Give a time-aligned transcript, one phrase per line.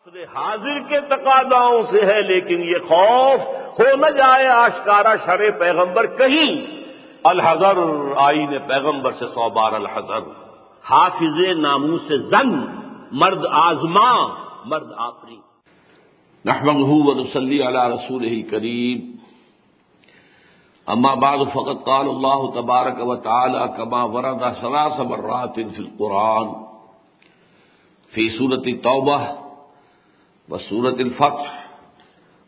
[0.00, 3.40] عصر حاضر کے تقاضاؤں سے ہے، لیکن یہ خوف
[3.80, 6.66] ہو نہ جائے آشکارا شر پیغمبر کہیں۔
[7.24, 7.74] الحضر
[8.16, 10.20] آئین پیغمبر سے سو بار الحضر
[10.90, 12.64] حافظ نامو سے زن،
[13.12, 14.26] مرد آزما،
[14.64, 15.36] مرد آفری۔
[16.44, 19.12] نحمده ونصلي على رسوله الكريم
[20.86, 26.48] اما بعد، فقد قال الله تبارك وتعالى كما ورد ثلاث مرات في القرآن۔
[28.14, 29.49] في سورة التوبة
[30.50, 31.66] وسورة الفتح،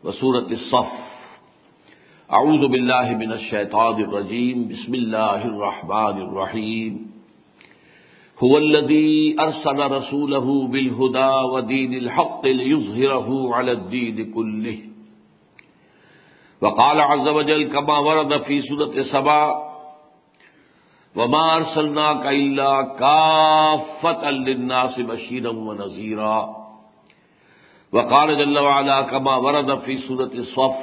[0.03, 0.91] وسورة الصف.
[2.31, 4.67] اعوذ بالله من الشيطان الرجيم.
[4.67, 7.11] بسم الله الرحمن الرحيم.
[8.39, 14.79] هو الذي أرسل رسوله بالهدى ودين الحق ليظهره على الدين كله.
[16.61, 19.73] وقال عز وجل كما ورد في سورة سبا
[21.15, 26.62] وما أرسلناك إلا كافة للناس بشيرا ونذيرا.
[27.93, 30.75] وقال جل وعلا كما ورد في سورة الصف،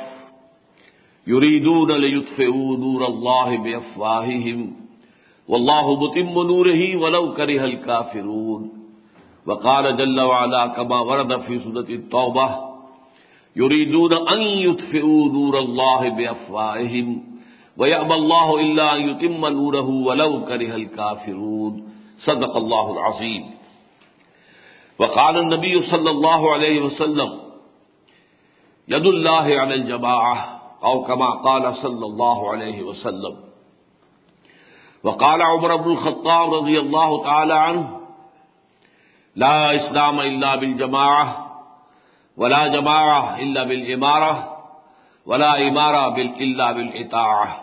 [1.26, 4.72] يريدون ليطفئوا نور الله بأفواههم،
[5.48, 8.70] والله متم نوره ولو كره الكافرون.
[9.46, 12.48] وقال جل وعلا كما ورد في سورة التوبة،
[13.56, 17.22] يريدون أن يطفئوا نور الله بأفواههم،
[17.76, 21.88] ويأبى الله إلا أن يتم نوره ولو كره الكافرون.
[22.18, 23.59] صدق الله العظيم.
[25.00, 27.40] وقال النبي صلى الله عليه وسلم،
[28.88, 33.36] يد الله على الجماعة، أو كما قال صلى الله عليه وسلم.
[35.04, 38.00] وقال عمر بن الخطاب رضي الله تعالى عنه،
[39.36, 41.46] لا اسلام الا بالجماعه
[42.36, 44.56] ولا جماعه الا بالاماره
[45.26, 47.60] ولا اماره الا بالاطاعه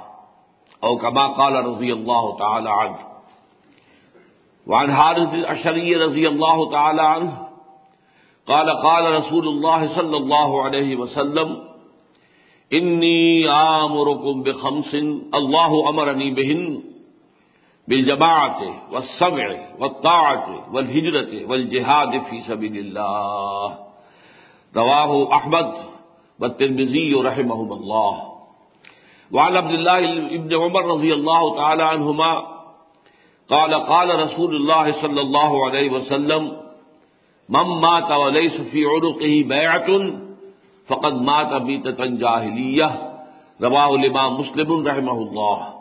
[0.83, 3.16] او كما قال رضي الله تعالى عنه.
[4.67, 7.47] وعن حارث الاشعري رضي الله تعالى عنه
[8.47, 11.63] قال قال رسول الله صلى الله عليه وسلم
[12.73, 14.95] اني امركم بخمس
[15.33, 16.83] الله امرني بهن
[17.87, 18.61] بالجماعت
[18.91, 23.79] والسمع والطاعت والهجرت والجهاد في سبيل الله
[24.75, 25.73] رواه احمد
[26.39, 28.23] والترمذي رحمهم الله
[29.31, 32.56] وعن عبد الله ابن عمر رضي الله تعالى عنهما
[33.49, 36.57] قال قال رسول الله صلى الله عليه وسلم،
[37.49, 39.89] من مات وليس في عنقه بيعة
[40.87, 42.89] فقد مات ميتة جاهلية
[43.61, 45.73] رواه الإمام مسلم رحمه الله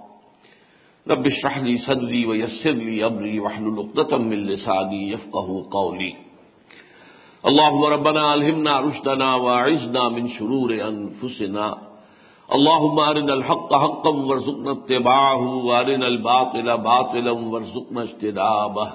[1.09, 6.15] رب اشرح لي صدري ويسر لي امري واحلل عقدة من لساني يفقهوا قولي
[7.47, 11.86] اللهم ربنا الهمنا رشدنا واعذنا من شرور انفسنا
[12.49, 18.87] اللهم ارنا الحق حقا وارزقنا اتباعه وارنا الباطل باطلا وارزقنا اجتنابه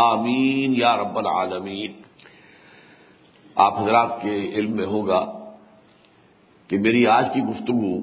[0.00, 1.92] آمین یا رب العالمین۔
[3.56, 5.22] آپ حضرات کے علم میں ہوگا
[6.68, 7.94] کہ میری آج کی گفتگو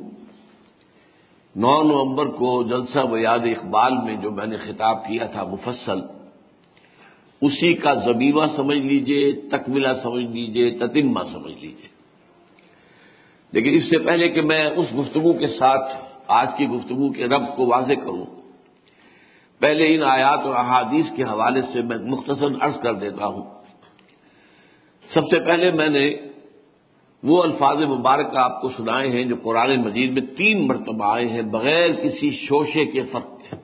[1.55, 5.99] نو نومبر کو جلسہ و یاد اقبال میں جو میں نے خطاب کیا تھا مفصل،
[7.41, 11.98] اسی کا زبیمہ سمجھ لیجیے، تکملہ سمجھ لیجیے، تتمہ سمجھ لیجیے۔
[13.51, 15.89] لیکن اس سے پہلے کہ میں اس گفتگو کے ساتھ
[16.27, 18.25] آج کی گفتگو کے رب کو واضح کروں،
[19.59, 23.43] پہلے ان آیات اور احادیث کے حوالے سے میں مختصر عرض کر دیتا ہوں۔
[25.13, 26.15] سب سے پہلے میں نے
[27.23, 31.41] وہ الفاظ مبارک آپ کو سنائے ہیں جو قرآن مجید میں تین مرتبہ آئے ہیں
[31.41, 33.55] بغیر کسی شوشے کے فرق کے۔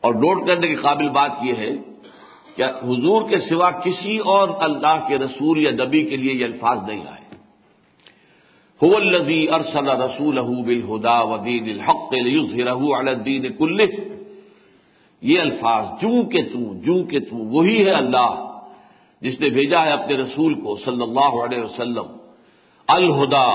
[0.00, 1.70] اور نوٹ کرنے کے قابل بات یہ ہے
[2.56, 6.78] کہ حضور کے سوا کسی اور اللہ کے رسول یا نبی کے لیے یہ الفاظ
[6.88, 7.19] نہیں آئے۔
[8.80, 13.90] هو الذي ارسل رسوله بالهدى ودين الحق ليظهره على الدين كله.
[15.22, 18.30] یہ الفاظ جو کہ تو، جو کہ تو، وہی ہے اللہ
[19.22, 22.06] جس نے بھیجا ہے اپنے رسول کو صلی اللہ علیہ وسلم.
[22.88, 23.48] الہدا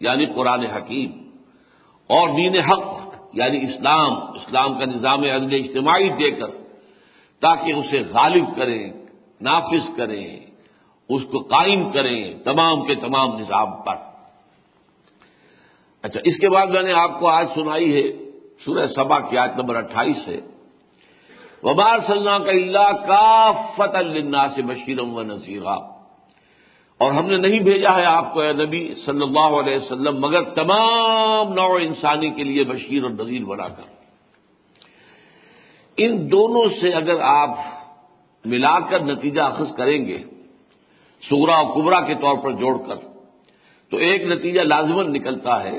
[0.00, 1.10] یعنی قرآن حکیم،
[2.10, 2.86] اور دین حق
[3.34, 6.50] یعنی اسلام اسلام کا نظام عدل اجتماعی دے کر،
[7.42, 8.84] تاکہ اسے غالب کریں،
[9.40, 10.28] نافذ کریں،
[11.10, 13.96] اس کو قائم کریں تمام کے تمام نظام پر.
[16.02, 18.12] اچھا اس کے بعد میں نے آپ کو آج سنائی ہے،
[18.64, 20.40] سورہ سبا کی آیت نمبر اٹھائیس ہے۔
[21.62, 23.98] وبار سلنا کا اللہ کا فتح
[24.54, 25.76] سے بشیرم و نصیرہ
[26.98, 30.42] اور ہم نے نہیں بھیجا ہے آپ کو اے نبی صلی اللہ علیہ وسلم، مگر
[30.42, 33.88] تمام نو انسانی کے لیے بشیر اور نذیر بنا کر۔
[35.96, 37.58] ان دونوں سے اگر آپ
[38.44, 40.18] ملا کر نتیجہ اخذ کریں گے
[41.22, 43.07] سورا اور کبرا کے طور پر جوڑ کر
[43.90, 45.78] تو ایک نتیجہ لازمن نکلتا ہے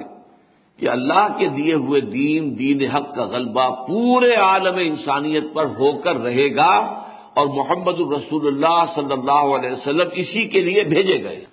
[0.77, 5.97] کہ اللہ کے دیے ہوئے دین دین حق کا غلبہ پورے عالم انسانیت پر ہو
[5.97, 7.03] کر رہے گا
[7.33, 11.45] اور محمد الرسول اللہ صلی اللہ علیہ وسلم اسی کے لیے بھیجے گئے۔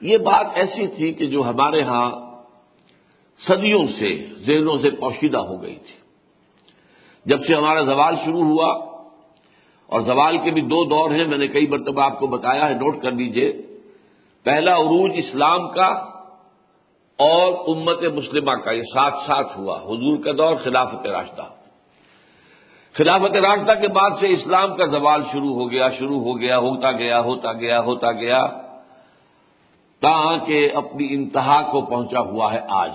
[0.00, 2.10] یہ بات ایسی تھی کہ جو ہمارے ہاں
[3.40, 5.94] صدیوں سے، ذہنوں سے پوشیدہ ہو گئی تھی۔
[7.26, 8.66] جب سے ہمارا زوال شروع ہوا،
[9.86, 12.74] اور زوال کے بھی دو دور ہیں، میں نے کئی مرتبہ آپ کو بتایا ہے،
[12.74, 13.52] نوٹ کر لیجیے۔
[14.44, 15.86] پہلا عروج اسلام کا
[17.18, 21.42] اور امت مسلمہ کا، یہ ساتھ ساتھ ہوا۔ حضور کا دور خلافت راشدہ۔
[22.92, 26.92] خلافت راشدہ کے بعد سے اسلام کا زوال شروع ہو گیا، شروع ہو گیا، ہوتا
[26.92, 28.46] گیا ہوتا گیا ہوتا گیا۔
[30.00, 32.90] تاکہ اپنی انتہا کو پہنچا ہوا ہے آج۔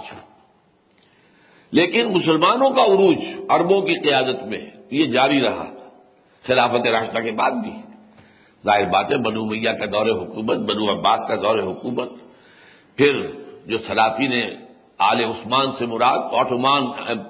[1.72, 3.18] لیکن مسلمانوں کا عروج
[3.50, 5.66] اربوں کی قیادت میں یہ جاری رہا۔
[6.48, 7.89] خلافت راستہ کے بعد بھی۔
[8.66, 12.10] ظاہر بات ہے، بنو میاں کا دور حکومت، بنو عباس کا دور حکومت۔
[12.98, 13.14] پھر
[13.66, 14.34] جو سلاطین
[15.00, 16.84] آل عثمان سے مراد، آٹومان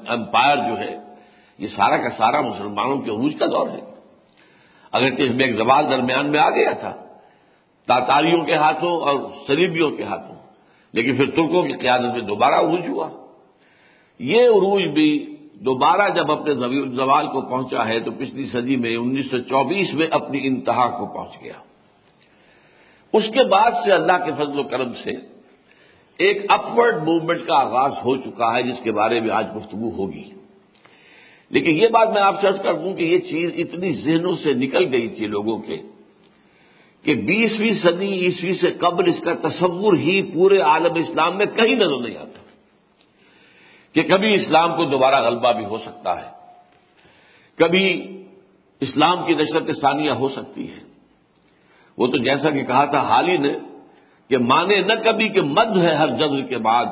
[0.08, 0.96] امپائر جو ہے،
[1.60, 3.82] یہ سارا کا سارا مسلمانوں کے عروج کا دور ہے۔
[4.92, 6.92] اگرچہ اس میں ایک زوال درمیان میں آ گیا تھا،
[7.88, 9.16] تاتاریوں کے ہاتھوں اور
[9.48, 10.36] سلیبیوں کے ہاتھوں،
[10.94, 13.10] لیکن پھر ترکوں کی قیادت میں دوبارہ عروج ہوا۔
[14.20, 15.10] یہ عروج بھی
[15.60, 16.54] دوبارہ جب اپنے
[16.96, 21.06] زوال کو پہنچا ہے تو پچھلی صدی میں انیس سو چوبیس میں اپنی انتہا کو
[21.06, 21.54] پہنچ گیا۔
[23.14, 25.12] اس کے بعد سے اللہ کے فضل و کرم سے
[26.18, 30.24] ایک اپورڈ موومنٹ کا آغاز ہو چکا ہے جس کے بارے میں آج گفتگو ہوگی۔
[31.50, 34.94] لیکن یہ بات میں آپ سے کر دوں کہ یہ چیز اتنی ذہنوں سے نکل
[34.94, 35.78] گئی تھی لوگوں کے
[37.04, 41.76] کہ بیسویں صدی عیسوی سے قبل اس کا تصور ہی پورے عالم اسلام میں کہیں
[41.76, 42.39] نظر نہیں آتا۔
[43.94, 46.30] کہ کبھی اسلام کو دوبارہ غلبہ بھی ہو سکتا ہے۔
[47.58, 48.16] کبھی
[48.80, 50.90] اسلام کی نشرت ثانیہ ہو سکتی ہے۔
[51.98, 53.54] وہ تو جیسا کہ کہا تھا حال ہی نے
[54.30, 56.86] کہ مانے نہ کبھی کہ مد ہے ہر جذر کے بعد۔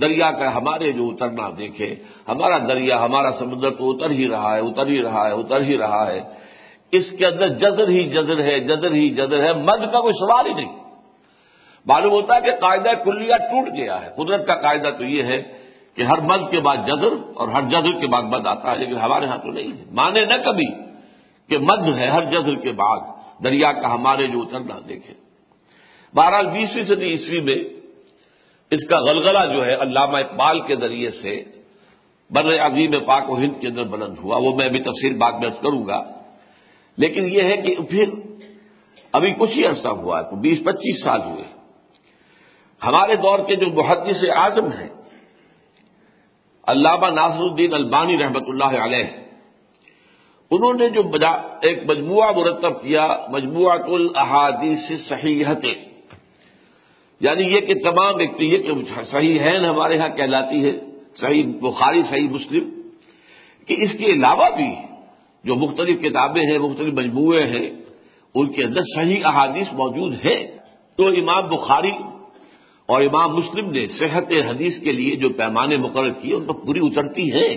[0.00, 1.94] دریا کا ہمارے جو اترنا دیکھے،
[2.28, 5.78] ہمارا دریا، ہمارا سمندر تو اتر ہی رہا ہے، اتر ہی رہا ہے، اتر ہی
[5.78, 6.20] رہا ہے۔
[6.92, 10.46] اس کے اندر جزر ہی جزر ہے، جزر ہی جزر ہے، مد کا کوئی سوال
[10.46, 10.84] ہی نہیں۔
[11.86, 15.63] معلوم ہوتا ہے کہ قاعدہ کلیا ٹوٹ گیا ہے۔ قدرت کا قاعدہ تو یہ ہے
[15.94, 18.96] کہ ہر مد کے بعد جزر اور ہر جزر کے بعد مد آتا ہے، لیکن
[18.96, 20.66] ہمارے ہاں تو نہیں ہے۔ مانے نہ کبھی
[21.48, 22.98] کہ مد ہے ہر جزر کے بعد
[23.44, 25.14] دریا کا ہمارے جو اترنا دیکھے۔
[26.14, 27.64] بہرحال بیسویں صدی عیسوی میں
[28.70, 31.42] اس کا غلغلہ جو ہے علامہ اقبال کے ذریعے سے
[32.30, 35.50] بر عظیم پاک و ہند کے اندر بلند ہوا۔ وہ میں ابھی تفصیل بات میں
[35.50, 36.02] کروں گا۔
[36.96, 38.04] لیکن یہ ہے کہ پھر
[39.12, 41.44] ابھی کچھ ہی عرصہ ہوا ہے بیس پچیس سال ہوئے۔
[42.86, 44.88] ہمارے دور کے جو محدث اعظم ہیں
[46.66, 49.04] علامہ ناصر الدین البانی رحمت اللہ علیہ،
[50.50, 51.02] انہوں نے جو
[51.60, 55.64] ایک مجموعہ مرتب کیا مجموعہ الحادیث صحیحت
[57.20, 60.72] یعنی یہ کہ تمام ایک تو یہ کہ صحیح ہے ہمارے ہاں کہلاتی ہے،
[61.20, 62.64] صحیح بخاری، صحیح مسلم،
[63.68, 64.70] کہ اس کے علاوہ بھی
[65.44, 67.68] جو مختلف کتابیں ہیں، مختلف مجموعے ہیں،
[68.34, 70.36] ان کے اندر صحیح احادیث موجود ہے
[70.98, 71.90] تو امام بخاری
[72.86, 76.80] اور امام مسلم نے صحت حدیث کے لیے جو پیمانے مقرر کیے، ان پر پوری
[76.82, 77.56] اترتی ہیں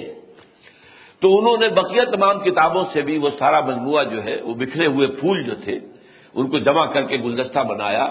[1.20, 4.86] تو انہوں نے بقیہ تمام کتابوں سے بھی وہ سارا مجموعہ جو ہے، وہ بکھرے
[4.86, 5.80] ہوئے پھول جو تھے،
[6.34, 8.08] ان کو جمع کر کے گلدستہ بنایا۔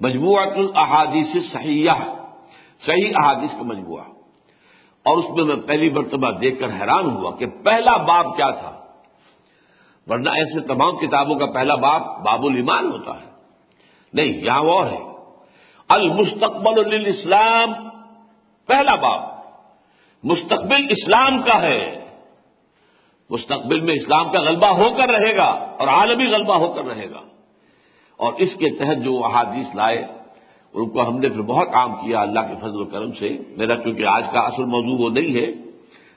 [0.00, 1.90] مجموعہ الاحادیث صحیح
[2.86, 4.04] صحیح احادیث کا مجموعہ۔
[5.04, 8.80] اور اس میں میں پہلی مرتبہ دیکھ کر حیران ہوا کہ پہلا باب کیا تھا۔
[10.06, 13.26] ورنہ ایسے تمام کتابوں کا پہلا باب باب الایمان ہوتا ہے۔
[14.12, 15.15] نہیں، یہاں وہ ہے۔
[15.88, 17.72] المستقبل للاسلام،
[18.66, 19.22] پہلا باب،
[20.24, 22.04] مستقبل اسلام کا ہے۔
[23.30, 27.10] مستقبل میں اسلام کا غلبہ ہو کر رہے گا اور عالمی غلبہ ہو کر رہے
[27.10, 27.20] گا۔
[28.16, 30.06] اور اس کے تحت جو احادیث لائے،
[30.72, 33.76] ان کو ہم نے پھر بہت کام کیا اللہ کے فضل و کرم سے۔ میرا
[33.76, 35.52] چونکہ آج کا اصل موضوع وہ نہیں ہے،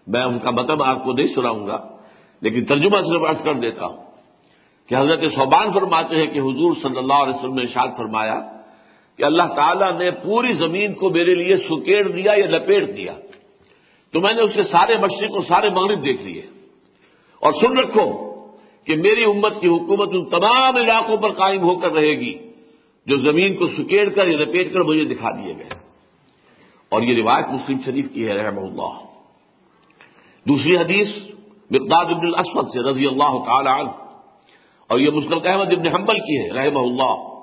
[0.07, 1.87] میں ان کا مطلب آپ کو نہیں سناؤں گا،
[2.41, 3.97] لیکن ترجمہ صرف عرض کر دیتا ہوں
[4.87, 8.58] کہ حضرت صوبان فرماتے ہیں کہ حضور صلی اللہ علیہ وسلم نے اشاد فرمایا
[9.19, 13.13] کہ اللہ تعالیٰ نے پوری زمین کو میرے لیے سکیڑ دیا یا لپیٹ دیا۔
[14.13, 16.41] تو میں نے اس کے سارے مشرق اور سارے مغرب دیکھ لیے۔
[17.39, 18.35] اور سن رکھو
[18.83, 22.33] کہ میری امت کی حکومت ان تمام علاقوں پر قائم ہو کر رہے گی
[23.05, 25.69] جو زمین کو سکیڑ کر یا لپیٹ کر مجھے دکھا دیے گئے۔
[26.89, 28.99] اور یہ روایت مسلم شریف کی ہے رحم اللہ۔
[30.47, 31.07] دوسری حدیث
[31.71, 33.89] مقداد ابن الاسود سے رضی اللہ تعالی عنہ،
[34.87, 37.38] اور یہ مسلم احمد ابن حنبل کی ہے، رحمہ اللہ۔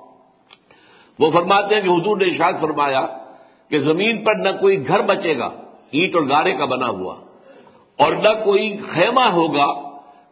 [1.19, 3.05] وہ فرماتے ہیں کہ حضور نے اشاد فرمایا
[3.69, 5.49] کہ زمین پر نہ کوئی گھر بچے گا،
[5.91, 7.15] اینٹ اور گارے کا بنا ہوا،
[7.97, 9.67] اور نہ کوئی خیمہ ہوگا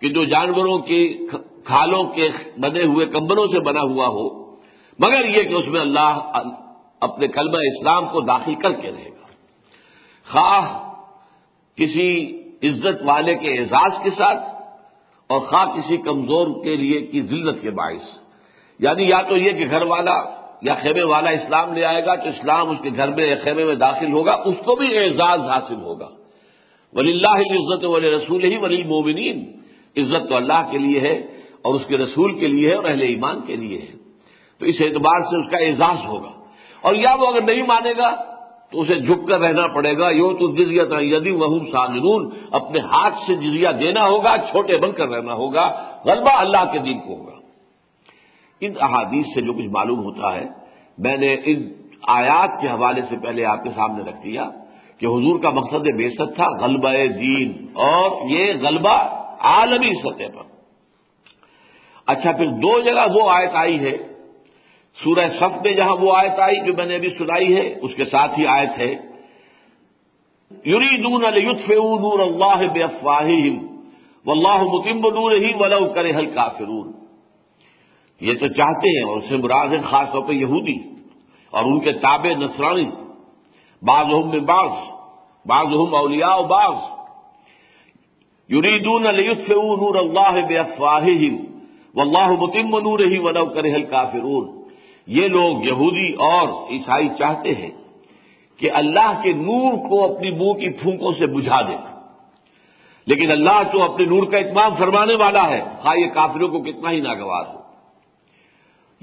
[0.02, 1.28] کہ جو جانوروں کی
[1.66, 4.56] کھالوں کے بنے ہوئے کمبلوں سے بنا ہوا ہو،
[5.00, 6.20] مگر یہ کہ اس میں اللہ
[7.02, 9.26] اپنے کلمہ اسلام کو داخل کر کے رہے گا۔
[10.32, 10.92] خواہ
[11.76, 14.44] کسی عزت والے کے اعزاز کے ساتھ
[15.30, 18.18] اور خواہ کسی کمزور کے لیے کی ذلت کے باعث۔
[18.80, 22.30] یعنی یا تو یہ کہ گھر والا یا خیمے والا اسلام لے آئے گا تو
[22.30, 25.76] اسلام اس کے گھر میں یا خیمے میں داخل ہوگا، اس کو بھی اعزاز حاصل
[25.76, 26.10] ہوگا۔
[26.94, 29.52] ولی اللہ عزت ولی رسول ہی ولی مومنین
[29.98, 31.14] عزت تو اللہ کے لیے ہے
[31.62, 33.98] اور اس کے رسول کے لیے ہے اور اہل ایمان کے لیے ہے۔
[34.60, 36.32] تو اس اعتبار سے اس کا اعزاز ہوگا۔
[36.82, 38.16] اور یا وہ اگر نہیں مانے گا
[38.72, 42.22] تو اسے جھک کر رہنا پڑے گا۔ یوں تو جزیا تھا یدی وہ
[42.52, 47.00] اپنے ہاتھ سے جزیا دینا ہوگا، چھوٹے بن کر رہنا ہوگا۔ غلبہ اللہ کے دین
[47.00, 47.35] کو ہوگا۔
[48.62, 50.46] ان احادیث سے جو کچھ معلوم ہوتا ہے،
[50.98, 51.70] میں نے ان
[52.08, 54.50] آیات کے حوالے سے پہلے آپ کے سامنے رکھ دیا
[54.98, 58.96] کہ حضور کا مقصد بے تھا، غلبہ دین، اور یہ غلبہ
[59.40, 60.44] عالمی سطح پر۔
[62.06, 63.98] اچھا پھر دو جگہ وہ آیت آئی ہے،
[65.04, 68.06] سورہ صف میں جہاں وہ آیت آئی جو میں نے ابھی سنائی ہے، اس کے
[68.06, 68.96] ساتھ ہی آیت ہے۔
[70.66, 73.30] یوری دون الف نور اللہ بے افواہ
[74.26, 76.95] و اللہ متم نور ہی ولو کرے ہل کافرون
[78.22, 80.78] یہ تو چاہتے ہیں اور اسے مراد ہے خاص طور پہ یہودی
[81.52, 82.90] اور ان کے تابع نسرانی
[83.82, 84.70] بعض میں بعض
[85.46, 86.76] بعض اولیاء و بعض۔
[88.50, 91.08] یریدون لیطفئوا نور اللہ بے افواہ
[91.96, 93.70] و اللہ متم نور ہی ولو کرے
[95.08, 97.72] یہ لوگ یہودی اور عیسائی چاہتے ہیں
[98.58, 101.76] کہ اللہ کے نور کو اپنی منہ کی پھونکوں سے بجھا دے۔
[103.08, 106.92] لیکن اللہ تو اپنے نور کا اتمام فرمانے والا ہے۔ خواہ یہ کافروں کو کتنا
[106.92, 107.55] ہی ناگوار ہو۔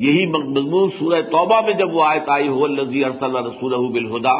[0.02, 4.36] یہی مضمون سورہ توبہ میں جب وہ آیت آئی ہو الزی ارسل رسول بالہدا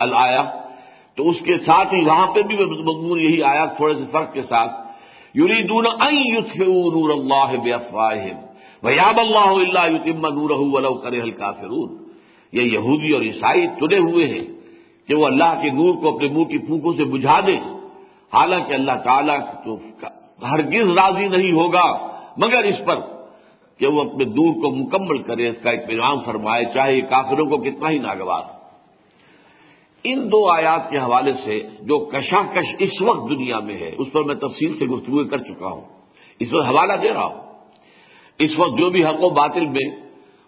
[0.00, 0.42] الیا
[1.16, 4.42] تو اس کے ساتھ ہی وہاں پہ بھی مضمون یہی آیا، تھوڑے سے فرق کے
[4.42, 4.72] ساتھ
[5.34, 7.72] یوری دون نور اللہ بے
[8.82, 11.96] ویاب اللہ اللہ یتم نور ولو کرے ہلکا فرون
[12.52, 14.44] یہ یہودی اور عیسائی تلے ہوئے ہیں
[15.08, 17.60] کہ وہ اللہ کے نور کو اپنے منہ کی پھونکوں سے بجھا دیں۔
[18.34, 19.76] حالانکہ اللہ تعالیٰ تو
[20.42, 21.86] ہرگز راضی نہیں ہوگا،
[22.36, 22.96] مگر اس پر
[23.78, 27.90] کہ وہ اپنے دور کو مکمل کرے، اس کا اطمینان فرمائے، چاہے کافروں کو کتنا
[27.90, 28.42] ہی ناگوار
[30.04, 34.22] ان دو آیات کے حوالے سے جو کشاکش اس وقت دنیا میں ہے، اس پر
[34.22, 35.80] میں تفصیل سے گفتگو کر چکا ہوں۔
[36.38, 37.42] اس وقت حوالہ دے رہا ہوں۔
[38.38, 39.96] اس وقت جو بھی حق و باطل میں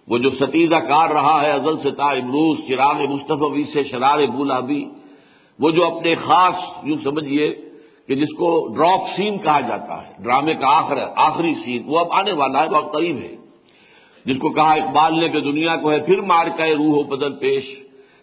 [0.08, 4.84] وہ جو ستیزہ کار رہا ہے، ازل سے تا امروز، چراغ مصطفی سے شرار گلابی
[5.58, 7.54] وہ جو اپنے خاص، یوں سمجھیے
[8.08, 12.06] کہ جس کو ڈراپ سین کہا جاتا ہے، ڈرامے کا آخر، آخری سین، وہ اب
[12.10, 13.36] آنے والا ہے بہت قریب ہے۔
[14.24, 17.36] جس کو کہا اقبال نے کہ دنیا کو ہے، پھر مار کا روح و بدل
[17.36, 17.64] پیش۔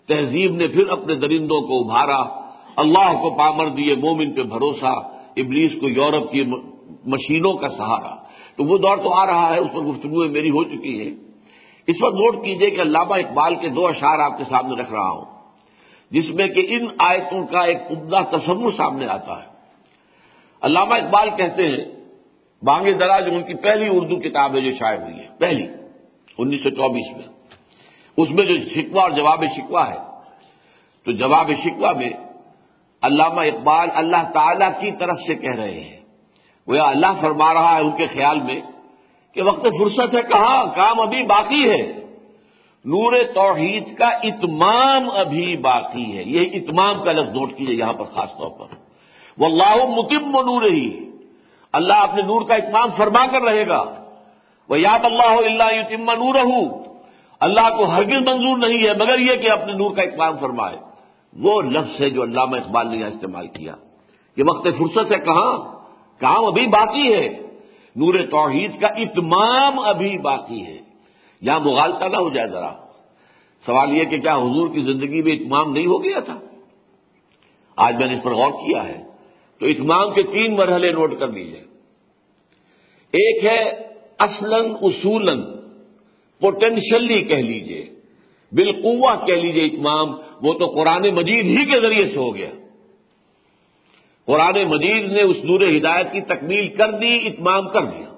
[0.08, 2.22] تہذیب نے پھر اپنے درندوں کو ابھارا۔
[2.76, 6.44] اللہ کو پامر دیے مومن پہ بھروسہ۔ ابلیس کو یورپ کی
[7.06, 8.16] مشینوں کا سہارا۔
[8.58, 11.14] تو وہ دور تو آ رہا ہے، اس پر گفتگو میری ہو چکی ہے۔
[11.88, 15.10] اس وقت نوٹ کیجیے کہ علامہ اقبال کے دو اشعار آپ کے سامنے رکھ رہا
[15.10, 15.26] ہوں۔
[16.12, 19.53] جس میں کہ ان آیتوں کا ایک عمدہ تصور سامنے آتا ہے۔
[20.64, 21.86] علامہ اقبال کہتے ہیں
[22.64, 25.68] بانگے درا جو ان کی پہلی اردو کتاب ہے جو شائع ہوئی ہے، پہلی،
[26.38, 27.28] انیس سو چوبیس میں۔
[28.18, 29.98] اس میں جو شکوہ اور جواب شکوہ ہے،
[31.06, 32.10] تو جواب شکوہ میں
[33.02, 36.00] علامہ اقبال اللہ تعالی کی طرف سے کہہ رہے ہیں۔
[36.68, 38.62] وہ اللہ فرما رہا ہے ان کے خیال میں
[39.34, 41.92] کہ وقت فرصت ہے، کہاں؟ کام ابھی باقی ہے۔
[42.86, 48.06] نور توحید کا اتمام ابھی باقی ہے۔ یہ اتمام کا لفظ نوٹ کیجیے یہاں پر
[48.06, 48.83] خاص طور پر۔
[49.38, 51.10] وہ اللہ متم نور ہی۔
[51.74, 54.04] اللہ اپنے نور کا اتمام فرما کر رہے گا۔
[54.70, 56.36] وہ یاب اللہ اللہ یتم نور
[57.40, 60.78] اللہ کو ہرگز منظور نہیں ہے، مگر یہ کہ اپنے نور کا اتمام فرمائے۔
[61.40, 63.76] وہ لفظ ہے جو علامہ اقبال نے یہاں استعمال کیا۔
[64.36, 65.58] کہ وقت فرصت ہے کہاں؟
[66.20, 67.30] کام ابھی باقی ہے۔
[67.96, 70.78] نور توحید کا اتمام ابھی باقی ہے۔
[71.42, 72.72] یہاں مغالتا نہ ہو جائے ذرا۔
[73.66, 76.40] سوال یہ کہ کیا حضور کی زندگی میں اتمام نہیں ہو گیا تھا؟
[77.76, 79.13] آج میں نے اس پر غور کیا ہے۔
[79.60, 81.64] تو اتمام کے تین مرحلے نوٹ کر لیجیے
[83.14, 83.88] ایک ہے
[84.20, 85.42] اصلاً اصولن
[86.40, 87.86] پوٹینشلی کہہ لیجیے
[88.52, 92.50] بالقوا کہہ لیجیے اتمام، وہ تو قرآن مجید ہی کے ذریعے سے ہو گیا۔
[94.26, 98.14] قرآن مجید نے اس نور ہدایت کی تکمیل کر دی، اتمام کر دیا۔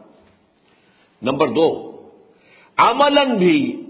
[1.21, 1.91] نمبر دو،
[2.77, 3.81] عملاً بھی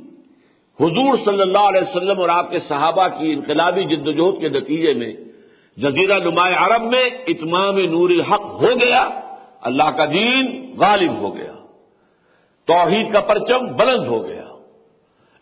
[0.79, 5.13] حضور صلی اللہ علیہ وسلم اور آپ کے صحابہ کی انقلابی جدوجہد کے نتیجے میں
[5.77, 9.09] جزیرہ نمایاں عرب میں اتمام نور الحق ہو گیا،
[9.61, 11.53] اللہ کا دین غالب ہو گیا،
[12.65, 14.45] توحید کا پرچم بلند ہو گیا۔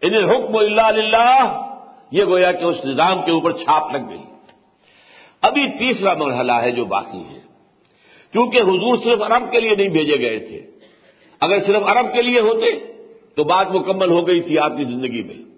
[0.01, 1.69] ان حکم اللہ اللہ
[2.11, 4.23] یہ گویا کہ اس نظام کے اوپر چھاپ لگ گئی۔
[5.41, 7.39] ابھی تیسرا مرحلہ ہے جو باقی ہے۔
[8.31, 10.61] کیونکہ حضور صرف عرب کے لیے نہیں بھیجے گئے تھے،
[11.39, 12.93] اگر صرف عرب کے لیے ہوتے
[13.35, 15.52] تو بات مکمل ہو گئی تھی آپ کی زندگی میں۔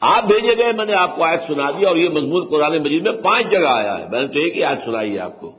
[0.00, 3.08] آپ بھیجے گئے، میں نے آپ کو آیت سنا دی اور یہ مضمون قرآن مجید
[3.08, 5.52] میں پانچ جگہ آیا ہے۔ میں نے تو ایک ہی آیت سنائی ہے آپ کو۔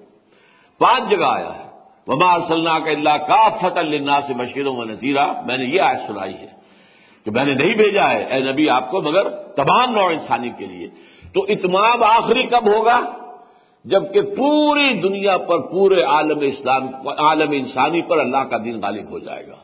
[0.80, 1.70] پانچ جگہ آیا ہے۔
[2.08, 5.98] وبا صلاح کا اللہ کا فتح اللہ سے بشیروں و نذیرہ میں نے یہ آج
[6.08, 6.48] سنائی ہے
[7.26, 10.66] کہ میں نے نہیں بھیجا ہے اے نبی آپ کو، مگر تمام نوع انسانی کے
[10.66, 10.88] لیے۔
[11.34, 13.00] تو اتمام آخری کب ہوگا؟
[13.86, 19.20] جبکہ پوری دنیا پر، پورے عالم اسلام، عالم انسانی پر اللہ کا دین غالب ہو
[19.20, 19.56] جائے گا۔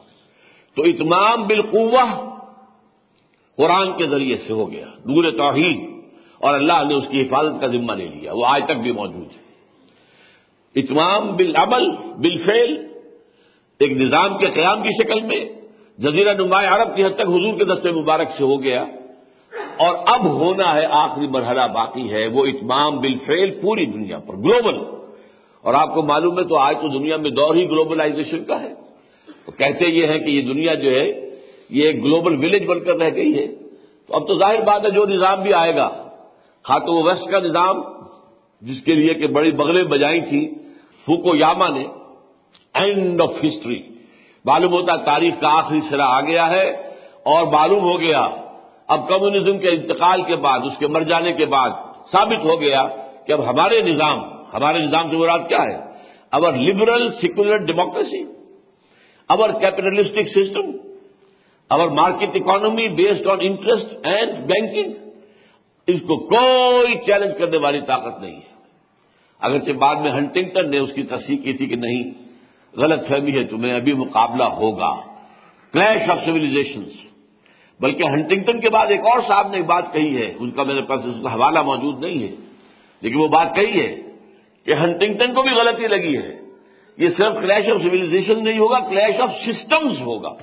[0.75, 2.34] تو اتمام بالقوہ
[3.57, 5.95] قرآن کے ذریعے سے ہو گیا، نور توحید۔
[6.39, 9.25] اور اللہ نے اس کی حفاظت کا ذمہ لے لیا، وہ آج تک بھی موجود
[9.25, 9.45] ہے۔
[10.75, 12.87] اتمام بالعمل، بالفعل،
[13.79, 15.45] ایک نظام کے قیام کی شکل میں
[15.97, 18.85] جزیرہ نمایاں عرب کی حد تک حضور کے دستے مبارک سے ہو گیا۔
[19.77, 24.75] اور اب ہونا ہے آخری مرحلہ باقی ہے، وہ اتمام بالفعل پوری دنیا پر، گلوبل۔
[25.61, 28.73] اور آپ کو معلوم ہے تو آج تو دنیا میں دور ہی گلوبلائزیشن کا ہے۔
[29.45, 31.24] تو کہتے یہ ہیں کہ یہ دنیا جو ہے
[31.69, 33.47] یہ ایک گلوبل ولیج بن کر رہ گئی ہے۔
[34.07, 35.89] تو اب تو ظاہر بات ہے جو نظام بھی آئے گا۔
[36.63, 37.81] خا تو وہ ویسٹ کا نظام،
[38.61, 40.47] جس کے لیے کہ بڑی بغلیں بجائی تھیں
[41.07, 41.85] فوکو یاما نے
[42.73, 43.81] اینڈ آف ہسٹری
[44.45, 46.69] معلوم ہوتا تاریخ کا آخری سرا آ گیا ہے
[47.23, 48.27] اور معلوم ہو گیا،
[48.87, 51.69] اب کمیونزم کے انتقال کے بعد، اس کے مر جانے کے بعد
[52.11, 52.85] ثابت ہو گیا
[53.27, 54.19] کہ اب ہمارے نظام
[54.53, 55.75] ہمارے نظام سے مراد کیا ہے؟
[56.31, 58.23] اوور لبرل سیکولر ڈیموکریسی
[59.29, 60.71] اوور capitalistic system
[61.69, 64.93] over market economy based on interest and banking
[65.87, 68.55] اس کو کوئی چیلنج کرنے والی طاقت نہیں ہے۔
[69.39, 72.11] اگرچہ بعد میں ہنٹنگٹن نے اس کی تصحیح کی تھی کہ نہیں،
[72.77, 74.95] غلط فہمی ہے، تمہیں ابھی مقابلہ ہوگا۔
[75.73, 76.93] کلیش آف سولیزیشنس
[77.79, 80.81] بلکہ ہنٹنگٹن کے بعد ایک اور صاحب نے ایک بات کہی ہے، ان کا میرے
[80.81, 82.35] پاس اس کا حوالہ موجود نہیں ہے۔
[83.01, 83.95] لیکن وہ بات کہی ہے
[84.65, 86.39] کہ ہنٹنگٹن کو بھی غلطی لگی ہے۔
[86.97, 90.35] یہ صرف کلیش آف سولیزیشن نہیں ہوگا کلیش آف سسٹمز ہوگا۔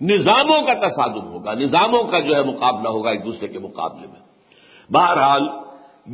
[0.00, 4.20] نظاموں کا تصادم ہوگا، نظاموں کا جو ہے مقابلہ ہوگا ایک دوسرے کے مقابلے میں۔
[4.92, 5.46] بہرحال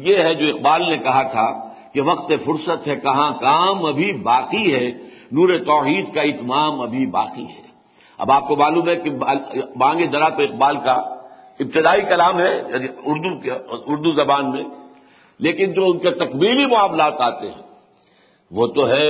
[0.02, 1.46] یہ ہے جو اقبال نے کہا تھا
[1.94, 4.86] کہ وقت فرصت ہے، کہاں کام ابھی باقی ہے،
[5.32, 7.60] نور توحید کا اتمام ابھی باقی ہے۔
[8.18, 9.10] اب آپ کو معلوم ہے کہ
[9.76, 10.92] بانگ درا تو اقبال کا
[11.60, 13.30] ابتدائی کلام ہے یعنی اردو
[13.86, 14.64] اردو زبان میں،
[15.40, 17.62] لیکن جو ان کے تکمیلی معاملات آتے ہیں،
[18.50, 19.06] وہ تو ہے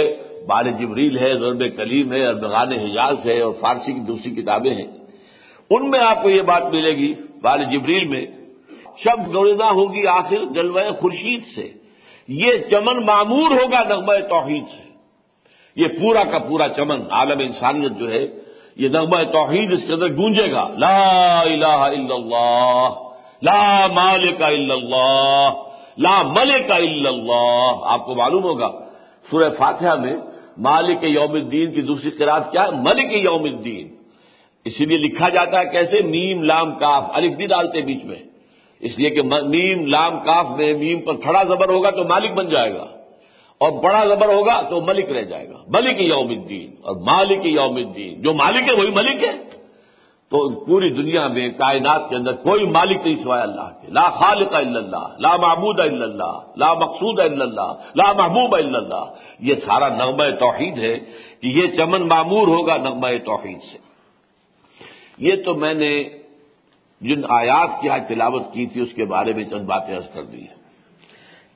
[0.47, 4.87] بال جبریل ہے، ضرب کلیم ہے، اربغان حجاز ہے اور فارسی کی دوسری کتابیں ہیں۔
[5.71, 8.27] ان میں آپ کو یہ بات ملے گی بال جبریل میں،
[8.99, 11.69] شب گوردہ ہوگی آخر جلوہ خورشید سے۔
[12.29, 14.83] یہ چمن معمور ہوگا نغمہ توحید سے۔
[15.77, 18.27] یہ پورا کا پورا چمن، عالم انسانیت جو ہے،
[18.77, 22.89] یہ نغمہ توحید اس کے اندر گونجے گا۔ لا الہ الا اللہ،
[23.43, 25.51] لا مالک الا اللہ،
[25.99, 28.71] لا ملک الا اللہ۔ آپ کو معلوم ہوگا،
[29.31, 30.17] سورہ فاتحہ میں
[30.59, 33.89] مالک یوم الدین کی دوسری قرآد کیا ہے؟ ملک یوم الدین۔
[34.65, 38.17] اسی لیے لکھا جاتا ہے کیسے؟ میم، لام، کاف۔ الف بھی ڈالتے بیچ میں۔
[38.81, 42.49] اس لیے کہ میم، لام، کاف میں میم پر کھڑا زبر ہوگا تو مالک بن
[42.49, 42.87] جائے گا۔
[43.59, 47.77] اور بڑا زبر ہوگا تو ملک رہ جائے گا۔ ملک یوم الدین۔ اور مالک یوم
[47.77, 49.52] الدین۔ جو مالک ہے وہی ملک ہے۔
[50.33, 54.55] تو پوری دنیا میں کائنات کے اندر کوئی مالک نہیں سوائے اللہ کے۔ لا خالق
[54.55, 59.05] الا اللہ، لا معبود الا اللہ، لا مقصود الا اللہ، لا محبوب الا اللہ۔
[59.41, 60.99] یہ سارا نغمہ توحید ہے
[61.41, 63.79] کہ یہ چمن معمور ہوگا نغمہ توحید سے۔
[65.19, 66.05] یہ تو میں نے
[67.01, 70.23] جن آیات کی آج تلاوت کی تھی، اس کے بارے میں چند باتیں عرض کر
[70.23, 70.61] دی ہیں۔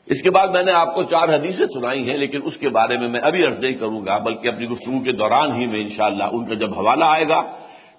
[0.07, 2.97] اس کے بعد میں نے آپ کو چار حدیثیں سنائی ہیں، لیکن اس کے بارے
[2.97, 6.25] میں میں ابھی عرض نہیں کروں گا، بلکہ اپنی گفتگو کے دوران ہی میں انشاءاللہ
[6.25, 7.43] ان کا جب حوالہ آئے گا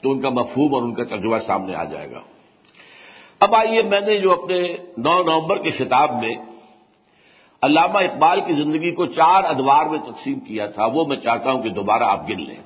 [0.02, 2.20] تو ان کا مفہوم اور ان کا ترجمہ سامنے آ جائے گا۔
[3.40, 6.36] اب آئیے میں نے جو اپنے نو نومبر کے خطاب میں
[7.62, 11.64] علامہ اقبال کی زندگی کو چار ادوار میں تقسیم کیا تھا، وہ میں چاہتا ہوں
[11.64, 12.58] کہ دوبارہ آپ گن لیں۔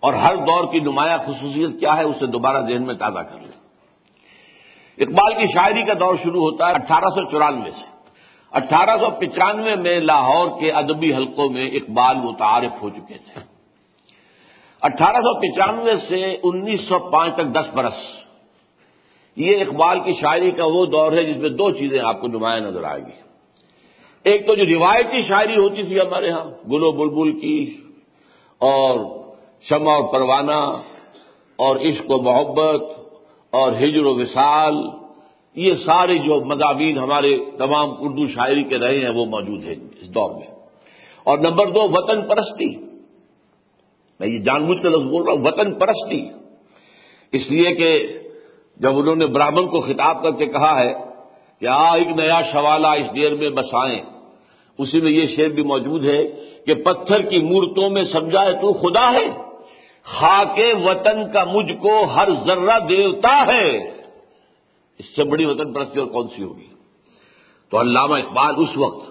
[0.00, 3.62] اور ہر دور کی نمایاں خصوصیت کیا ہے، اسے دوبارہ ذہن میں تازہ کر لیں۔
[4.98, 7.92] اقبال کی شاعری کا دور شروع ہوتا ہے اٹھارہ سو چورانوے سے۔
[8.52, 13.51] اٹھارہ سو پچانوے میں لاہور کے ادبی حلقوں میں اقبال متعارف ہو چکے تھے۔
[14.82, 17.96] اٹھارہ سو پچانوے سے انیس سو پانچ تک دس برس۔
[19.36, 22.60] یہ اقبال کی شاعری کا وہ دور ہے جس میں دو چیزیں آپ کو نمایاں
[22.60, 23.32] نظر آئے گی۔
[24.24, 27.76] ایک تو جو روایتی شاعری ہوتی تھی ہمارے ہاں گل و بلبل کی
[28.58, 29.00] اور
[29.62, 30.76] شمع اور پروانہ
[31.56, 32.82] اور عشق و محبت
[33.50, 34.74] اور ہجر و وصال،
[35.54, 40.14] یہ سارے جو مضامین ہمارے تمام اردو شاعری کے رہے ہیں وہ موجود ہیں اس
[40.14, 40.46] دور میں۔
[41.24, 42.91] اور نمبر دو، وطن پرستی۔
[44.22, 46.28] میں یہ جان بوجھ کر لفظ بول رہا ہوں، وطن پرستی۔
[47.32, 48.18] اس لیے کہ
[48.76, 50.94] جب انہوں نے براہمن کو خطاب کر کے کہا ہے
[51.60, 54.00] کہ آ ایک نیا شوالہ اس دیر میں بسائیں
[54.78, 56.26] اسی میں یہ شعر بھی موجود ہے
[56.66, 59.28] کہ پتھر کی مورتوں میں سمجھائے تو خدا ہے۔
[60.02, 63.78] خاک وطن کا مجھ کو ہر ذرہ دیوتا ہے۔
[64.98, 66.66] اس سے بڑی وطن پرستی اور کون سی ہوگی؟
[67.70, 69.10] تو علامہ اقبال اس وقت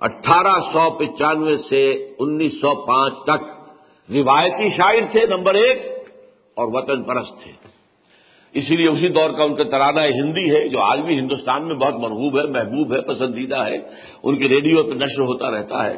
[0.00, 3.57] اٹھارہ سو پچانوے سے انیس سو پانچ تک
[4.10, 6.04] روایتی شاعر تھے نمبر ایک
[6.56, 7.52] اور وطن پرست تھے۔
[8.52, 11.74] اسی لیے اسی دور کا ان کا ترانہ ہندی ہے، جو آج بھی ہندوستان میں
[11.74, 13.76] بہت مرغوب ہے، محبوب ہے، پسندیدہ ہے۔
[14.22, 15.94] ان کے ریڈیو پہ نشر ہوتا رہتا ہے۔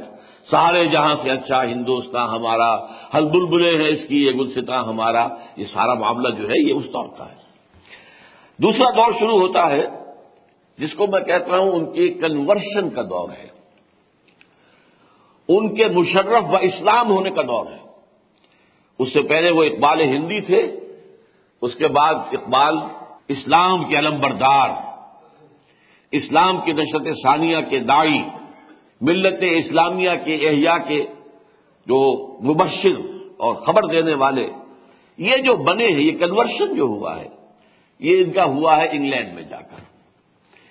[0.51, 2.77] سارے جہاں سے اچھا ہندوستان ہمارا،
[3.15, 6.85] ہل بلبلے ہیں اس کی، یہ گلستا ہمارا۔ یہ سارا معاملہ جو ہے، یہ اس
[6.85, 7.37] دور کا ہے۔
[8.59, 9.87] دوسرا دور شروع ہوتا ہے،
[10.79, 13.47] جس کو میں کہتا ہوں ان کی کنورشن کا دور ہے۔
[15.49, 17.80] ان کے مشرف و اسلام ہونے کا دور ہے۔
[19.01, 20.61] اس سے پہلے وہ اقبال ہندی تھے،
[21.63, 22.79] اس کے بعد اقبال
[23.29, 24.69] اسلام کے علم بردار،
[26.13, 28.23] اسلام کی نشرت ثانیہ کے دائی
[29.01, 31.01] ملت اسلامیہ کے احیاء کے
[31.87, 32.01] جو
[32.45, 32.97] مبشر
[33.37, 34.47] اور خبر دینے والے،
[35.19, 37.29] یہ جو بنے ہیں، یہ کنورشن جو ہوا ہے،
[38.01, 39.81] یہ ان کا ہوا ہے انگلینڈ میں جا کر۔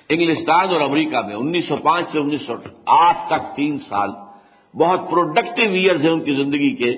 [0.09, 2.53] انگلستان اور امریکہ میں انیس سو پانچ سے انیس سو
[2.85, 4.09] آٹھ تک تین سال،
[4.73, 6.91] بہت پروڈکٹیو ایئرز ہیں ان کی زندگی کے۔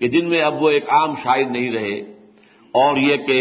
[0.00, 1.96] کہ جن میں اب وہ ایک عام شاعر نہیں رہے،
[2.74, 3.38] اور یہ کہ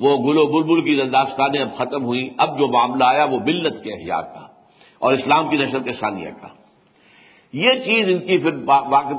[0.00, 3.92] وہ گلو بلبل کی داستانیں اب ختم ہوئی اب جو معاملہ آیا وہ ملت کے
[3.92, 4.44] احیاء کا،
[5.00, 6.48] اور اسلام کی نشرت ثانیہ کا۔
[7.54, 8.54] یہ چیز ان کی پھر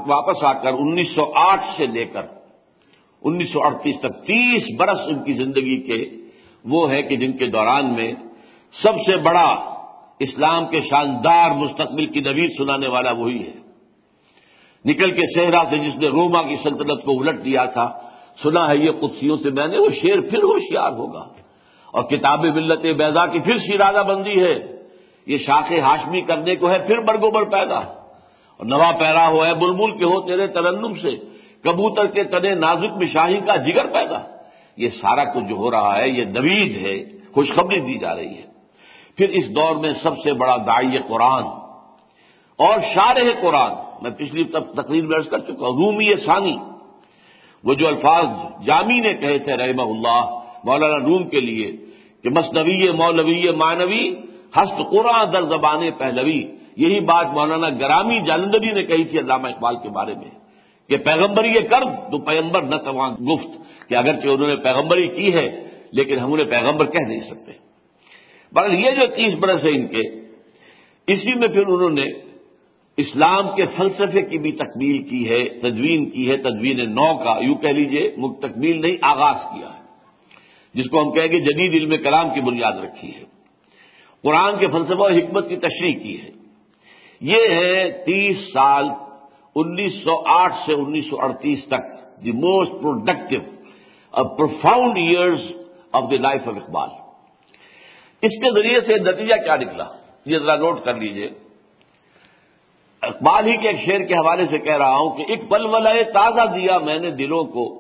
[0.08, 2.26] واپس آ کر انیس سو آٹھ سے لے کر
[3.22, 6.04] انیس سو اڑتیس تک تیس برس ان کی زندگی کے
[6.66, 8.12] وہ ہے کہ جن کے دوران میں
[8.74, 9.50] سب سے بڑا
[10.20, 13.59] اسلام کے شاندار مستقبل کی نوید سنانے والا وہی ہے۔
[14.86, 18.00] نکل کے صحرا سے جس نے روما کی سلطنت کو الٹ دیا تھا،
[18.44, 21.28] سنا ہے یہ قدسیوں سے میں نے وہ شیر پھر ہوشیار ہوگا۔
[21.92, 24.76] اور کتاب ملت بیضا کی پھر شیرازہ بندی ہے۔
[25.28, 29.98] یہ شاخ ہاشمی کرنے کو ہے پھر برگوبر پیدا۔ اور نوا پیرا ہوا ہے بلبل
[29.98, 31.16] کے ہو تیرے ترنم سے۔
[31.64, 34.18] کبوتر کے تنے نازک میں شاہی کا جگر پیدا۔
[34.78, 38.42] یہ سارا کچھ جو ہو رہا ہے، یہ نوید ہے، خوشخبری دی جا رہی ہے۔
[39.18, 41.59] پھر اس دور میں سب سے بڑا دائی قرآن۔
[42.60, 44.44] اور شارح قرآن میں پچھلی
[44.76, 46.58] تقریر میں کر چکا ہوں، رومی ثانی۔
[47.64, 48.28] وہ جو الفاظ
[48.66, 50.24] جامی نے کہے تھے رحمہ اللہ،
[50.64, 51.72] مولانا روم کے لیے،
[52.24, 54.06] کہ مصنوی مولوی مانوی
[54.56, 56.42] ہست قرآن در زبان پہلوی،
[56.78, 60.32] یہی بات مولانا گرامی جالندری نے کہی تھی علامہ اقبال کے بارے میں،
[60.90, 63.52] کہ پیغمبری یہ کر تو پیغمبر نہ تواں گفت
[63.90, 65.48] کہ اگرچہ انہوں نے پیغمبری کی ہے،
[65.92, 67.52] لیکن ہم انہیں پیغمبر کہہ نہیں سکتے۔
[68.54, 70.02] بس یہ جو تیس برس ہے ان کے،
[71.08, 72.06] اسی میں پھر انہوں نے
[73.00, 77.56] اسلام کے فلسفے کی بھی تکمیل کی ہے، تدوین کی ہے، تدوین نو کا یوں
[77.56, 78.10] کہہ لیجیے
[78.42, 79.80] تکمیل نہیں، آغاز کیا ہے۔
[80.74, 83.24] جس کو ہم کہیں گے جدید علم کلام کی بنیاد رکھی ہے۔
[84.24, 86.30] قرآن کے فلسفہ اور حکمت کی تشریح کی ہے۔
[87.22, 88.90] یہ ہے تیس سال،
[89.56, 93.40] انیس سو آٹھ سے انیس سو اڑتیس تک، the most productive
[94.12, 95.42] profound years
[95.92, 96.90] of the life of Iqbal.
[98.22, 99.86] اس کے ذریعے سے نتیجہ کیا نکلا؟
[100.26, 101.30] یہ ذرا نوٹ کر لیجیے۔
[103.02, 105.68] اقبال ہی کے ایک شعر کے حوالے سے کہہ رہا ہوں کہ ایک پل
[106.14, 107.80] تازہ دیا میں نے دلوں کو،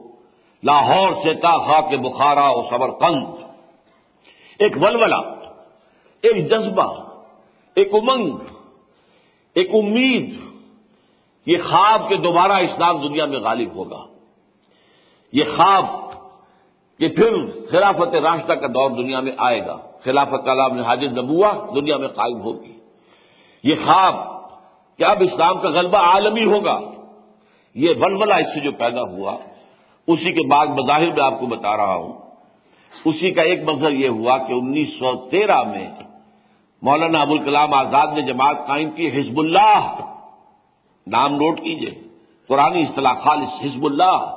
[0.63, 3.25] لاہور سے تا خاک بخارا اور صبر قند
[4.59, 5.17] ایک ولولا
[6.21, 7.09] ایک جذبہ،
[7.75, 8.37] ایک امنگ،
[9.55, 10.35] ایک امید،
[11.45, 14.05] یہ خواب کے دوبارہ اسلام دنیا میں غالب ہوگا۔
[15.33, 15.85] یہ خواب
[16.99, 17.31] کہ پھر
[17.71, 22.07] خلافت راشدہ کا دور دنیا میں آئے گا۔ خلافت کلام نے حاجر نبوا دنیا میں
[22.07, 22.73] قائم ہوگی۔
[23.63, 24.38] یہ خواب
[24.99, 26.79] کہ اب اسلام کا غلبہ عالمی ہوگا۔
[27.75, 29.37] یہ ولولہ اس سے جو پیدا ہوا،
[30.07, 32.13] اسی کے بعد مظاہر میں آپ کو بتا رہا ہوں۔
[33.05, 35.89] اسی کا ایک منظر یہ ہوا کہ انیس سو تیرہ میں
[36.81, 39.95] مولانا ابوالکلام آزاد نے جماعت قائم کی حزب اللہ
[41.07, 42.01] نام نوٹ کیجیے۔
[42.47, 44.35] قرآن اصطلاح خالص حزب اللہ۔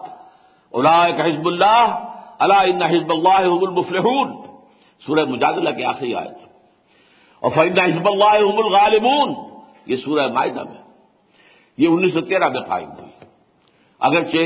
[0.72, 4.42] اللہ حزب اللہ اللہ ان حزب اللہ حب المفلحون۔
[5.06, 6.44] سورہ مجادلہ کے آخری آئے تھے
[7.40, 9.51] اور فائدہ حزب اللہ حب الغالبون۔
[9.86, 10.80] یہ سورہ معاہدہ میں
[11.78, 13.10] یہ انیس سو تیرہ میں قائم ہوئی۔
[14.00, 14.44] اگرچہ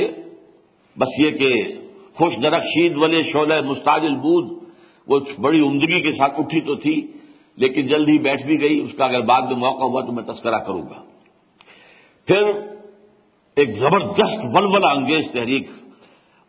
[0.99, 1.53] بس یہ کہ
[2.14, 4.66] خوش درخشید والے شعلہ مستاج البود
[5.07, 7.07] وہ بڑی عمدگی کے ساتھ اٹھی تو تھی،
[7.57, 10.22] لیکن جلد ہی بیٹھ بھی گئی، اس کا اگر بعد میں موقع ہوا تو میں
[10.22, 11.03] تذکرہ کروں گا۔
[12.29, 12.42] پھر
[13.57, 15.68] ایک زبردست ولولہ انگیز تحریک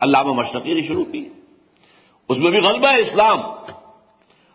[0.00, 1.28] علامہ مشرقی نے شروع کی۔
[2.28, 3.40] اس میں بھی غلبہ اسلام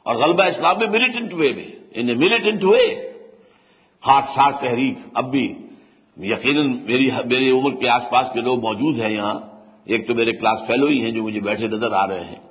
[0.06, 3.13] اور غلبہ اسلام میں ملیٹنٹ وے میں ان ملیٹنٹ وے
[4.08, 4.98] ہاتھ ساتھ تحریک.
[5.14, 5.54] اب بھی
[6.18, 9.40] یقیناً میری میری عمر کے آس پاس کے لوگ موجود ہیں یہاں.
[9.86, 12.42] ایک تو میرے کلاس فیلو ہی ہیں جو مجھے بیٹھے نظر آ رہے ہیں.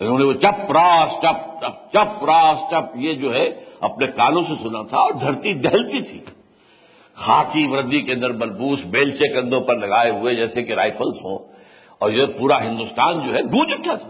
[0.00, 4.42] انہوں نے وہ چپ راس چپ چپ چپ راس چپ یہ جو ہے اپنے کانوں
[4.42, 6.20] سے سنا تھا اور دھرتی دہلتی تھی.
[7.14, 11.38] خاکی وردی کے اندر بلبوس بیلچے کندھوں پر لگائے ہوئے جیسے کہ رائفلس ہوں.
[11.98, 14.08] اور یہ پورا ہندوستان جو ہے گونج اٹھا تھا.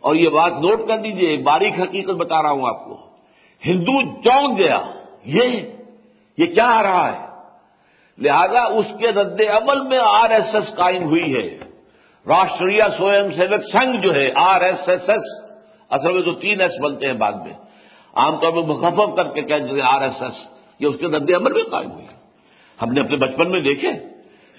[0.00, 2.96] اور یہ بات نوٹ کر دیجیے باریک حقیقت بتا رہا ہوں آپ کو.
[3.66, 4.80] ہندو چونک گیا.
[5.24, 5.48] یہ
[6.38, 7.26] یہ کیا آ رہا ہے؟
[8.18, 11.58] لہذا اس کے رد عمل میں آر ایس ایس قائم ہوئی ہے۔
[12.26, 15.50] راشٹریہ سوئم سیوک سنگھ جو ہے، آر ایس ایس ایس،
[15.90, 17.52] اصل میں تو تین ایس بنتے ہیں بعد میں۔
[18.14, 20.34] عام طور پہ مخفف کر کے کہتے ہیں آر ایس ایس،
[20.80, 22.06] یہ اس کے رد عمل میں قائم ہوئی
[22.82, 23.90] ہم نے اپنے بچپن میں دیکھے،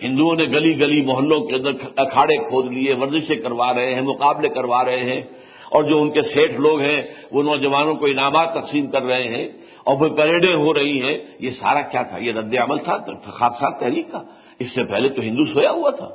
[0.01, 4.49] ہندوؤں نے گلی گلی محلوں کے اندر اکھاڑے کھود لیے، ورزشیں کروا رہے ہیں، مقابلے
[4.49, 5.21] کروا رہے ہیں۔
[5.69, 9.49] اور جو ان کے سیٹ لوگ ہیں، وہ نوجوانوں کو انعامات تقسیم کر رہے ہیں۔
[9.85, 13.79] اور وہ پریڈیں ہو رہی ہیں، یہ سارا کیا تھا؟ یہ رد عمل تھا خاص
[13.79, 14.21] تحریک کا۔
[14.59, 16.09] اس سے پہلے تو ہندو سویا ہوا تھا۔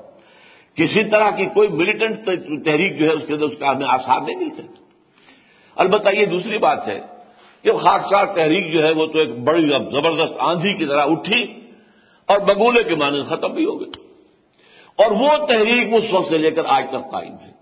[0.74, 2.26] کسی طرح کی کوئی ملیٹنٹ
[2.64, 4.62] تحریک جو ہے، اس کے اندر اس کا ہمیں آسار نہیں ملتے۔
[5.76, 7.00] البتہ یہ دوسری بات ہے
[7.62, 11.42] کہ خاصہ تحریک جو ہے، وہ تو ایک بڑی زبردست آندھی کی طرح اٹھی
[12.26, 14.06] اور بگولے کے معنی ختم بھی ہو گئے۔
[14.96, 17.52] اور وہ تحریک اس وقت سے لے کر آج تک قائم ہے۔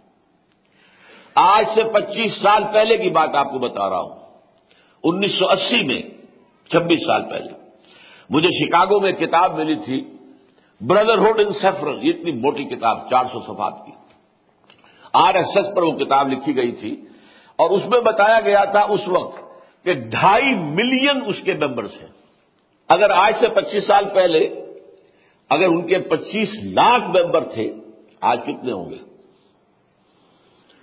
[1.34, 4.23] آج سے پچیس سال پہلے کی بات آپ کو بتا رہا ہوں۔
[5.04, 6.00] انیس سو اسی میں،
[6.70, 7.52] چھبیس سال پہلے،
[8.30, 10.00] مجھے شکاگو میں کتاب ملی تھی
[10.80, 13.92] بردرہڈ ان سیفرن اتنی موٹی کتاب، چار سو صفات کی۔
[15.14, 16.94] آر ایس ایس پر وہ کتاب لکھی گئی تھی،
[17.58, 22.12] اور اس میں بتایا گیا تھا اس وقت کہ ڈھائی ملین اس کے ممبرس ہیں۔
[22.88, 24.40] اگر آج سے پچیس سال پہلے،
[25.50, 27.72] اگر ان کے پچیس لاکھ ممبر تھے،
[28.20, 28.98] آج کتنے ہوں گے؟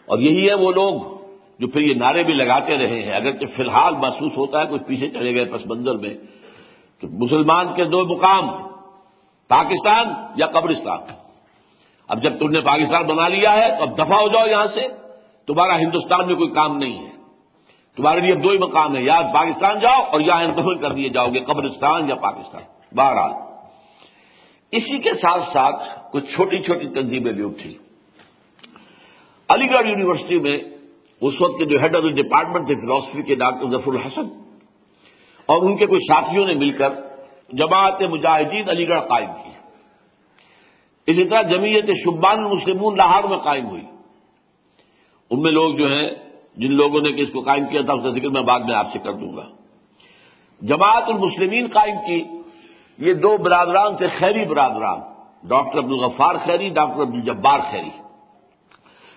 [0.08, 1.11] اور یہی ہے وہ لوگ۔
[1.62, 4.84] جو پھر یہ نعرے بھی لگاتے رہے ہیں، اگرچہ فی الحال محسوس ہوتا ہے کچھ
[4.84, 6.13] پیچھے چلے گئے پس منظر میں،
[7.02, 8.47] کہ مسلمان کے دو مقام،
[9.50, 11.00] پاکستان یا قبرستان۔
[12.10, 14.88] اب جب تم نے پاکستان بنا لیا ہے، تو اب دفاع ہو جاؤ یہاں سے،
[15.47, 17.12] تمہارا ہندوستان میں کوئی کام نہیں ہے۔
[17.95, 21.10] تمہارے لیے اب دو ہی مقام ہے یا پاکستان جاؤ اور یا انتخاب کر دیے
[21.10, 22.62] جاؤ گے، قبرستان یا پاکستان۔
[22.95, 23.32] بہرحال،
[24.71, 27.78] اسی کے ساتھ ساتھ کچھ چھوٹی چھوٹی تنظیمیں بھی اٹھی
[29.50, 30.58] علی گڑھ یونیورسٹی میں
[31.22, 34.22] اس وقت کے جو ہیڈ آف دا ڈپارٹمنٹ تھے فلاسفی کے ڈاکٹر ظفر الحسن۔
[35.46, 36.90] اور ان کے کچھ ساتھیوں نے مل کر
[37.54, 39.52] جماعت مجاہدین علی گڑھ قائم کی۔
[41.08, 43.84] اسی طرح جمعیت شبان المسلمون لاہور میں قائم ہوئی۔
[45.30, 46.10] ان میں لوگ جو ہیں،
[46.58, 48.94] جن لوگوں نے اس کو قائم کیا تھا، اس کا ذکر میں بعد میں آپ
[48.94, 49.50] سے کر دوں گا۔
[50.62, 52.24] جماعت المسلمین قائم کی۔
[52.98, 55.00] یہ دو برادران تھے، خیری برادران۔
[55.44, 57.90] Doctor Abdul Ghaffar Khairi, doctor Abdul Jabbar Khairi.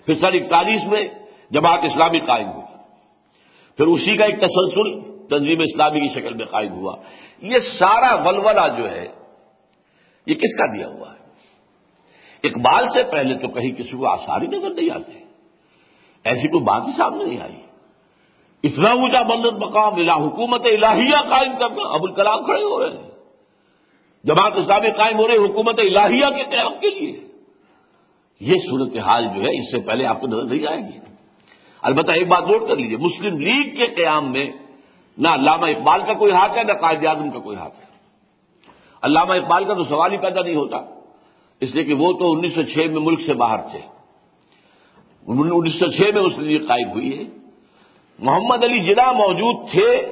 [0.07, 1.09] پھر سن اکتالیس میں
[1.51, 2.65] جماعت اسلامی قائم ہوئی
[3.77, 6.97] پھر اسی کا ایک تسلسل تنظیم اسلامی کی شکل میں قائم ہوا۔
[7.43, 9.07] یہ سارا ولولہ جو ہے،
[10.27, 11.25] یہ کس کا دیا ہوا ہے؟
[12.45, 15.13] اقبال سے پہلے تو کہیں کسی کو آساری نظر نہیں آتے۔
[16.25, 17.57] ایسی کوئی بات ہی سامنے نہیں آئی۔
[18.65, 23.11] اتنا اونچا بندت مقام، الہ حکومت الہیہ قائم کرنا، ابو الکلام کھڑے ہو رہے ہیں۔
[24.25, 27.21] جماعت اسلامی قائم ہو رہی حکومت الہیہ کے قیام کے لیے۔
[28.41, 31.14] یہ صورتحال جو ہے، اس سے پہلے آپ کو نظر نہیں آئے گی۔
[31.85, 34.53] البتہ ایک بات نوٹ کر لیجیے مسلم لیگ کے قیام میں
[35.19, 37.85] نہ علامہ اقبال کا کوئی ہاتھ ہے، نہ قائد اعظم کا کوئی ہاتھ ہے۔
[39.03, 40.77] علامہ اقبال کا تو سوال ہی پیدا نہیں ہوتا،
[41.61, 43.79] اس لیے کہ وہ تو انیس سو چھ میں ملک سے باہر تھے۔
[45.27, 47.25] انیس سو چھ میں اس لیے قائم ہوئی ہے۔
[48.19, 50.03] محمد علی جناح موجود تھے،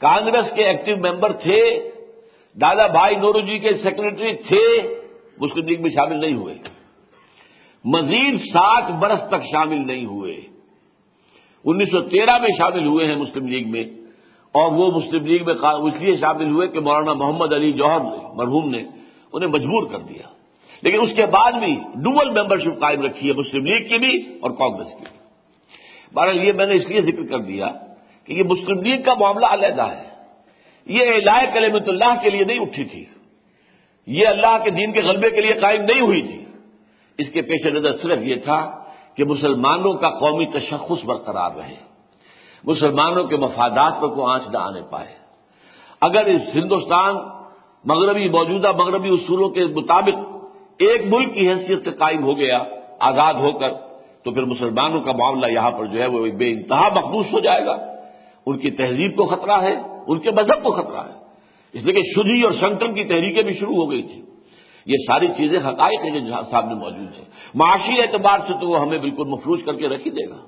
[0.00, 1.90] کانگریس کے ایکٹیو ممبر تھے،
[2.60, 4.94] دادا بھائی نورو جی کے سیکرٹری تھے،
[5.38, 6.54] مسلم لیگ میں شامل نہیں ہوئے۔
[7.84, 10.51] مزید سات برس تک شامل نہیں ہوئے۔
[11.64, 13.84] انیس سو تیرہ میں شامل ہوئے ہیں مسلم لیگ میں
[14.52, 18.28] اور وہ مسلم لیگ میں اس لیے شامل ہوئے کہ مولانا محمد علی جوہر نے،
[18.34, 18.84] مرحوم نے
[19.32, 20.28] انہیں مجبور کر دیا۔
[20.82, 24.50] لیکن اس کے بعد بھی ڈوبل ممبرشپ قائم رکھی ہے مسلم لیگ کی بھی اور
[24.50, 25.18] کانگریس کی بھی۔
[26.14, 27.68] بہرحال یہ میں نے اس لیے ذکر کر دیا
[28.24, 30.08] کہ یہ مسلم لیگ کا معاملہ علیحدہ ہے۔
[30.86, 33.04] یہ الہ کلمت اللہ کے لیے نہیں اٹھی تھی۔
[34.06, 36.44] یہ اللہ کے دین کے غلبے کے لیے قائم نہیں ہوئی تھی۔
[37.18, 38.81] اس کے پیش نظر صرف یہ تھا
[39.14, 41.74] کہ مسلمانوں کا قومی تشخص برقرار رہے،
[42.64, 45.14] مسلمانوں کے مفادات پر کوئی آنچ نہ آنے پائے۔
[46.00, 47.16] اگر اس ہندوستان
[47.84, 50.36] مغربی موجودہ مغربی اصولوں کے مطابق
[50.78, 52.58] ایک ملک کی حیثیت سے قائم ہو گیا،
[53.00, 53.70] آزاد ہو کر،
[54.24, 57.66] تو پھر مسلمانوں کا معاملہ یہاں پر جو ہے وہ بے انتہا مخبوص ہو جائے
[57.66, 57.76] گا۔
[58.46, 61.22] ان کی تہذیب کو خطرہ ہے، ان کے مذہب کو خطرہ ہے۔
[61.72, 64.22] اس لیے کہ شدھی اور سنکن کی تحریکیں بھی شروع ہو گئی تھی
[64.86, 68.98] یہ ساری چیزیں حقائق ہیں جو سامنے موجود ہیں۔ معاشی اعتبار سے تو وہ ہمیں
[68.98, 70.40] بالکل مفروض کر کے رکھ ہی دے گا۔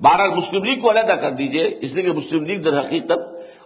[0.00, 3.20] بہرحال مسلم لیگ کو علیحدہ کر دیجیے، اس لیے کہ مسلم لیگ در حقیقت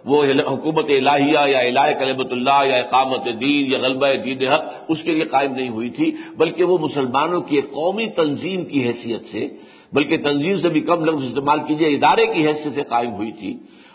[0.05, 5.01] وہ حکومت الہیہ یا الہ کلبۃ اللہ یا اقامت دین یا غلبہ دین حق، اس
[5.03, 9.25] کے لیے قائم نہیں ہوئی تھی، بلکہ وہ مسلمانوں کی ایک قومی تنظیم کی حیثیت
[9.31, 9.47] سے،
[9.93, 13.51] بلکہ تنظیم سے بھی کم لفظ استعمال کیجیے ادارے کی حیثیت سے قائم ہوئی تھی،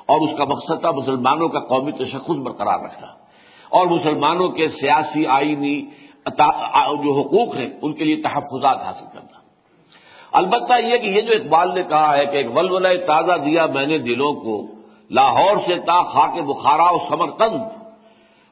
[0.09, 3.09] اور اس کا مقصد تھا مسلمانوں کا قومی تشخص برقرار رکھنا۔
[3.72, 5.76] اور مسلمانوں کے سیاسی آئینی
[7.02, 9.38] جو حقوق ہیں، ان کے لیے تحفظات حاصل کرنا۔
[10.32, 13.87] البتہ یہ کہ یہ جو اقبال نے کہا ہے کہ ایک ولولہ تازہ دیا میں
[13.87, 14.54] نے دلوں کو،
[15.11, 17.30] لاہور سے تا خاک بخارا و سمر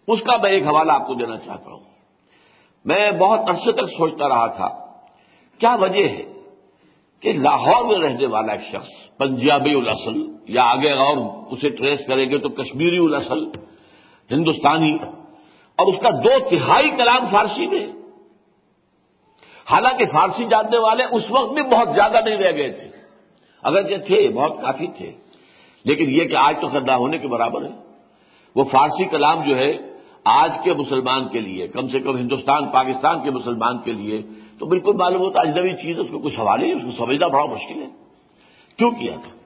[0.08, 1.84] اس کا میں ایک حوالہ آپ کو دینا چاہتا ہوں۔
[2.84, 4.68] میں بہت عرصے تک سوچتا رہا تھا،
[5.60, 6.22] کیا وجہ ہے
[7.22, 10.16] کہ لاہور میں رہنے والا ایک شخص، پنجابی الاصل
[10.48, 11.16] یا آگے اور
[11.52, 13.44] اسے ٹریس کریں گے تو کشمیری الاصل
[14.30, 14.98] ہندوستانی
[15.76, 17.86] اور اس کا دو تہائی کلام فارسی میں
[19.70, 22.88] حالانکہ فارسی جاننے والے اس وقت بھی بہت زیادہ نہیں رہ گئے تھے۔
[23.62, 25.12] اگر یہ تھے، بہت کافی تھے۔
[25.84, 27.70] لیکن یہ کہ آج تو خدا ہونے کے برابر ہے
[28.56, 29.72] وہ فارسی کلام جو ہے،
[30.24, 34.22] آج کے مسلمان کے لیے، کم سے کم ہندوستان، پاکستان کے مسلمان کے لیے،
[34.58, 37.44] تو بالکل معلوم ہوتا اجنبی چیز، اس کو کچھ سوال نہیں اس کو سمجھنا بڑا
[37.44, 37.88] مشکل ہے۔
[38.76, 39.36] کیوں کیا تھا؟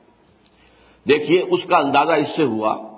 [1.08, 2.93] دیکھیے، اس کا اندازہ اس سے ہوا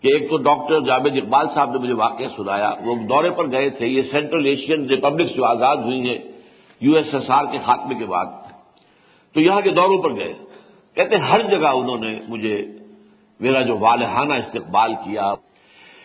[0.00, 3.70] کہ ایک تو ڈاکٹر جاوید اقبال صاحب نے مجھے واقعہ سنایا۔ وہ دورے پر گئے
[3.70, 6.18] تھے، یہ سینٹرل ایشین ریپبلک جو آزاد ہوئی ہیں،
[6.80, 8.26] یو ایس ایس آر کے خاتمے کے بعد۔
[9.34, 10.32] تو یہاں کے دوروں پر گئے۔
[10.94, 12.66] کہتے ہر جگہ انہوں نے مجھے
[13.40, 15.34] میرا جو والہانہ استقبال کیا۔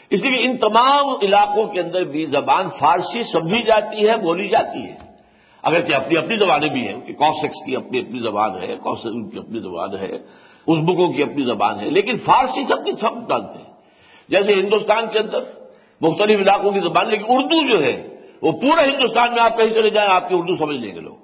[0.09, 4.85] اس لیے ان تمام علاقوں کے اندر بھی زبان فارسی سمجھی جاتی ہے، بولی جاتی
[4.85, 4.95] ہے۔
[5.63, 9.37] اگرچہ اپنی اپنی زبانیں بھی ہیں کہ کوسیکس کی اپنی اپنی زبان ہے کوسن کی
[9.37, 10.15] اپنی زبان ہے،
[10.67, 13.72] ازبکوں کی اپنی زبان ہے، لیکن فارسی سب کی سب جانتے ہیں۔
[14.29, 15.43] جیسے ہندوستان کے اندر
[16.01, 17.95] مختلف علاقوں کی زبان، لیکن اردو جو ہے،
[18.41, 21.15] وہ پورے ہندوستان میں آپ کہیں چلے جائیں، آپ کی اردو سمجھ لیں گے لوگ۔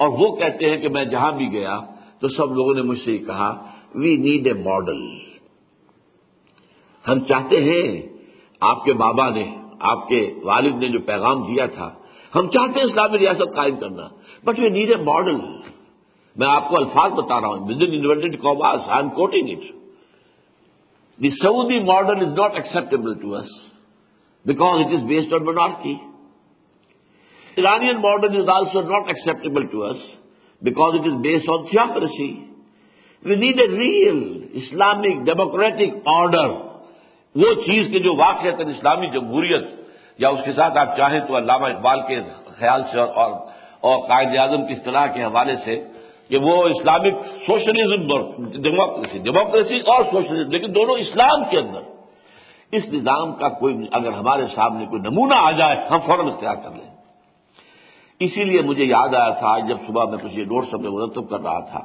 [0.00, 1.80] اور وہ کہتے ہیں کہ میں جہاں بھی گیا
[2.20, 5.02] تو سب لوگوں نے مجھ سے کہا وی نیڈ اے ماڈل
[7.08, 8.02] ہم چاہتے ہیں
[8.60, 9.44] آپ کے بابا نے،
[9.80, 11.90] آپ کے والد نے جو پیغام دیا تھا،
[12.34, 14.08] ہم چاہتے ہیں اسلامی ریاست قائم کرنا
[14.44, 15.36] but we need a model
[16.36, 19.83] میں آپ کو الفاظ بتا رہا ہوں۔ Within inverted I am quoting it
[21.18, 23.50] the Saudi model is not acceptable to us
[24.44, 25.94] because it is based on monarchy
[27.56, 30.02] Iranian model is also not acceptable to us
[30.62, 32.32] because it is based on theocracy
[33.24, 34.20] we need a real
[34.62, 36.48] Islamic democratic order
[37.34, 39.64] وہ چیز کے جو واقع اسلامی جمہوریت،
[40.18, 42.20] یا اس کے ساتھ آپ چاہیں تو علامہ اقبال کے
[42.58, 43.32] خیال سے اور
[43.80, 45.74] اور قائد اعظم کی اصطلاح کے حوالے سے
[46.28, 47.14] کہ وہ اسلامک
[47.46, 48.06] سوشلزم
[48.62, 51.80] ڈیموکریسی ڈیموکریسی اور سوشلزم، لیکن دونوں اسلام کے اندر۔
[52.72, 56.70] اس نظام کا کوئی اگر ہمارے سامنے کوئی نمونہ آ جائے، ہم فوراً اختیار کر
[56.70, 56.94] لیں۔
[58.20, 60.90] اسی لیے مجھے یاد آیا تھا، آج جب صبح میں کچھ یہ نوٹ سب میں
[60.90, 61.80] مرتب کر رہا تھا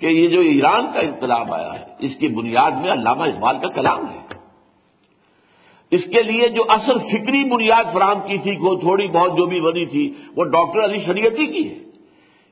[0.00, 3.68] کہ یہ جو ایران کا انقلاب آیا ہے، اس کی بنیاد میں علامہ اقبال کا
[3.68, 4.40] کلام ہے۔
[5.90, 9.60] اس کے لیے جو اصل فکری بنیاد فراہم کی تھی، وہ تھوڑی بہت جو بھی
[9.60, 11.89] بنی تھی، وہ ڈاکٹر علی شریعتی کی ہے۔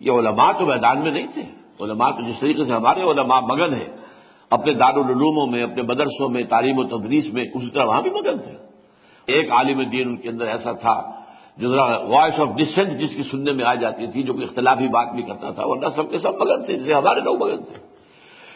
[0.00, 1.42] یہ علماء تو میدان میں نہیں تھے۔
[1.80, 3.88] علماء تو جس طریقے سے ہمارے علماء مگن ہیں،
[4.50, 8.38] اپنے دارالعلوموں میں، اپنے مدرسوں میں، تعلیم و تدریس میں اسی طرح وہاں بھی مگن
[8.38, 8.52] تھے۔
[9.26, 11.02] ایک عالم دین ان کے اندر ایسا تھا
[11.56, 14.88] جو ذرا وائس آف ڈسینٹ جس کی سننے میں آ جاتی تھی، جو کہ اختلافی
[14.88, 17.87] بات بھی کرتا تھا، ورنہ سب کے سب مگن تھے، جسے ہمارے لوگ مگن تھے۔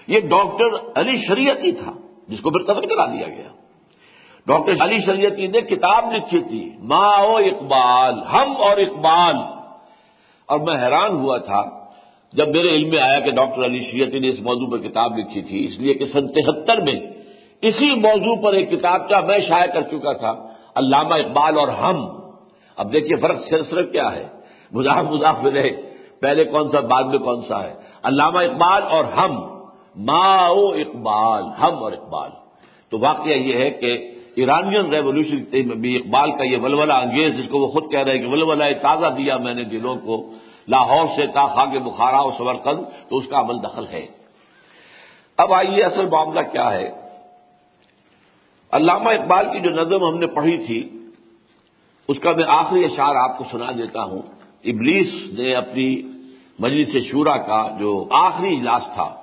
[0.07, 1.93] یہ ڈاکٹر علی شریعتی تھا،
[2.29, 3.49] جس کو پھر قتل کرا دیا گیا۔
[4.47, 9.62] ڈاکٹر علی شریعتی نے کتاب لکھی تھی ماں او اقبال، ہم اور اقبال۔
[10.53, 11.63] اور میں حیران ہوا تھا
[12.33, 15.43] جب میرے علم میں آیا کہ ڈاکٹر علی شریعتی نے اس موضوع پر کتاب لکھی
[15.43, 17.01] تھی، اس لیے کہ سن تہتر میں
[17.63, 22.07] اسی موضوع پر ایک کتاب کا میں شائع کر چکا تھا، علامہ اقبال اور ہم۔
[22.77, 24.27] اب دیکھیے فرق صرف کیا ہے۔
[24.73, 25.71] مضاف مضاف رہے۔
[26.21, 29.33] پہلے کون سا، بعد میں کون سا ہے؟ علامہ اقبال اور ہم۔
[29.97, 32.31] ماں اقبال، ہم اور اقبال۔
[32.91, 37.59] تو واقعہ یہ ہے کہ ایرانین ریولیوشن بھی اقبال کا یہ ولولہ انگیز، جس کو
[37.59, 40.33] وہ خود کہہ رہے ہیں کہ ولولہ تازہ دیا میں نے دلوں کو
[40.69, 44.07] لاہور سے تا خاک بخارا و سورقند تو اس کا عمل دخل ہے۔
[45.37, 46.91] اب آئیے اصل معاملہ کیا ہے۔
[48.73, 50.99] علامہ اقبال کی جو نظم ہم نے پڑھی تھی،
[52.09, 54.23] اس کا میں آخری اشعار آپ کو سنا دیتا ہوں۔
[54.65, 56.03] ابلیس نے اپنی
[56.59, 59.15] مجلس شورا کا جو آخری اجلاس تھا،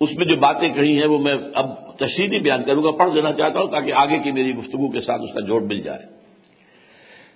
[0.00, 3.32] اس میں جو باتیں کہی ہیں وہ میں اب تشریحی بیان کروں گا، پڑھ دینا
[3.32, 6.13] چاہتا ہوں تاکہ آگے کی میری گفتگو کے ساتھ اس کا جوڑ مل جائے۔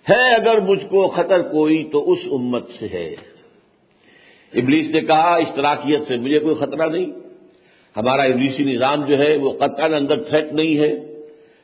[0.09, 3.15] ہے اگر مجھ کو خطر کوئی تو اس امت سے ہے۔
[4.55, 7.07] ابلیس نے کہا اشتراکیت سے مجھے کوئی خطرہ نہیں۔
[7.97, 11.19] ہمارا ابلیسی نظام جو ہے وہ قطع اندر تھریٹ نہیں ہے۔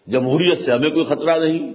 [0.07, 1.73] جمہوریت سے ہمیں کوئی خطرہ نہیں۔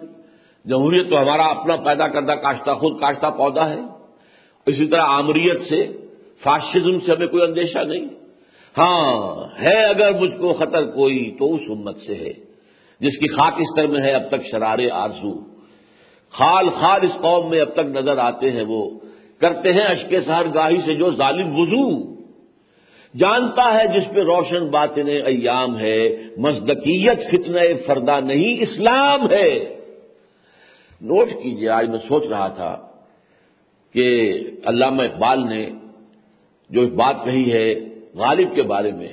[0.65, 3.79] جمہوریت تو ہمارا اپنا پیدا کردہ کاشتہ، خود کاشتہ پودا ہے۔
[4.65, 5.87] اسی طرح آمریت سے،
[6.43, 8.05] فاشزم سے ہمیں کوئی اندیشہ نہیں۔
[8.77, 12.33] ہاں ہے اگر مجھ کو خطر کوئی تو اس امت سے ہے۔
[12.99, 15.58] جس کی خاک استر میں ہے اب تک شرارے آرزو۔
[16.29, 18.89] خال خال اس قوم میں اب تک نظر آتے ہیں وہ۔
[19.39, 22.13] کرتے ہیں اشک سہر گاہی سے جو ظالم وضو۔
[23.17, 29.75] جانتا ہے جس پہ روشن باطن ایام ہے۔ مزدقیت فتنہ فردا نہیں، اسلام ہے۔
[31.01, 32.87] نوٹ کیجیے آج میں سوچ رہا تھا
[33.93, 34.33] کہ
[34.65, 35.69] علامہ اقبال نے
[36.69, 37.75] جو بات کہی ہے
[38.15, 39.07] غالب کے بارے میں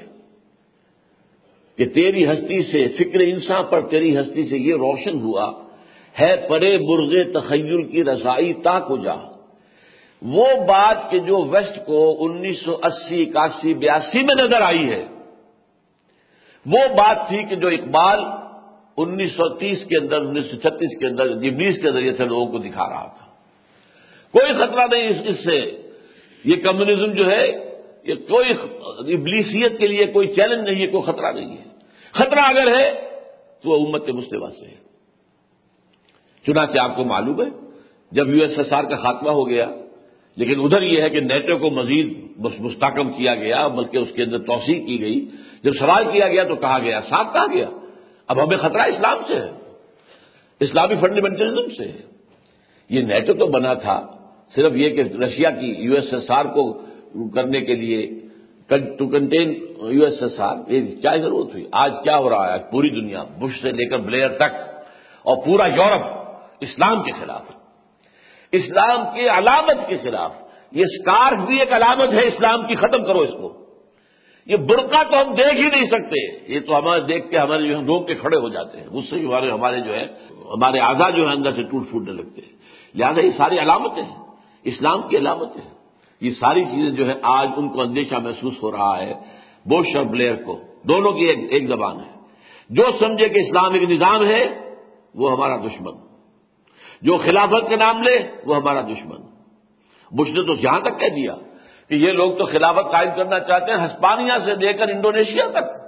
[1.77, 5.66] کہ تیری ہستی سے، فکر انسان پر تیری ہستی سے یہ روشن ہوا۔
[6.21, 9.15] ہے پرے برغ تخیل کی رسائی تا کو جا۔
[10.23, 15.05] وہ بات کہ جو ویسٹ کو انیس سو اسی، اکاسی، بیاسی میں نظر آئی ہے،
[16.67, 18.25] وہ بات تھی کہ جو اقبال
[18.97, 22.25] انیس سو تیس کے اندر انیس سو چھتیس کے اندر یعنی جبلیس کے ذریعے سے
[22.25, 23.27] لوگوں کو دکھا رہا تھا۔
[24.33, 25.83] کوئی خطرہ نہیں اس سے۔
[26.45, 27.47] یہ کمیونزم جو ہے،
[28.05, 28.51] یہ کوئی
[29.15, 31.65] ابلیسیت کے لیے کوئی چیلنج نہیں ہے، کوئی خطرہ نہیں ہے۔
[32.13, 33.11] خطرہ اگر ہے
[33.63, 34.86] تو وہ امت کے مسلم سے ہے۔
[36.47, 37.49] چنانچہ آپ کو معلوم ہے،
[38.13, 39.67] جب یو ایس ایس آر کا خاتمہ ہو گیا،
[40.37, 42.09] لیکن ادھر یہ ہے کہ نیٹو کو مزید
[42.61, 45.21] مستحکم کیا گیا، بلکہ اس کے اندر توسیع کی گئی۔
[45.65, 47.69] جب سوال کیا گیا تو کہا گیا صاف کہا گیا،
[48.29, 49.51] اب ہمیں خطرہ اسلام سے ہے،
[50.61, 52.03] اسلامی فنڈامنٹلزم سے ہے۔
[52.91, 53.97] یہ نیٹو تو بنا تھا،
[54.53, 56.73] صرف یہ کہ رشیا کی یو ایس ایس آر کو
[57.35, 58.01] کرنے کے لیے
[58.99, 59.49] to contain
[59.91, 63.23] U S S R, یہ کیا ضرورت ہوئی۔ آج کیا ہو رہا ہے؟ پوری دنیا،
[63.41, 64.53] بش سے لے کر بلیئر تک،
[65.25, 66.05] اور پورا یورپ
[66.61, 67.43] اسلام کے خلاف
[68.53, 70.33] اسلام کی علامت کے خلاف۔
[70.73, 73.53] یہ اسکارف بھی ایک علامت ہے، اسلام کی ختم کرو اس کو۔
[74.47, 77.79] یہ برقع تو ہم دیکھ ہی نہیں سکتے۔ یہ تو ہمارے دیکھ کے ہمارے جو
[77.79, 81.13] ہے روک کے کھڑے ہو جاتے ہیں۔ اس سے ہمارے ہمارے جو ہے، ہمارے آزاد
[81.13, 82.53] جو ہے اندر سے ٹوٹ پھوٹنے لگتے ہیں۔
[82.95, 84.17] لہٰذا یہ ساری علامتیں ہیں۔
[84.65, 85.75] اسلام کی علامتیں ہیں۔
[86.21, 89.15] یہ ساری چیزیں جو ہے آج ان کو اندیشہ محسوس ہو رہا ہے،
[89.67, 92.21] بوش اور بلیئر کو۔ دونوں کی ایک ایک زبان ہے۔
[92.71, 94.45] جو سمجھے کہ اسلام ایک نظام ہے،
[95.15, 96.06] وہ ہمارا دشمن۔
[97.03, 99.17] جو خلافت کے نام لے، وہ ہمارا دشمن۔
[100.11, 101.35] بش نے تو یہاں تک کہہ دیا
[101.89, 105.87] کہ یہ لوگ تو خلافت قائم کرنا چاہتے ہیں ہسپانیہ سے لے کر انڈونیشیا تک۔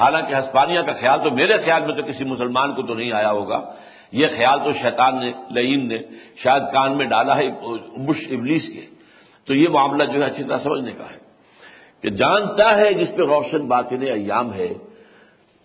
[0.00, 3.30] حالانکہ ہسپانیہ کا خیال تو میرے خیال میں تو کسی مسلمان کو تو نہیں آیا
[3.30, 3.72] ہوگا۔
[4.12, 5.98] یہ خیال تو شیطان نے، لئیم نے
[6.36, 7.48] شاید کان میں ڈالا ہے
[7.96, 8.80] بش ابلیس کے۔
[9.46, 11.18] تو یہ معاملہ جو ہے اچھی طرح سمجھنے کا ہے۔
[12.02, 14.68] کہ جانتا ہے جس پہ روشن باطن ایام ہے۔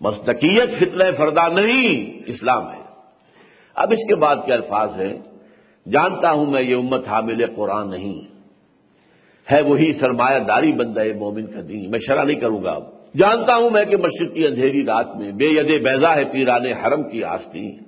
[0.00, 2.81] مستقیت فطر فردا نہیں، اسلام ہے۔
[3.74, 5.14] اب اس کے بعد کے الفاظ ہیں،
[5.92, 8.20] جانتا ہوں میں یہ امت حامل قرآن نہیں۔
[9.52, 12.82] ہے وہی سرمایہ داری بند ہے مومن کا دین، میں شرح نہیں کروں گا اب۔
[13.16, 17.08] جانتا ہوں میں کہ مشرق کی اندھیری رات میں بے ید بیزا ہے پیران حرم
[17.08, 17.78] کی آستی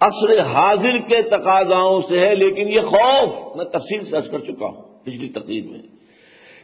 [0.00, 4.82] عصر حاضر کے تقاضاؤں سے ہے، لیکن یہ خوف، میں تفصیل سے کر چکا ہوں
[5.04, 5.78] پچھلی تقریب میں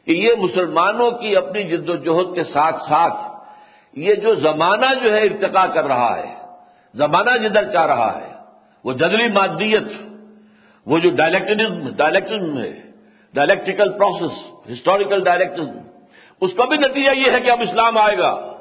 [0.06, 3.38] کہ یہ مسلمانوں کی اپنی جد و جہد کے ساتھ ساتھ
[3.96, 6.38] یہ جو زمانہ جو ہے ارتقا کر رہا ہے
[6.95, 8.32] زمانہ جدھر چاہ رہا ہے،
[8.84, 9.82] وہ جدری مادیت،
[10.86, 12.82] وہ جو ڈائلیکٹزم ڈائلیکٹزم ہے
[13.34, 15.78] ڈائلیکٹیکل پروسیس ہسٹوریکل ڈائلیکٹزم
[16.41, 18.53] اس کا بھی نتیجہ یہ ہے کہ اب اسلام آئے گا۔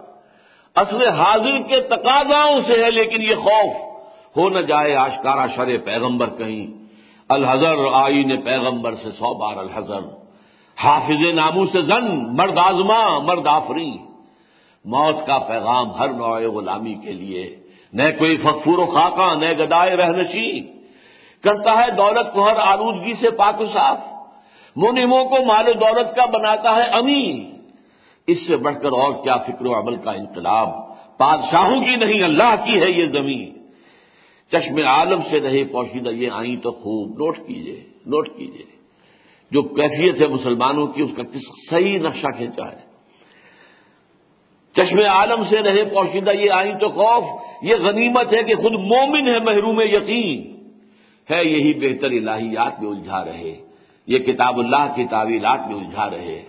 [0.76, 3.76] اصل حاضر کے تقاضاؤں سے ہے، لیکن یہ خوف
[4.38, 6.88] ہو نہ جائے آشکارا شر پیغمبر کہیں۔
[7.30, 10.00] الحضر آئی نے پیغمبر سے سو بار الحضر۔
[10.78, 13.98] حافظ نامو سے زن، مرد آزما، مرد آفری۔
[14.86, 17.56] موت کا پیغام ہر نوع غلامی کے لیے۔
[17.94, 20.62] نہ کوئی فخفور و خاکہ نہ گدائے رہنشی۔
[21.44, 23.98] کرتا ہے دولت کو ہر آلودگی سے پاک و صاف۔
[24.76, 27.52] منموں کو مال و دولت کا بناتا ہے امی
[28.28, 30.68] اس سے بڑھ کر اور کیا فکر و عمل کا انقلاب۔
[31.20, 33.58] بادشاہوں کی نہیں، اللہ کی ہے یہ زمین۔
[34.52, 38.78] چشم عالم سے رہے پوشیدہ یہ آئیں تو خوب۔ نوٹ کیجیے نوٹ کیجیے۔
[39.52, 42.87] جو کیفیت ہے مسلمانوں کی، اس کا کس صحیح نقشہ کھینچا ہے۔
[44.78, 47.24] چشم عالم سے رہے پوشیدہ یہ آئیں تو خوف،
[47.62, 50.58] یہ غنیمت ہے کہ خود مومن ہے محروم یقین۔
[51.32, 53.56] ہے یہی بہتر الہیات میں الجھا رہے،
[54.08, 56.44] یہ کتاب اللہ کی تعویلات میں الجھا رہے۔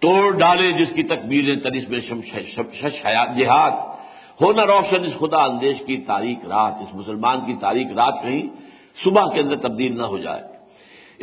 [0.00, 2.00] توڑ ڈالے جس کی تکبیریں تنس میں
[3.38, 3.70] جہاد۔
[4.40, 8.42] ہونا روشن اس خدا اندیش کی تاریخ رات، اس مسلمان کی تاریخ رات کہیں
[9.04, 10.42] صبح کے اندر تبدیل نہ ہو جائے۔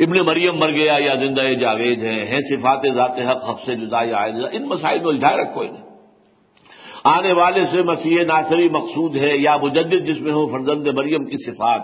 [0.04, 4.02] ابن مریم مر گیا یا زندہ جاوید ہے، ہیں صفات ذات حق حق سے جدا
[4.02, 4.18] یا
[4.52, 5.89] ان مسائل میں الجھائے رکھو انہیں۔
[7.04, 11.36] آنے والے سے مسیح ناصری مقصود ہے یا مجدد جس میں ہو فرزند مریم کی
[11.36, 11.80] صفات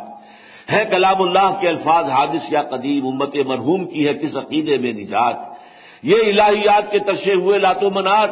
[0.72, 4.92] ہے، کلام اللہ کے الفاظ حادث یا قدیم، امت مرحوم کی ہے، کس عقیدے میں
[4.92, 5.34] نجات؟
[6.02, 8.30] یہ الہیات کے ترشے ہوئے لات و منات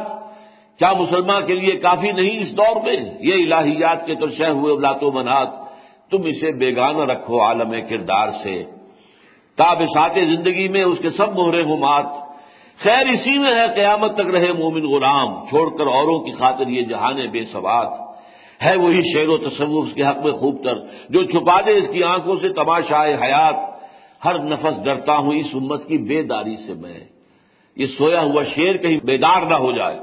[0.79, 5.03] کیا مسلمان کے لیے کافی نہیں اس دور میں؟ یہ الہیات کے ترشے ہوئے لات
[5.03, 5.49] و منات،
[6.11, 8.65] تم اسے بیگانہ رکھو عالم کردار سے۔
[9.57, 12.24] تاب سات زندگی میں اس کے سب مہرے مات
[12.83, 16.83] خیر اسی میں ہے قیامت تک رہے مومن غلام، چھوڑ کر اوروں کی خاطر یہ
[16.83, 18.05] جہان بے سوات
[18.65, 20.75] ہے وہی شعر و تصور اس کے حق میں خوب تر،
[21.09, 23.55] جو چھپا دے اس کی آنکھوں سے تماشائے حیات۔
[24.25, 26.99] ہر نفس ڈرتا ہوں اس امت کی بیداری سے میں۔
[27.77, 30.01] یہ سویا ہوا شیر کہیں بیدار نہ ہو جائے۔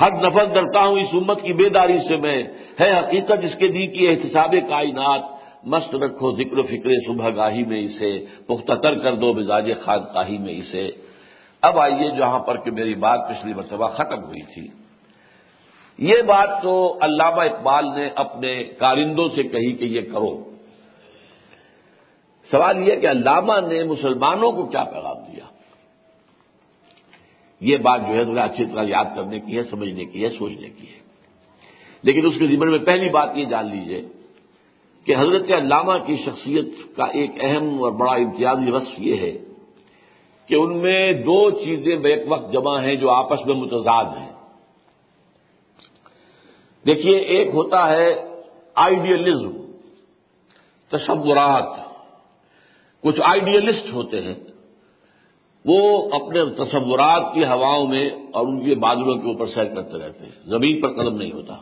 [0.00, 2.42] ہر نفس ڈرتا ہوں اس امت کی بیداری سے میں۔
[2.80, 5.20] ہے حقیقت اس کے دی کی احتساب کائنات۔
[5.64, 10.00] مست رکھو ذکر و فکر صبح گاہی میں اسے، پختہ تر کر دو مزاج خان
[10.42, 10.90] میں اسے۔
[11.62, 14.68] اب آئیے جہاں پر کہ میری بات پچھلی مرتبہ ختم ہوئی تھی۔
[15.98, 20.50] یہ بات تو علامہ اقبال نے اپنے کارندوں سے کہی کہ یہ کرو۔
[22.50, 25.44] سوال یہ کہ علامہ نے مسلمانوں کو کیا پیغام دیا؟
[27.60, 30.68] یہ بات جو ہے تھوڑا اچھی طرح یاد کرنے کی ہے، سمجھنے کی ہے، سوچنے
[30.68, 30.98] کی ہے۔
[32.02, 34.08] لیکن اس کے ذمن میں پہلی بات یہ جان لیجیے
[35.04, 39.51] کہ حضرت علامہ کی شخصیت کا ایک اہم اور بڑا امتیازی وصف یہ ہے
[40.46, 44.32] کہ ان میں دو چیزیں بیک وقت جمع ہیں جو آپس میں متضاد ہیں۔
[46.86, 48.28] دیکھیے، ایک ہوتا ہے
[48.74, 49.72] آئیڈیلزم
[50.88, 51.78] تصورات۔
[53.02, 54.34] کچھ آئیڈیلسٹ ہوتے ہیں،
[55.64, 60.24] وہ اپنے تصورات کی ہواؤں میں اور ان کے بادلوں کے اوپر سیر کرتے رہتے
[60.24, 61.56] ہیں۔ زمین پر قدم نہیں ہوتا۔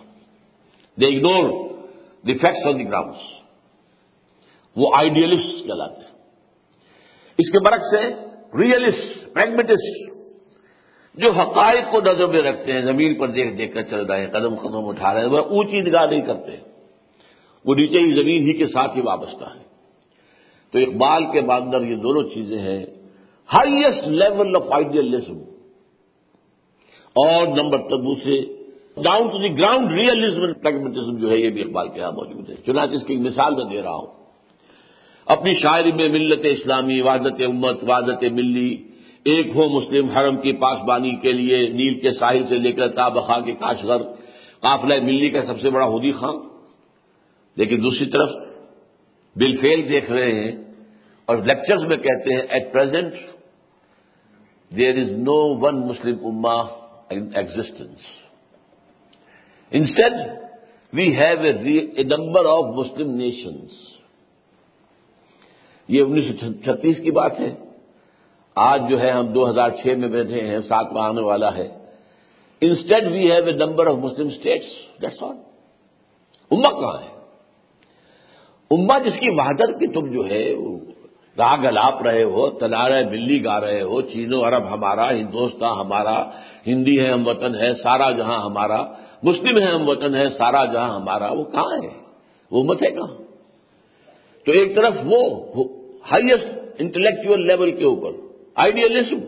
[1.00, 1.68] They ignore
[2.26, 3.18] the facts on the grounds
[4.76, 6.10] وہ آئیڈیلسٹ کہلاتے ہیں۔
[7.38, 10.10] اس کے برعکس سے ریئلسٹ پریگمیٹسٹ
[11.14, 14.26] جو حقائق کو نظر میں رکھتے ہیں، زمین پر دیکھ دیکھ کر چل رہے ہیں،
[14.26, 16.56] قدم قدم اٹھا رہے ہیں، وہ اونچی نگاہ نہیں کرتے۔
[17.64, 19.60] وہ نیچے ہی زمین ہی کے ساتھ ہی وابستہ ہے
[20.72, 22.86] تو اقبال کے اندر یہ دونوں چیزیں ہیں۔
[23.52, 25.38] ہائیسٹ لیول آف آئیڈیلزم
[27.14, 28.40] اور نمبر تبو سے
[29.02, 32.54] down to the ground realism pragmatism جو ہے، یہ بھی اقبال کے یہاں موجود ہے۔
[32.66, 34.19] چنانچہ اس کی ایک مثال میں دے رہا ہوں۔
[35.30, 38.70] اپنی شاعری میں ملت اسلامی وادت امت وادت ملی،
[39.24, 43.40] ایک ہو مسلم حرم کی پاسبانی کے لیے نیل کے ساحل سے لے کر تابخا
[43.40, 44.02] کے کاشغر
[44.60, 46.38] قافلہ ملی کا سب سے بڑا ہودی خان
[47.56, 48.30] لیکن دوسری طرف
[49.36, 50.56] بل فیل دیکھ رہے ہیں
[51.28, 53.14] اور لیکچرز میں کہتے ہیں at present
[54.72, 56.56] there is no one Muslim اما
[57.10, 58.10] in existence
[59.72, 60.12] instead
[60.92, 63.99] we have a number of Muslim nations.
[65.88, 67.54] یہ انیس سو چھتیس کی بات ہے۔
[68.54, 71.68] آج جو ہے ہم دو ہزار چھ میں بیٹھے ہیں سات میں آنے والا ہے۔
[72.60, 74.66] Instead we have a number of Muslim states
[75.02, 75.36] that's all
[76.50, 77.20] اما کہاں ہے؟
[78.70, 80.54] اما جس کی وحدت کی تم جو ہے
[81.38, 86.30] راگ الاپ رہے ہو تلارے ملی گا رہے ہو، چینو عرب ہمارا ہندوستان ہمارا،
[86.66, 88.84] ہندی ہے ہم وطن ہے، سارا جہاں ہمارا،
[89.22, 91.88] مسلم ہے ہم وطن ہے، سارا جہاں ہمارا، وہ کہاں ہے؟
[92.50, 93.19] وہ مت ہے کہاں؟
[94.50, 95.20] تو ایک طرف وہ
[96.10, 96.46] ہائیسٹ
[96.78, 98.12] انٹلیکچل لیول کے اوپر
[98.54, 99.18] آئیڈیلزم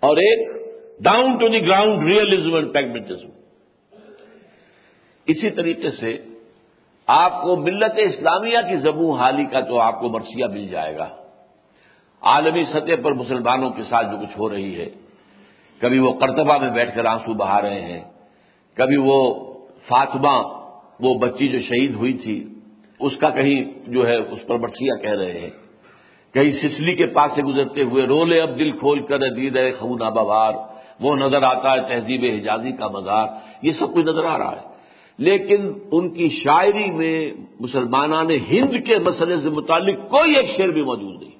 [0.00, 0.48] اور ایک
[1.00, 3.28] down to the ground realism and pragmatism
[5.26, 6.18] اسی طریقے سے
[7.06, 11.08] آپ کو ملت اسلامیہ کی زبوں حالی کا تو آپ کو مرثیہ مل جائے گا۔
[12.22, 14.88] عالمی سطح پر مسلمانوں کے ساتھ جو کچھ ہو رہی ہے،
[15.80, 18.00] کبھی وہ کرتبہ میں بیٹھ کر آنسو بہا رہے ہیں،
[18.74, 19.44] کبھی وہ
[19.88, 20.36] فاطمہ،
[21.00, 22.53] وہ بچی جو شہید ہوئی تھی
[23.06, 25.50] اس کا کہیں جو ہے اس پر مرثیہ کہہ رہے ہیں۔
[26.34, 30.02] کہیں سسلی کے پاس سے گزرتے ہوئے رولے اب دل کھول کر دید ہے خون
[30.02, 30.52] آبار
[31.00, 33.26] وہ نظر آتا ہے تہذیب حجازی کا مزار۔
[33.62, 34.74] یہ سب کچھ نظر آ رہا ہے۔
[35.18, 40.82] لیکن ان کی شاعری میں مسلمانان ہند کے مسئلے سے متعلق کوئی ایک شعر بھی
[40.82, 41.30] موجود نہیں۔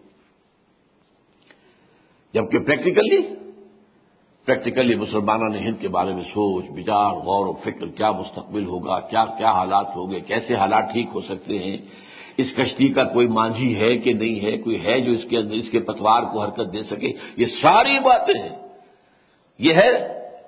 [2.35, 3.35] جبکہ پریکٹیکلی
[4.47, 9.01] پریکٹیکلی مسلمانوں نے ہند کے بارے میں سوچ، بچار، غور و فکر، کیا مستقبل ہوگا،
[9.01, 11.77] کیا کیا حالات ہوں گے، کیسے حالات ٹھیک ہو سکتے ہیں؟
[12.37, 15.55] اس کشتی کا کوئی مانجھی ہے کہ نہیں ہے؟ کوئی ہے جو اس کے اندر،
[15.55, 18.57] اس کے پتوار کو حرکت دے سکے؟ یہ ساری باتیں ہیں۔
[19.59, 19.91] یہ ہے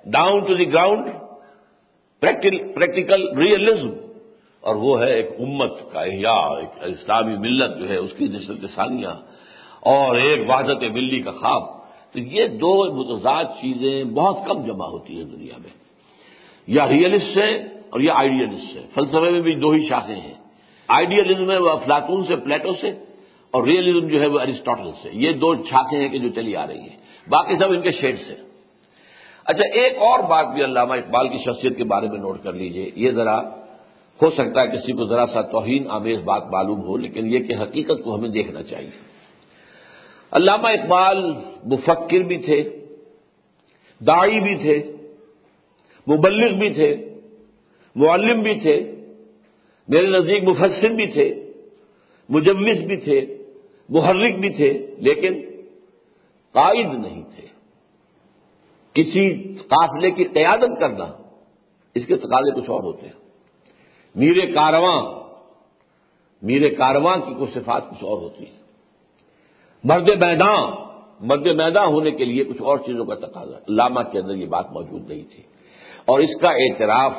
[0.05, 1.07] down to the ground
[2.21, 3.89] practical realism
[4.61, 8.67] اور وہ ہے ایک امت کا احیاء، ایک اسلامی ملت جو ہے اس کی نسل
[8.75, 9.13] ثانیہ
[9.81, 11.76] اور ایک وحدت ملی کا خواب۔
[12.11, 15.69] تو یہ دو متضاد چیزیں بہت کم جمع ہوتی ہیں دنیا میں۔
[16.67, 17.55] یا ریئلسٹ ہے
[17.89, 20.33] اور یا آئیڈیلسٹ ہے فلسفے میں بھی دو ہی شاخیں ہیں۔
[20.87, 22.89] آئیڈیلزم ہے وہ افلاطون سے، پلیٹو سے،
[23.51, 26.67] اور ریئلزم جو ہے وہ ارسٹوٹل سے۔ یہ دو شاخیں ہیں کہ جو چلی آ
[26.67, 26.97] رہی ہیں۔
[27.29, 28.35] باقی سب ان کے شیڈ سے
[29.45, 32.91] اچھا ایک اور بات بھی علامہ اقبال کی شخصیت کے بارے میں نوٹ کر لیجیے۔
[32.95, 33.41] یہ ذرا
[34.21, 37.53] ہو سکتا ہے کسی کو ذرا سا توہین آمیز بات معلوم ہو، لیکن یہ کہ
[37.61, 39.06] حقیقت کو ہمیں دیکھنا چاہیے۔
[40.31, 41.33] علامہ اقبال
[41.65, 42.69] مفکر بھی تھے
[43.99, 44.91] دائی بھی تھے،
[46.07, 47.19] مبلغ بھی تھے،
[47.95, 48.95] معلم بھی تھے،
[49.87, 51.51] میرے نزدیک مفسر بھی تھے
[52.29, 53.37] مجوس بھی تھے،
[53.89, 55.41] محرک بھی تھے، لیکن
[56.51, 57.47] قائد نہیں تھے۔
[58.93, 61.05] کسی قافلے کی قیادت کرنا
[61.95, 63.27] اس کے تقاضے کچھ اور ہوتے ہیں۔
[64.15, 65.01] میرے کارواں
[66.41, 68.56] میرے کارواں کی کچھ صفات کچھ اور ہوتی ہے
[69.83, 70.71] مرد میدان
[71.19, 74.71] مرد میدان ہونے کے لیے کچھ اور چیزوں کا تقاضا۔ علامہ کے اندر یہ بات
[74.71, 75.43] موجود نہیں تھی۔
[76.05, 77.13] اور اس کا اعتراف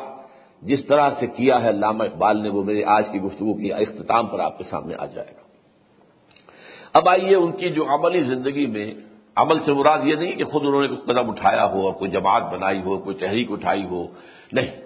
[0.62, 4.26] جس طرح سے کیا ہے علامہ اقبال نے، وہ میرے آج کی گفتگو کی اختتام
[4.26, 5.40] پر آپ کے سامنے آ جائے گا۔
[6.92, 8.94] اب آئیے ان کی جو عملی زندگی میں،
[9.36, 12.11] عمل سے مراد یہ نہیں کہ خود انہوں نے کچھ قدم اٹھایا ہو اور کوئی
[12.11, 14.06] جماعت بنائی ہو، کوئی تحریک اٹھائی ہو،
[14.52, 14.80] نہیں۔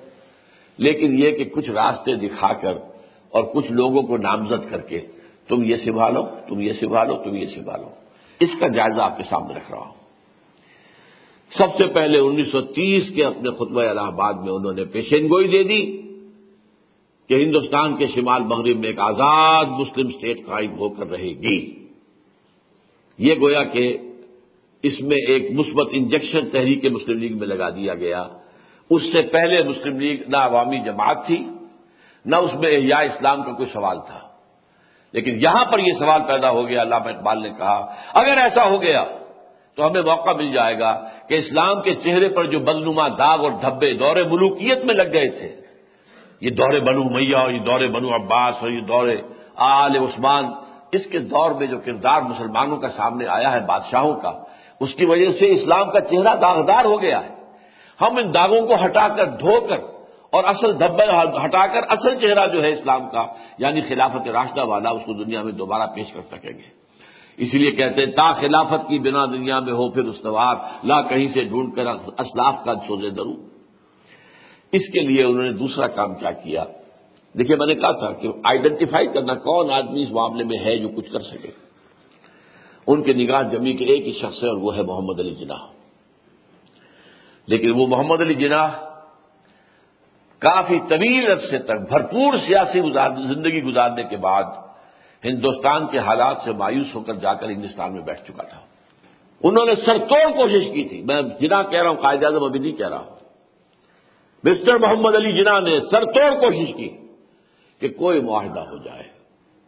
[0.78, 2.72] لیکن یہ کہ کچھ راستے دکھا کر
[3.30, 5.00] اور کچھ لوگوں کو نامزد کر کے
[5.48, 7.88] تم یہ سنبھالو تم یہ سنبھالو تم یہ سنبھالو
[8.40, 9.92] اس کا جائزہ آپ کے سامنے رکھ رہا ہوں۔
[11.58, 15.26] سب سے پہلے انیس سو تیس کے اپنے خطبہ الہ آباد میں انہوں نے پیشین
[15.26, 16.02] گوئی دے دی
[17.28, 21.86] کہ ہندوستان کے شمال مغرب میں ایک آزاد مسلم اسٹیٹ قائم ہو کر رہے گی۔
[23.18, 23.98] یہ گویا کہ
[24.82, 28.28] اس میں ایک مثبت انجیکشن تحریک مسلم لیگ میں لگا دیا گیا۔
[28.90, 31.44] اس سے پہلے مسلم لیگ نہ عوامی جماعت تھی،
[32.26, 34.21] نہ اس میں یا اسلام کا کوئی سوال تھا۔
[35.12, 37.78] لیکن یہاں پر یہ سوال پیدا ہو گیا، علامہ اقبال نے کہا،
[38.14, 39.04] اگر ایسا ہو گیا
[39.76, 40.92] تو ہمیں موقع مل جائے گا
[41.28, 45.28] کہ اسلام کے چہرے پر جو بدنما داغ اور دھبے دور ملوکیت میں لگ گئے
[45.28, 45.50] تھے،
[46.40, 49.08] یہ دور بنو میاں اور یہ دور بنو عباس اور یہ دور
[49.56, 50.44] آل عثمان،
[50.92, 54.32] اس کے دور میں جو کردار مسلمانوں کا سامنے آیا ہے بادشاہوں کا،
[54.80, 57.34] اس کی وجہ سے اسلام کا چہرہ داغدار ہو گیا ہے۔
[58.00, 59.91] ہم ان داغوں کو ہٹا کر، دھو کر
[60.32, 61.04] اور اصل دھبے
[61.44, 63.26] ہٹا کر اصل چہرہ جو ہے اسلام کا
[63.58, 66.82] یعنی خلافت راشدہ والا، اس کو دنیا میں دوبارہ پیش کر سکیں گے۔
[67.36, 71.28] اسی لیے کہتے ہیں، تا خلافت کی بنا دنیا میں ہو، پھر استوار لا کہیں
[71.28, 73.32] سے ڈھونڈ کر اسلاف کا سوزے درو۔
[74.72, 76.64] اس کے لیے انہوں نے دوسرا کام کیا کیا؟
[77.38, 80.88] دیکھیے، میں نے کہا تھا کہ آئیڈینٹیفائی کرنا کون آدمی اس معاملے میں ہے جو
[80.88, 81.48] کچھ کر سکے۔
[82.86, 85.66] ان کے نگاہ جمی کے ایک ہی شخص ہے اور وہ ہے محمد علی جناح۔
[87.46, 88.91] لیکن وہ محمد علی جناح
[90.42, 92.80] کافی طویل عرصے تک، بھرپور سیاسی
[93.34, 94.42] زندگی گزارنے کے بعد
[95.24, 98.60] ہندوستان کے حالات سے مایوس ہو کر جا کر ہندوستان میں بیٹھ چکا تھا۔
[99.42, 102.72] انہوں نے سرتوڑ کوشش کی تھی۔ میں جناح کہہ رہا ہوں، قائد اعظم ابھی نہیں
[102.72, 103.16] کہہ رہا۔ ہوں
[104.44, 106.88] مسٹر محمد علی جناح نے سرتوڑ کوشش کی
[107.80, 109.02] کہ کوئی معاہدہ ہو جائے۔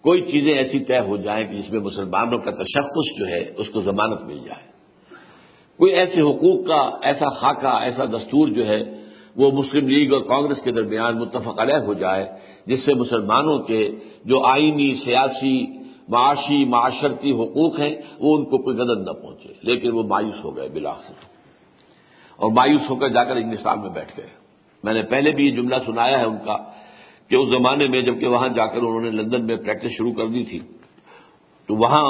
[0.02, 3.68] کوئی چیزیں ایسی طے ہو جائیں کہ جس میں مسلمانوں کا تشخص جو ہے، اس
[3.68, 4.72] کو ضمانت مل جائے۔
[5.78, 9.03] کوئی ایسے حقوق کا، ایسا خاکہ، ایسا دستور جو ہے
[9.36, 12.26] وہ مسلم لیگ اور کانگریس کے درمیان متفق علیہ ہو جائے،
[12.66, 13.90] جس سے مسلمانوں کے
[14.24, 15.66] جو آئینی، سیاسی،
[16.08, 20.56] معاشی، معاشرتی حقوق ہیں، وہ ان کو کوئی غدر نہ پہنچے۔ لیکن وہ مایوس ہو
[20.56, 21.12] گئے بلاخر
[22.36, 24.26] اور مایوس ہو کر جا کر انگلستان میں بیٹھ گئے۔
[24.84, 26.56] میں نے پہلے بھی یہ جملہ سنایا ہے ان کا
[27.28, 30.26] کہ اس زمانے میں جبکہ وہاں جا کر انہوں نے لندن میں پریکٹس شروع کر
[30.26, 30.58] دی تھی،
[31.66, 32.06] تو وہاں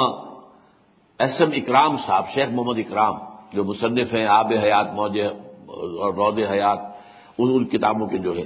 [1.19, 3.13] ایس ایم اکرام صاحب، شیخ محمد اکرام،
[3.53, 5.19] جو مصنف ہیں، آب حیات، موج
[5.67, 6.94] اور رود حیات
[7.37, 8.43] ان ان کتابوں کے جو ہے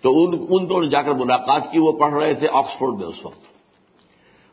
[0.00, 3.40] تو ان ان جا کر ملاقات کی، وہ پڑھ رہے تھے آکسفورڈ میں اس وقت۔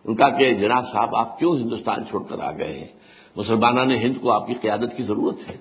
[0.05, 2.87] ان کا کہ جناب صاحب، آپ کیوں ہندوستان چھوڑ کر آ گئے ہیں؟
[3.35, 5.57] مسلمانہ نے ہند کو آپ کی قیادت کی ضرورت ہے۔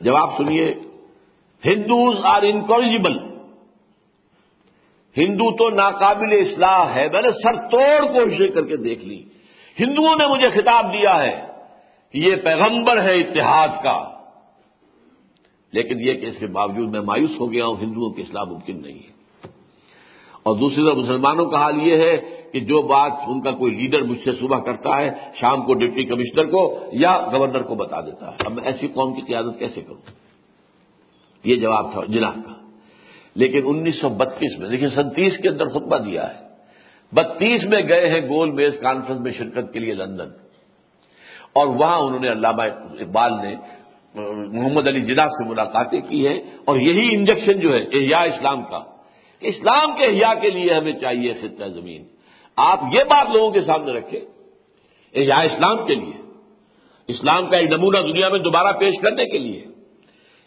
[0.00, 0.74] جواب سنیے،
[1.64, 3.34] ہندوز آر انکوریجبل
[5.16, 9.22] ہندو تو ناقابل اصلاح ہے، میں نے سر توڑ کوششیں کر کے دیکھ لی۔
[9.80, 11.46] ہندوؤں نے مجھے خطاب دیا ہے
[12.14, 14.13] یہ پیغمبر ہے اتحاد کا۔
[15.74, 18.82] لیکن یہ کہ اس کے باوجود میں مایوس ہو گیا ہوں، ہندوؤں کی اصلاح ممکن
[18.82, 19.14] نہیں ہے۔
[20.42, 22.16] اور دوسری طرف مسلمانوں کا حال یہ ہے
[22.52, 26.04] کہ جو بات ان کا کوئی لیڈر مجھ سے صبح کرتا ہے، شام کو ڈپٹی
[26.04, 29.80] کمشنر کو یا گورنر کو بتا دیتا ہے۔ اب میں ایسی قوم کی قیادت کیسے
[29.80, 30.10] کروں؟
[31.44, 32.70] یہ جواب تھا جناح کا۔
[33.34, 36.44] لیکن انیس سو بتیس میں دیکھیے سنتیس کے اندر خطبہ دیا ہے۔
[37.12, 40.28] بتیس میں گئے ہیں گول میز کانفرنس میں شرکت کے لیے لندن۔
[41.52, 42.62] اور وہاں انہوں نے علامہ
[43.00, 43.54] اقبال نے
[44.14, 48.82] محمد علی جناح سے ملاقاتیں کی ہیں اور یہی انجیکشن جو ہے احیاء اسلام کا
[49.42, 52.02] اسلام کے احیاء کے لیے ہمیں چاہیے خطہ زمین
[52.58, 56.22] آپ یہ بات لوگوں کے سامنے رکھیں احیاء اسلام کے لیے
[57.08, 59.64] اسلام کا ایک نمونہ دنیا میں دوبارہ پیش کرنے کے لیے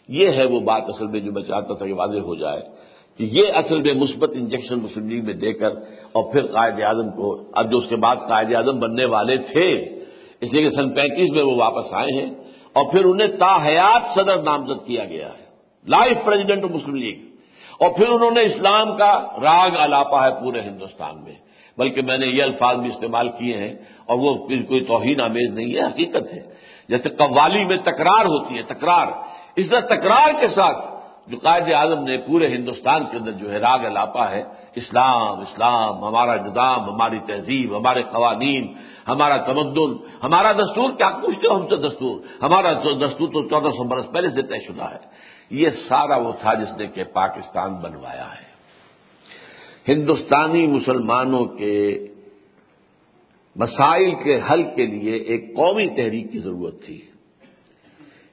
[0.08, 2.60] یہ ہے وہ بات اصل میں جو میں چاہتا تھا کہ واضح ہو جائے
[3.18, 5.78] کہ یہ اصل میں مثبت انجیکشن مسلم لیگ میں دے کر
[6.12, 9.70] اور پھر قائد اعظم کو اب جو اس کے بعد قائد اعظم بننے والے تھے
[10.42, 12.30] اس لیے کہ سن پینتیس میں وہ واپس آئے ہیں
[12.78, 15.44] اور پھر انہیں تا حیات صدر نامزد کیا گیا ہے۔
[15.88, 17.18] لائف پریزیڈنٹ مسلم لیگ
[17.80, 21.32] اور پھر انہوں نے اسلام کا راگ الاپا ہے پورے ہندوستان میں۔
[21.78, 23.74] بلکہ میں نے یہ الفاظ بھی استعمال کیے ہیں
[24.06, 26.40] اور وہ کوئی توہین آمیز نہیں ہے، حقیقت ہے۔
[26.88, 29.06] جیسے قوالی میں تکرار ہوتی ہے، تکرار۔
[29.56, 30.97] اس طرح تکرار کے ساتھ
[31.28, 34.42] جو قائد اعظم نے پورے ہندوستان کے اندر جو ہے راگ الاپا ہے۔
[34.74, 38.74] اسلام اسلام، ہمارا نظام، ہماری تہذیب، ہمارے قوانین،
[39.08, 43.84] ہمارا تمدن، ہمارا دستور، کیا پوچھتے ہو ہم سے دستور؟ ہمارا دستور تو چودہ سو
[43.84, 48.26] برس پہلے سے طے شدہ ہے۔ یہ سارا وہ تھا جس نے کہ پاکستان بنوایا
[48.26, 48.48] ہے۔
[49.92, 52.06] ہندوستانی مسلمانوں کے
[53.56, 57.07] مسائل کے حل کے لیے ایک قومی تحریک کی ضرورت تھی۔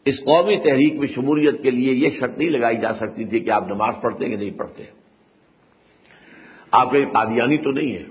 [0.06, 3.50] اس قومی تحریک میں شمولیت کے لیے یہ شرط نہیں لگائی جا سکتی تھی کہ
[3.50, 4.84] آپ نماز پڑھتے کہ نہیں پڑھتے
[6.72, 8.04] آپ کا قادیانی تو نہیں ہے۔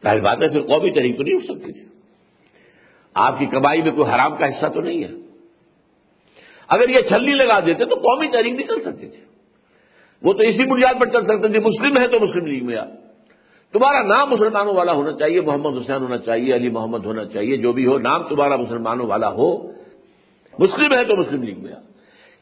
[0.00, 1.84] پہلی بات ہے، پھر قومی تحریک تو نہیں اٹھ سکتی تھی۔
[3.14, 5.10] آپ کی کمائی میں کوئی حرام کا حصہ تو نہیں ہے۔
[6.68, 9.20] اگر یہ چھلی لگا دیتے تو قومی تحریک نکل سکتی تھی۔
[10.22, 12.84] وہ تو اسی بنیاد پر چل سکتے ہیں مسلم ہے تو مسلم لیگ میں۔ آ
[13.72, 17.72] تمہارا نام مسلمانوں والا ہونا چاہیے، محمد حسین ہونا چاہیے، علی محمد ہونا چاہیے، جو
[17.72, 19.68] بھی ہو، نام تمہارا مسلمانوں والا ہو۔
[20.58, 21.80] مسلم ہے تو مسلم لیگ میں۔ آ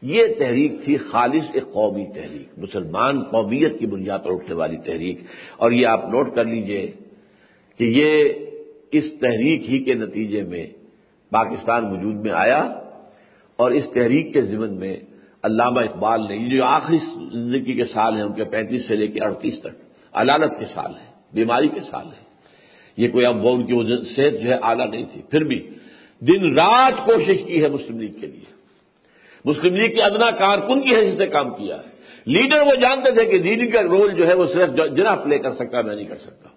[0.03, 5.21] یہ تحریک تھی خالص ایک قومی تحریک، مسلمان قومیت کی بنیاد پر اٹھنے والی تحریک۔
[5.57, 6.93] اور یہ آپ نوٹ کر لیجیے
[7.79, 8.29] کہ یہ
[8.93, 10.67] اس تحریک ہی کے نتیجے میں
[11.31, 12.75] پاکستان وجود میں آیا
[13.57, 14.97] اور اس تحریک کے ضمن میں
[15.43, 16.99] علامہ اقبال نے جو آخری
[17.33, 20.91] زندگی کے سال ہیں، ان کے پینتیس سے لے کے اڑتیس تک، علالت کے سال
[20.91, 22.31] ہیں۔ بیماری کے سال ہیں۔
[22.97, 25.71] یہ کوئی اب وہ ان کی صحت جو ہے اعلیٰ نہیں تھی۔ پھر بھی
[26.21, 28.53] دن رات کوشش کی ہے مسلم لیگ کے لیے۔
[29.45, 33.25] مسلم لیگ کے ادنا کارکن کی حیثیت سے کام کیا ہے؟ لیڈر وہ جانتے تھے
[33.25, 36.17] کہ لیڈنگ کا رول جو ہے وہ صرف جنا پلے کر سکتا میں نہیں کر
[36.17, 36.49] سکتا۔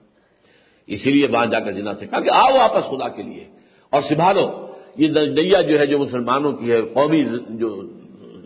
[0.88, 3.44] اسی لیے وہاں جا کر جنا سے کہا کہ آؤ واپس خدا کے لیے۔
[3.90, 4.68] اور سنبھالو،
[4.98, 7.82] یہ نیا جو ہے جو مسلمانوں کی ہے، قومی جو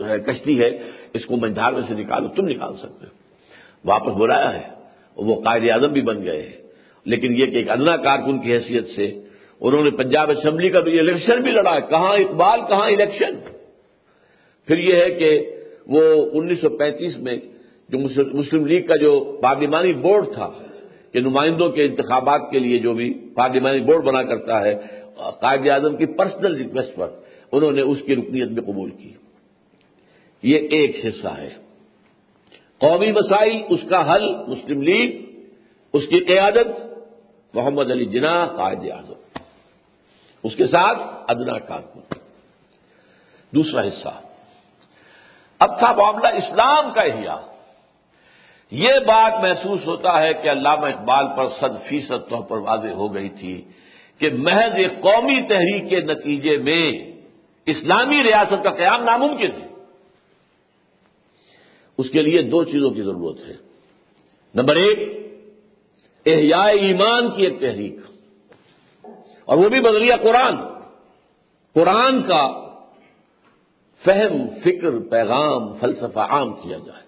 [0.07, 0.69] ہے کشتی ہے،
[1.13, 3.11] اس کو منجھار میں سے نکالو، تم نکال سکتے ہو۔
[3.85, 4.76] واپس بلایا ہے۔
[5.17, 6.67] وہ قائد اعظم بھی بن گئے ہیں
[7.05, 9.19] لیکن یہ کہ ایک ادنا کارکن کی حیثیت سے
[9.59, 13.35] انہوں نے پنجاب اسمبلی کا بھی الیکشن بھی لڑا ہے۔ کہاں اقبال، کہاں الیکشن؟
[14.67, 15.49] پھر یہ ہے کہ
[15.87, 16.01] وہ
[16.33, 17.37] انیس سو پینتیس میں
[17.89, 17.97] جو
[18.33, 20.51] مسلم لیگ کا جو پارلیمانی بورڈ تھا
[21.11, 24.75] کہ نمائندوں کے انتخابات کے لیے جو بھی پارلیمانی بورڈ بنا کرتا ہے،
[25.15, 27.07] قائد اعظم کی پرسنل ریکویسٹ پر
[27.51, 29.09] انہوں نے اس کی رکنیت میں قبول کی۔
[30.43, 31.66] یہ ایک حصہ ہے۔
[32.79, 35.39] قومی مسائل، اس کا حل مسلم لیگ،
[35.93, 36.67] اس کی قیادت
[37.53, 39.13] محمد علی جناح، قائد اعظم۔
[40.43, 40.97] اس کے ساتھ
[41.27, 41.99] ادنا کارکن
[43.51, 44.21] دوسرا حصہ۔
[45.59, 47.57] اب تھا معاملہ اسلام کا احیاء۔
[48.71, 53.13] یہ بات محسوس ہوتا ہے کہ علامہ اقبال پر صد فیصد طور پر واضح ہو
[53.13, 53.61] گئی تھی
[54.17, 56.91] کہ محض ایک قومی تحریک کے نتیجے میں
[57.65, 59.67] اسلامی ریاست کا قیام ناممکن ہے۔
[61.97, 63.53] اس کے لیے دو چیزوں کی ضرورت ہے۔
[64.55, 64.99] نمبر ایک،
[66.25, 67.95] احیاء ایمان کی ایک تحریک۔
[69.45, 70.55] اور وہ بھی بدلیہ قرآن۔
[71.73, 72.67] قرآن کا
[74.05, 77.03] فہم، فکر، پیغام، فلسفہ عام کیا جائے۔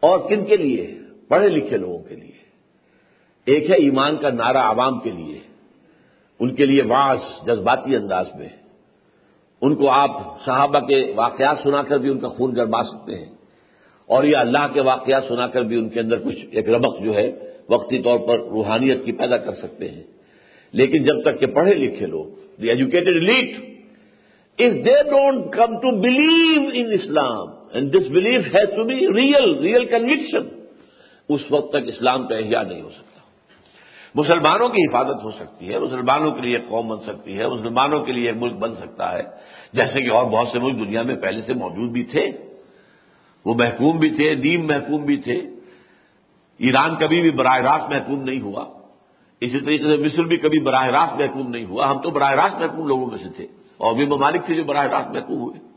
[0.00, 2.42] اور کن کے لیے؟ پڑھے لکھے لوگوں کے لیے۔
[3.44, 5.40] ایک ہے ایمان کا نعرہ عوام کے لیے۔
[6.40, 8.48] ان کے لیے واس جذباتی انداز میں۔
[9.60, 10.10] ان کو آپ
[10.44, 13.41] صحابہ کے واقعات سنا کر بھی ان کا خون گرما سکتے ہیں۔
[14.12, 17.14] اور یہ اللہ کے واقعات سنا کر بھی ان کے اندر کچھ ایک رمق جو
[17.14, 17.32] ہے
[17.68, 20.02] وقتی طور پر روحانیت کی پیدا کر سکتے ہیں۔
[20.72, 22.24] لیکن جب تک کہ پڑھے لکھے لوگ
[22.62, 23.72] the educated elite
[24.62, 27.46] if they don't come to believe in Islam,
[27.76, 30.46] and this belief has to be real, real conviction,
[31.28, 33.20] اس وقت تک اسلام کا احیاء نہیں ہو سکتا۔
[34.14, 38.00] مسلمانوں کی حفاظت ہو سکتی ہے مسلمانوں کے لیے ایک قوم بن سکتی ہے مسلمانوں
[38.00, 39.22] کے لیے ایک ملک بن سکتا ہے۔
[39.72, 42.28] جیسے کہ اور بہت سے ملک دنیا میں پہلے سے موجود بھی تھے۔
[43.44, 45.42] وہ محکوم بھی تھے نیم محکوم بھی تھے۔
[46.58, 48.64] ایران کبھی بھی براہ راست محکوم نہیں ہوا۔
[49.40, 52.60] اسی طریقے سے مصر بھی کبھی براہ راست محکوم نہیں ہوا۔ ہم تو براہ راست
[52.60, 55.72] محکوم لوگوں میں سے تھے۔ اور بھی ممالک تھے جو براہ راست محکوم ہوئے۔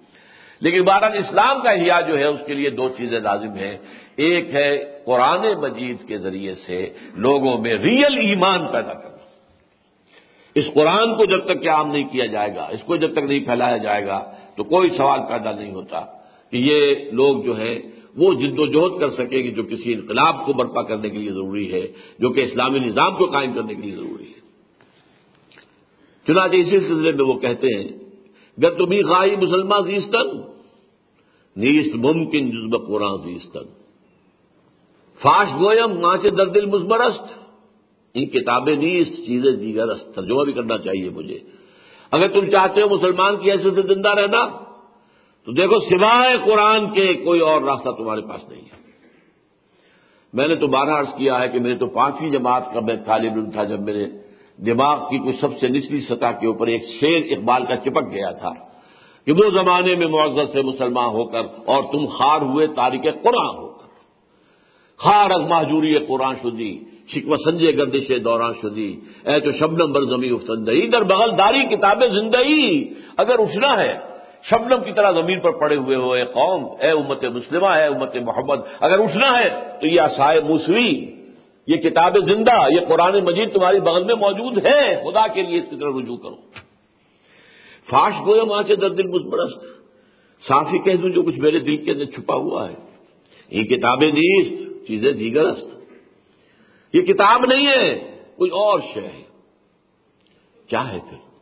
[0.59, 3.77] لیکن بہرحال اسلام کا احیاء جو ہے، اس کے لیے دو چیزیں لازم ہیں۔
[4.15, 9.15] ایک ہے قرآن مجید کے ذریعے سے لوگوں میں ریئل ایمان پیدا کرنا۔
[10.55, 13.19] اس قرآن کو جب تک کہ عام نہیں کیا جائے گا، اس کو جب تک
[13.19, 16.14] نہیں پھیلایا جائے گا، تو کوئی سوال پیدا نہیں ہوتا۔
[16.51, 17.81] کہ یہ لوگ جو ہے
[18.17, 21.31] وہ جد و جہد کر سکے کہ جو کسی انقلاب کو برپا کرنے کے لیے
[21.31, 21.87] ضروری ہے،
[22.19, 24.35] جو کہ اسلامی نظام کو قائم کرنے کے لیے ضروری ہے۔
[26.27, 27.87] چنانچہ اسی سلسلے میں وہ کہتے ہیں،
[28.63, 30.37] گر تمہیں غائی مسلمان زیستن،
[31.55, 33.65] نیست ممکن جزب قرآن زیستن۔
[35.21, 37.45] فاش گویم ماں سے در دل مزمرست۔
[38.13, 41.39] ان کتابیں نیست، چیزیں دیگر است ترجمہ بھی کرنا چاہیے مجھے۔
[42.11, 44.64] اگر تم چاہتے ہو مسلمان کی ایسے سے زندہ رہنا
[45.45, 48.85] تو دیکھو، سوائے قرآن کے کوئی اور راستہ تمہارے پاس نہیں ہے۔
[50.33, 53.33] میں نے تو بارہ عرض کیا ہے کہ میرے تو پانچویں جماعت کا میں طالب
[53.33, 54.05] علم تھا جب میرے
[54.57, 58.31] دماغ کی کچھ سب سے نچلی سطح کے اوپر ایک شیر اقبال کا چپک گیا
[58.31, 58.49] تھا
[59.25, 63.55] کہ وہ زمانے میں معذر سے مسلمان ہو کر اور تم خار ہوئے تاریخ قرآن
[63.57, 63.87] ہو کر۔
[64.97, 70.33] خار از محجوری قرآن شدی شکو سنجے گردش دوران شدی۔ اے تو شبنم بر زمین
[70.33, 74.14] افسندئی در بغل داری کتاب زندگی۔ اگر اٹھنا ہے
[74.49, 78.15] شبنم کی طرح زمین پر پڑے ہوئے ہو، اے قوم، اے امت مسلمہ، اے امت
[78.15, 79.49] محمد اگر اٹھنا ہے
[79.81, 81.15] تو یہ آسائے موسوی،
[81.67, 85.69] یہ کتاب زندہ، یہ قرآن مجید تمہاری بغل میں موجود ہے۔ خدا کے لیے اس
[85.69, 86.35] کی طرح رجوع کرو۔
[87.89, 89.65] فاش گویا ماں سے در دل مزبرست۔
[90.43, 92.75] صاف ہی کہہ دوں جو کچھ میرے دل کے اندر چھپا ہوا ہے۔
[93.51, 95.93] یہ کتابیں نیست چیزیں دیگرست۔
[96.93, 99.23] یہ کتاب نہیں ہے، کوئی اور شے ہے۔
[100.67, 101.34] کیا ہے پھر؟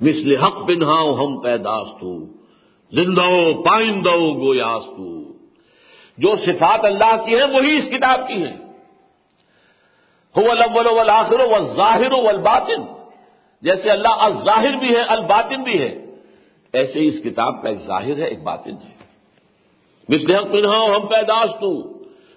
[0.00, 2.24] مثل حق بنہاؤ ہم پیداست ہو،
[2.92, 3.22] زندہ
[3.64, 5.00] پائندہ گویاست
[6.18, 8.56] جو صفات اللہ کی ہیں، وہی اس کتاب کی ہیں۔
[10.36, 12.82] ہو الاول والآخر والظاہر والباطن۔
[13.62, 16.04] جیسے اللہ الظاہر بھی ہے، الباطن بھی ہے۔
[16.72, 19.00] ایسے ہی اس کتاب کا ایک ظاہر ہے، ایک باطن ہے۔
[20.08, 21.92] مسلح پنہا ہم پیداش تو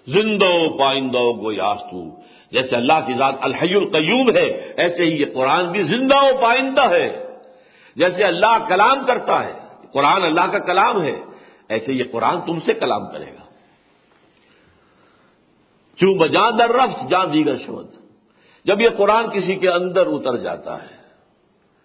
[0.06, 2.04] زندو پائندو گو یاستو
[2.52, 6.90] جیسے اللہ کی ذات الحی القیوم ہے، ایسے ہی یہ قرآن بھی زندہ و پائندہ
[6.90, 7.23] ہے۔
[7.96, 9.52] جیسے اللہ کلام کرتا ہے،
[9.92, 11.20] قرآن اللہ کا کلام ہے،
[11.68, 13.44] ایسے یہ قرآن تم سے کلام کرے گا۔
[15.98, 17.94] کیوں بجا در رفت جان دیگر شبد
[18.64, 20.96] جب یہ قرآن کسی کے اندر اتر جاتا ہے،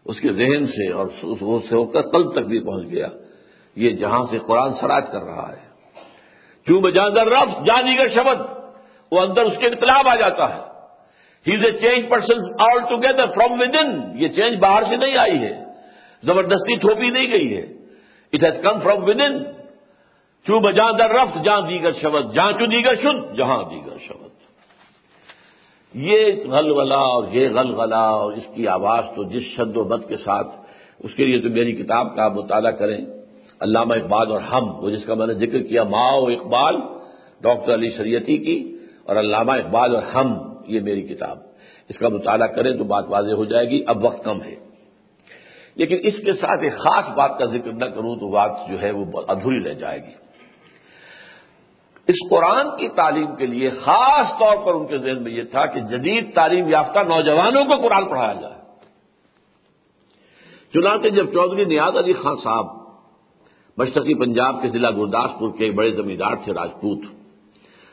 [0.05, 1.07] اس کے ذہن سے اور
[1.69, 3.07] سے ہو کر کل تک بھی پہنچ گیا،
[3.75, 5.67] یہ جہاں سے قرآن سراج کر رہا ہے۔
[6.67, 8.41] کیوں بجا در رفت جان دیگر شبد
[9.11, 10.61] وہ اندر اس کے انقلاب آ جاتا ہے۔
[11.47, 12.39] He is a change person
[12.89, 15.68] altogether from within یہ چینج باہر سے نہیں آئی ہے۔
[16.23, 17.61] زبردستی تھوپی نہیں گئی ہے۔
[18.33, 19.43] It has come from within
[20.45, 24.29] کیوں بجا در رفت؟ جہاں دیگر شبد۔ جہاں کیوں دیگر شد؟ جہاں دیگر شبد۔
[25.93, 30.17] یہ غلغلہ اور یہ غلغلہ اور اس کی آواز تو جس شد و بد کے
[30.17, 30.47] ساتھ
[30.99, 32.97] اس کے لیے تو میری کتاب کا مطالعہ کریں۔
[33.59, 36.75] علامہ اقبال اور ہم، وہ جس کا میں نے ذکر کیا ماں و اقبال،
[37.41, 40.33] ڈاکٹر علی شریعتی کی اور علامہ اقبال اور ہم،
[40.67, 41.37] یہ میری کتاب۔
[41.89, 44.68] اس کا مطالعہ کریں تو بات واضح ہو جائے گی۔ اب وقت کم ہے۔
[45.79, 48.91] لیکن اس کے ساتھ ایک خاص بات کا ذکر نہ کروں تو بات جو ہے
[48.91, 50.11] وہ ادھوری رہ جائے گی۔
[52.07, 55.65] اس قرآن کی تعلیم کے لیے خاص طور پر ان کے ذہن میں یہ تھا
[55.65, 58.53] کہ جدید تعلیم یافتہ نوجوانوں کو قرآن پڑھایا جائے۔
[60.73, 62.65] چنانچہ جب چودھری نیاز علی خان صاحب
[63.77, 66.99] مشرقی پنجاب کے ضلع گرداسپور کے بڑے زمیندار تھے راجپوت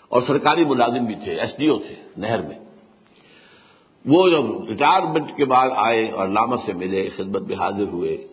[0.09, 2.66] اور سرکاری ملازم بھی تھے، ایس ڈی او تھے نہر میں۔
[4.07, 8.26] وہ جب ریٹائرمنٹ کے بعد آئے اور لامت سے ملے، خدمت میں حاضر ہوئے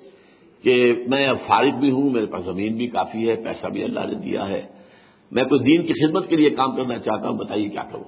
[0.64, 4.00] کہ میں اب فارغ بھی ہوں، میرے پاس زمین بھی کافی ہے، پیسہ بھی اللہ
[4.00, 4.62] نے دیا ہے۔
[5.32, 8.04] میں کوئی دین کی خدمت کے لیے کام کرنا چاہتا ہوں، بتائیے کیا کروں؟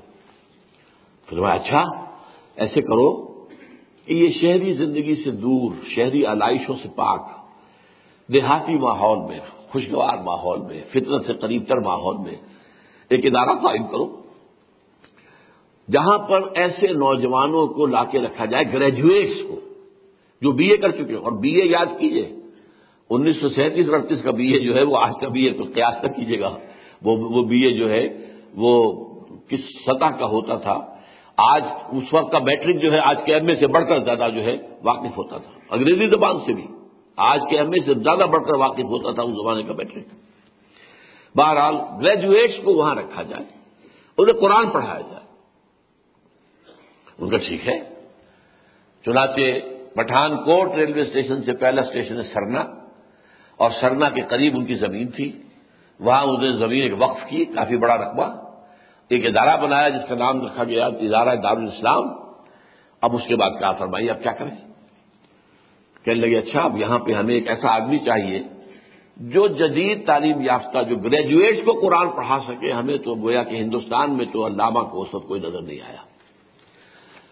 [1.27, 1.83] پھر میں اچھا
[2.55, 3.31] ایسے کرو
[4.05, 7.27] کہ یہ شہری زندگی سے دور، شہری علائشوں سے پاک،
[8.33, 9.39] دیہاتی ماحول میں،
[9.69, 12.35] خوشگوار ماحول میں، فطرت سے قریب تر ماحول میں
[13.09, 14.24] ایک ادارہ قائم کرو۔
[15.91, 19.59] جہاں پر ایسے نوجوانوں کو لا کے رکھا جائے گریجویٹس کو،
[20.41, 22.27] جو بی اے کر چکے اور بی اے یاد کیجیے
[23.09, 25.63] انیس سو سینتیس، اڑتیس کا بی اے جو ہے، وہ آج کا بی اے تو
[25.73, 26.57] قیاس تک کیجیے گا۔
[27.03, 28.07] وہ بی اے جو ہے،
[28.55, 28.71] وہ
[29.49, 30.77] کس سطح کا ہوتا تھا؟
[31.37, 34.27] آج اس وقت کا میٹرک جو ہے، آج کے ایم اے سے بڑھ کر زیادہ
[34.35, 36.65] جو ہے، واقف ہوتا تھا۔ انگریزی زبان سے بھی
[37.17, 40.07] آج کے ایم اے سے زیادہ بڑھ کر واقف ہوتا تھا اس زمانے کا میٹرک۔
[41.35, 43.45] بہرحال گریجویٹس کو وہاں رکھا جائے،
[44.17, 45.24] انہیں قرآن پڑھایا جائے۔
[47.19, 47.77] ان کا ٹھیک ہے۔
[49.05, 49.41] چنانچہ
[49.95, 52.61] پٹھان کوٹ ریلوے اسٹیشن سے پہلا اسٹیشن ہے سرنا،
[53.59, 55.31] اور سرنا کے قریب ان کی زمین تھی۔
[55.99, 58.27] وہاں انہوں نے زمین ایک وقف کی، کافی بڑا رقبہ،
[59.11, 62.03] ایک ادارہ بنایا جس کا نام رکھا گیا ادارہ دارالاسلام۔
[63.01, 64.55] اب اس کے بعد کیا فرمائیے، اب کیا کریں؟
[66.03, 68.39] کہنے لگے اچھا اب یہاں پہ ہمیں ایک ایسا آدمی چاہیے
[69.17, 74.17] جو جدید تعلیم یافتہ، جو گریجویٹس کو قرآن پڑھا سکے۔ ہمیں تو گویا کہ ہندوستان
[74.17, 76.03] میں تو علامہ کو اس وقت کوئی نظر نہیں آیا۔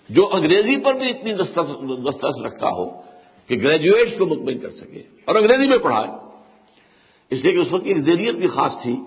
[0.09, 2.89] جو انگریزی پر بھی اتنی دسترس رکھتا ہو
[3.47, 6.07] کہ گریجویٹس کو مطمئن کر سکے اور انگریزی میں پڑھائے۔
[7.31, 8.99] اس لیے کہ اس وقت ایک ذریعت بھی خاص تھی۔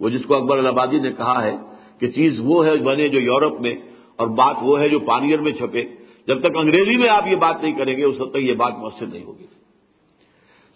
[0.00, 1.56] وہ جس کو اکبر الہبادی نے کہا ہے
[1.98, 3.74] کہ چیز وہ ہے بنے جو یورپ میں
[4.16, 5.84] اور بات وہ ہے جو پانیئر میں چھپے۔
[6.26, 8.72] جب تک انگریزی میں آپ یہ بات نہیں کریں گے، اس وقت تک یہ بات
[8.78, 9.46] مؤثر نہیں ہوگی۔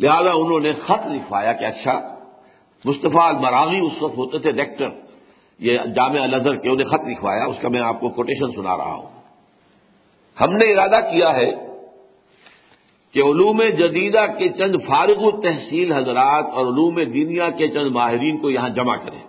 [0.01, 2.15] لہذا انہوں نے خط لکھوایا کہ اچھا
[2.85, 4.89] مصطفیٰ المراغی اس وقت ہوتے تھے ڈائریکٹر
[5.59, 8.95] یہ جامع الظہر کے، انہیں خط لکھوایا، اس کا میں آپ کو کوٹیشن سنا رہا
[8.95, 9.16] ہوں۔
[10.41, 11.51] ہم نے ارادہ کیا ہے
[13.15, 18.37] کہ علوم جدیدہ کے چند فارغ و تحصیل حضرات اور علوم دینیا کے چند ماہرین
[18.39, 19.21] کو یہاں جمع کریں۔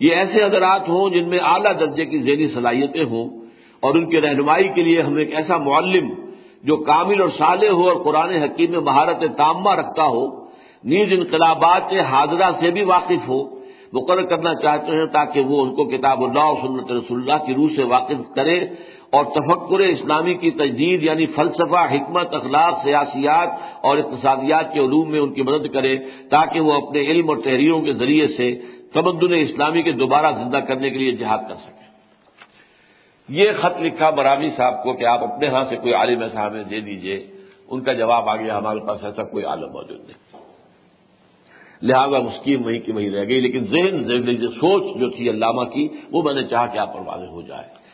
[0.00, 3.28] یہ ایسے حضرات ہوں جن میں اعلیٰ درجے کی ذہنی صلاحیتیں ہوں
[3.82, 6.14] اور ان کی رہنمائی کے لیے ہم ایک ایسا معلم
[6.62, 10.26] جو کامل اور صالح ہو اور قرآن حکیم میں مہارت تامہ رکھتا ہو،
[10.84, 13.56] نیز انقلابات حاضرہ سے بھی واقف ہو،
[13.92, 17.54] مقرر کرنا چاہتے ہیں تاکہ وہ ان کو کتاب اللہ اور سنت رسول اللہ کی
[17.54, 18.60] روح سے واقف کرے
[19.10, 23.48] اور تفکر اسلامی کی تجدید یعنی فلسفہ، حکمت، اخلاق، سیاسیات
[23.80, 25.96] اور اقتصادیات کے علوم میں ان کی مدد کرے
[26.30, 28.60] تاکہ وہ اپنے علم اور تحریروں کے ذریعے سے
[28.92, 31.86] تمدن اسلامی کے دوبارہ زندہ کرنے کے لیے جہاد کر سکیں۔
[33.28, 36.64] یہ خط لکھا برامی صاحب کو کہ آپ اپنے ہاں سے کوئی عالم ایسا ہمیں
[36.64, 37.26] دے دیجیے،
[37.68, 40.42] ان کا جواب آ گیا ہمارے پاس ایسا کوئی عالم موجود نہیں۔
[41.82, 44.04] لہذا مسکیم وہیں کی وہیں رہ گئی، لیکن ذہن
[44.60, 47.85] سوچ جو تھی علامہ کی، وہ میں نے چاہا کہ آپ پر واضح ہو جائے۔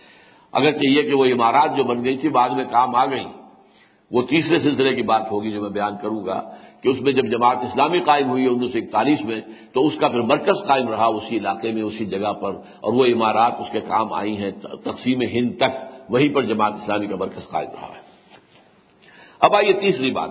[0.53, 3.25] اگر چاہیے کہ وہ عمارات جو بن گئی تھی بعد میں کام آ گئی
[4.11, 7.27] وہ تیسرے سلسلے کی بات ہوگی جو میں بیان کروں گا کہ اس میں جب
[7.27, 9.41] جماعت اسلامی قائم ہوئی انیس سو اکتالیس میں،
[9.73, 12.51] تو اس کا پھر مرکز قائم رہا اسی علاقے میں، اسی جگہ پر،
[12.81, 14.51] اور وہ عمارات اس کے کام آئی ہیں،
[14.85, 18.03] تقسیم ہند تک، وہیں پر جماعت اسلامی کا مرکز قائم رہا ہے۔
[19.41, 20.31] اب آئیے تیسری بات۔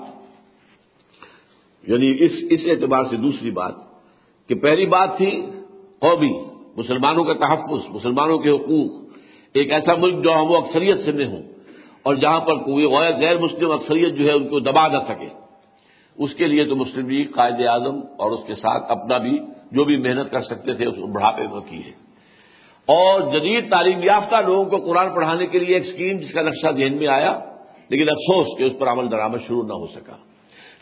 [1.87, 3.73] یعنی اس اس اعتبار سے دوسری بات
[4.47, 5.45] کہ پہلی بات تھی
[5.99, 6.43] قومی،
[6.77, 9.00] مسلمانوں کا تحفظ، مسلمانوں کے حقوق۔
[9.53, 11.43] ایک ایسا ملک جو ہم وہ اکثریت سے میں ہوں
[12.03, 15.27] اور جہاں پر کوئی غیر مسلم اکثریت جو ہے ان کو دبا نہ سکے۔
[16.17, 19.39] اس کے لیے تو مسلم لیگ، قائد اعظم اور اس کے ساتھ اپنا بھی
[19.71, 21.91] جو بھی محنت کر سکتے تھے، اس بڑھاپے میں کی ہے۔
[22.85, 26.67] اور جدید تعلیم یافتہ لوگوں کو قرآن پڑھانے کے لیے ایک اسکیم جس کا نقشہ
[26.77, 27.39] ذہن میں آیا،
[27.89, 30.13] لیکن افسوس کہ اس پر عمل درآمد شروع نہ ہو سکا۔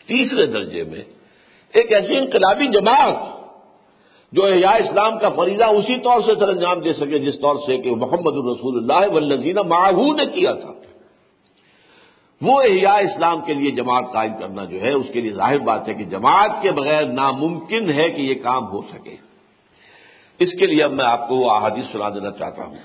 [0.08, 1.02] تیسرے درجے میں
[1.74, 3.39] ایک ایسی انقلابی جماعت
[4.32, 7.78] جو احیاء اسلام کا فریضہ اسی طور سے سر انجام دے سکے جس طور سے
[7.78, 10.72] کہ محمد الرسول اللہ والذین معاہو نے کیا تھا۔
[12.42, 15.88] وہ احیاء اسلام کے لیے جماعت قائم کرنا جو ہے، اس کے لیے ظاہر بات
[15.88, 19.16] ہے کہ جماعت کے بغیر ناممکن ہے کہ یہ کام ہو سکے۔
[20.40, 22.76] اس کے لیے اب میں آپ کو وہ احادیث سنا دینا چاہتا ہوں۔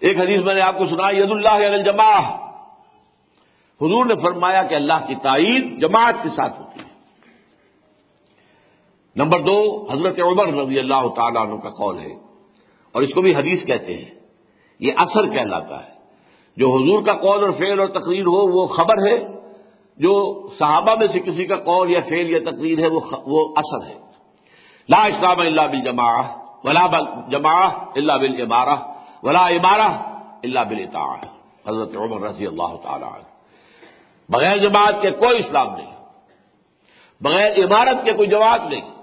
[0.00, 2.20] ایک حدیث میں نے آپ کو سنا ید اللہ الجماع۔
[3.80, 6.79] حضور نے فرمایا کہ اللہ کی تائید جماعت کے ساتھ ہوتی ہے۔
[9.20, 12.12] نمبر دو، حضرت عمر رضی اللہ تعالیٰ عنہ کا قول ہے۔
[12.92, 14.10] اور اس کو بھی حدیث کہتے ہیں۔
[14.80, 15.90] یہ اثر کہلاتا ہے۔
[16.56, 19.18] جو حضور کا قول اور فعل اور تقریر ہو، وہ خبر ہے۔
[19.96, 22.86] جو صحابہ میں سے کسی کا قول یا فعل یا تقریر ہے،
[23.26, 24.00] وہ اثر ہے۔
[24.88, 26.22] لا اسلام اللہ بل جماع
[26.64, 26.86] ولا
[27.30, 28.76] جماع اللہ بل عمارہ
[29.22, 29.92] ولا عمارہ
[30.44, 30.84] اللہ بل
[31.68, 33.04] حضرت عمر رضی اللہ تعالی
[34.28, 35.90] بغیر جماعت کے کوئی اسلام نہیں۔
[37.20, 38.99] بغیر عمارت کے کوئی جماعت نہیں۔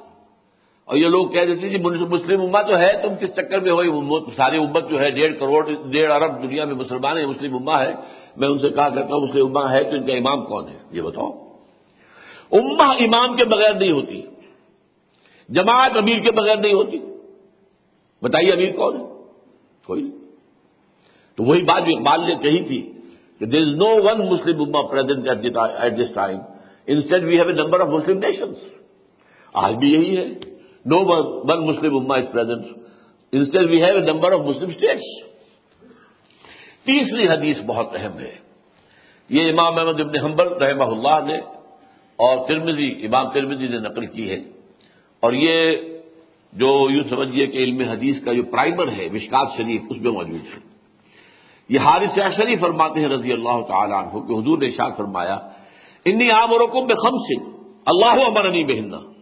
[0.88, 3.90] اور یہ لوگ کہہ دیتے جی مسلم امت تو ہے، تم کس چکر میں ہوئی
[4.36, 7.94] ساری امت جو ہے، ڈیڑھ کروڑ، ڈیڑھ ارب دنیا میں مسلمان ہے مسلم اما ہے۔
[8.38, 10.78] میں ان سے کہا کرتا ہوں، مسلم اما ہے تو ان کا امام کون ہے؟
[10.92, 11.32] یہ بتاؤ۔
[12.52, 14.22] اما امام کے بغیر نہیں ہوتی۔
[15.50, 17.00] جماعت امیر کے بغیر نہیں ہوتی۔
[18.22, 19.06] بتائیے امیر کون ہے؟
[19.86, 20.18] کوئی نہیں۔
[21.36, 22.92] تو وہی بات جو اقبال نے کہی تھی
[23.40, 25.30] کہ دیر از نو ون مسلم اما present
[25.78, 26.40] at this time
[26.88, 28.58] instead we have a number of Muslim nations
[29.54, 30.57] آج بھی یہی ہے۔
[30.88, 32.66] نو ون مسلم اما is present
[33.32, 35.38] instead we have a number of Muslim states
[36.86, 38.36] تیسری حدیث بہت اہم ہے۔
[39.30, 41.38] یہ امام احمد ابن حنبل رحمہ اللہ نے
[42.16, 44.36] اور ترمزی امام ترمزی نے نقل کی ہے۔
[45.20, 45.78] اور یہ
[46.54, 50.42] جو یوں سمجھیے کہ علم حدیث کا جو پرائمر ہے، مشکات شریف، اس میں موجود
[50.42, 50.60] ہے۔
[51.70, 55.38] یہ حارث شریف فرماتے ہیں رضی اللہ تعالیٰ عنہ، کہ حضور نے شاہ فرمایا
[56.06, 57.36] انی عام اور بے خم سے
[57.86, 59.17] اللہ امرنی بہننا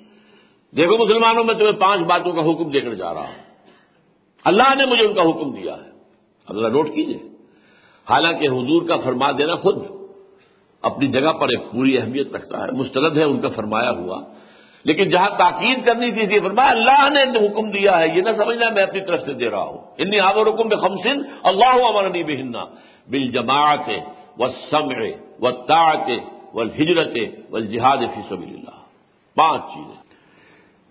[0.71, 3.45] دیکھو مسلمانوں میں تمہیں پانچ باتوں کا حکم دے کر جا رہا ہوں۔
[4.45, 5.89] اللہ نے مجھے ان کا حکم دیا ہے۔
[6.49, 7.17] اللہ نوٹ کیجیے
[8.09, 9.85] حالانکہ حضور کا فرما دینا خود
[10.81, 14.21] اپنی جگہ پر ایک پوری اہمیت رکھتا ہے مسترد ہے، ان کا فرمایا ہوا۔
[14.83, 18.69] لیکن جہاں تاکید کرنی تھی تھی فرمایا، اللہ نے حکم دیا ہے۔ یہ نہ سمجھنا
[18.69, 22.65] میں اپنی طرف سے دے رہا ہوں۔ انی آور حکم بے خمسن اللہ امرنی بہننا
[23.07, 23.89] بل جماعت
[24.37, 25.03] و سمع
[25.41, 26.09] و طاعت
[26.53, 27.17] و ہجرت
[27.51, 28.79] و جہاد فی سبیل اللہ۔
[29.35, 30.05] پانچ چیزیں۔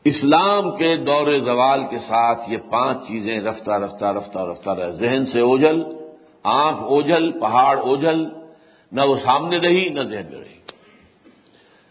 [0.04, 5.26] اسلام کے دور زوال کے ساتھ یہ پانچ چیزیں رفتہ رفتہ رفتہ رفتہ رہ ذہن
[5.26, 5.82] سے اوجھل،
[6.42, 8.24] آنکھ اوجھل، پہاڑ اوجھل،
[8.92, 10.54] نہ وہ سامنے رہی، نہ ذہن میں رہی۔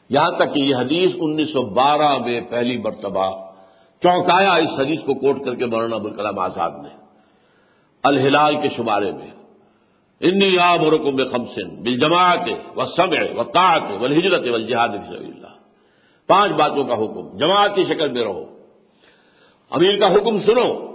[0.09, 3.53] یہاں تک کہ یہ حدیث انیس سو بارہ میں پہلی مرتبہ
[4.03, 6.89] چونکایا اس حدیث کو کوٹ کر کے مولانا ابوالکلام آزاد نے،
[8.03, 9.31] الہلال کے شمارے میں۔
[10.21, 14.89] انی آب رکم خمسن بل جماعت و سمع و طاعت و ہجرت و جہاد
[16.27, 18.57] پانچ باتوں کا حکم، جماعت کی شکل میں رہو۔
[19.69, 20.93] امیر کا حکم سنو،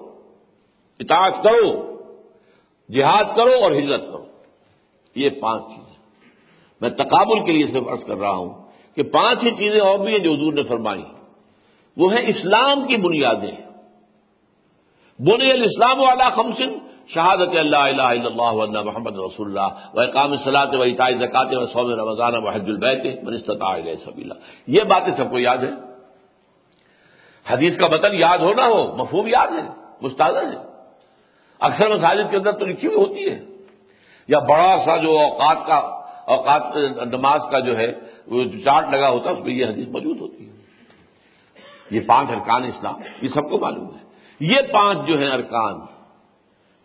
[1.01, 1.99] اطاعت کرو،
[2.93, 4.25] جہاد کرو اور ہجرت کرو۔
[5.15, 5.95] یہ پانچ چیزیں۔
[6.81, 8.55] میں تقابل کے لیے صرف عرض کر رہا ہوں
[8.95, 11.05] کہ پانچ ہی چیزیں اور بھی ہیں جو حضور نے فرمائی۔
[11.97, 13.51] وہ ہیں اسلام کی بنیادیں۔
[15.19, 16.78] بنی الاسلام والا خمسن
[17.15, 21.47] شہادت اللہ الہ الا اللہ اللہ محمد رسول اللہ و اقام صلاحت و اطاع زکات
[21.53, 24.35] و سوم رمضان و حج البیت منستطاع سبیلا۔
[24.67, 25.71] یہ باتیں سب کو یاد ہے
[27.51, 29.69] حدیث کا بطن یاد ہونا ہو، مفہوم یاد ہے
[30.03, 30.59] مستعد ہے۔
[31.61, 33.45] اکثر مساجد کے اندر تو لکھی ہوئی ہوتی ہے۔
[34.29, 35.77] یا بڑا سا جو اوقات کا،
[36.27, 36.77] اوقات
[37.13, 37.93] نماز کا جو ہے،
[38.27, 40.53] وہ چارٹ لگا ہوتا ہے، اس میں یہ حدیث موجود ہوتی ہے۔
[41.91, 44.05] یہ پانچ ارکان اسلام، یہ سب کو معلوم ہے۔
[44.41, 45.98] یہ پانچ جو ہیں ارکان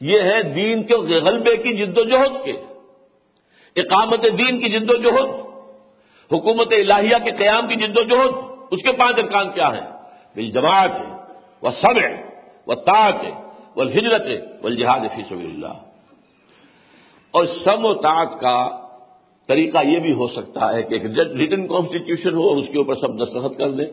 [0.03, 2.51] یہ ہے دین کے غلبے کی جد و جہد کے،
[3.75, 5.29] اقامت دین کی جد و جہد،
[6.31, 8.35] حکومت الہیہ کے قیام کی جد و جہد،
[8.71, 9.87] اس کے پانچ ارکان کیا ہیں؟
[10.35, 11.09] بل جماعت ہے،
[11.61, 12.13] وہ سب ہے
[12.67, 13.31] وہ طاق ہے،
[13.75, 15.75] وہ ہجرت ہے، وہ جہاد فیص اللہ
[17.33, 18.57] اور سم و طاق کا
[19.49, 22.95] طریقہ یہ بھی ہو سکتا ہے کہ ایک ریٹن کانسٹیٹیوشن ہو اور اس کے اوپر
[22.95, 23.85] سب دستخط کر دیں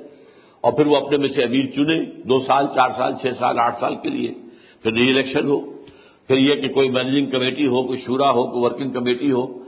[0.61, 1.99] اور پھر وہ اپنے میں سے امیر چنے،
[2.29, 4.33] دو سال، چار سال، چھ سال، آٹھ سال کے لیے،
[4.83, 5.59] پھر ری الیکشن ہو۔
[6.31, 9.59] پھر یہ کہ کوئی مینیجنگ کمیٹی ہو، کوئی شورا ہو، کوئی ورکنگ کمیٹی ہو،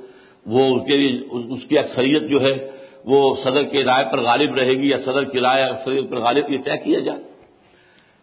[0.47, 2.71] وہ اس کے لیے، اس کی اکثریت جو ہے،
[3.05, 6.53] وہ صدر کے رائے پر غالب رہے گی یا صدر کی رائے اکثریت پر غالب،
[6.53, 7.19] یہ طے کیا جائے۔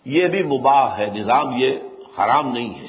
[0.05, 1.69] یہ بھی مباح ہے، نظام یہ
[2.17, 2.87] حرام نہیں ہے۔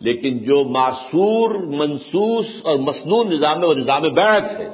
[0.00, 4.68] لیکن جو معصور منسوس اور مصنون نظام ہے، وہ نظام بیعت ہے۔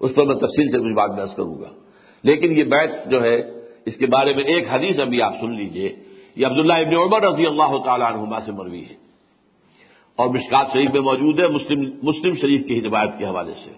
[0.00, 1.70] اس پر میں تفصیل سے کچھ بات بحث کروں گا۔
[2.22, 3.36] لیکن یہ بیت جو ہے،
[3.86, 7.46] اس کے بارے میں ایک حدیث ابھی آپ سن لیجیے۔ یہ عبداللہ ابن عمر رضی
[7.46, 9.02] اللہ تعالیٰ عنہما سے مروی ہے۔
[10.16, 13.70] اور مشکات شریف میں موجود ہے، مسلم مسلم شریف کی روایت کے حوالے سے۔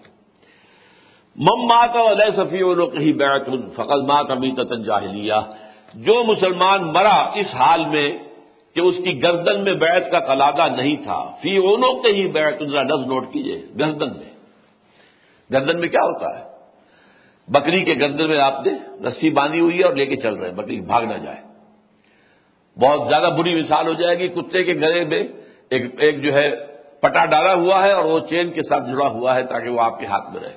[1.35, 2.59] مم مات علیہ صفی
[2.97, 5.33] کہیں بیت فقل مات ابھی جاہلیہ۔
[5.93, 8.17] جو مسلمان مرا اس حال میں
[8.73, 12.61] کہ اس کی گردن میں بیت کا قلادہ نہیں تھا، فی اونوں کے ہی بیت
[12.61, 14.33] لفظ نوٹ کیجیے، گردن میں۔
[15.51, 16.43] گردن میں کیا ہوتا ہے؟
[17.47, 18.71] بکری کے گردن میں آپ نے
[19.07, 21.54] رسی باندھی ہوئی ہے اور لے کے چل رہے ہیں، بکری بھاگ نہ جائے۔
[22.79, 25.23] بہت زیادہ بری مثال ہو جائے گی کتے کے گلے میں
[25.69, 26.49] ایک ایک جو ہے
[26.99, 29.99] پٹا ڈالا ہوا ہے اور وہ چین کے ساتھ جڑا ہوا ہے تاکہ وہ آپ
[29.99, 30.55] کے ہاتھ میں رہے۔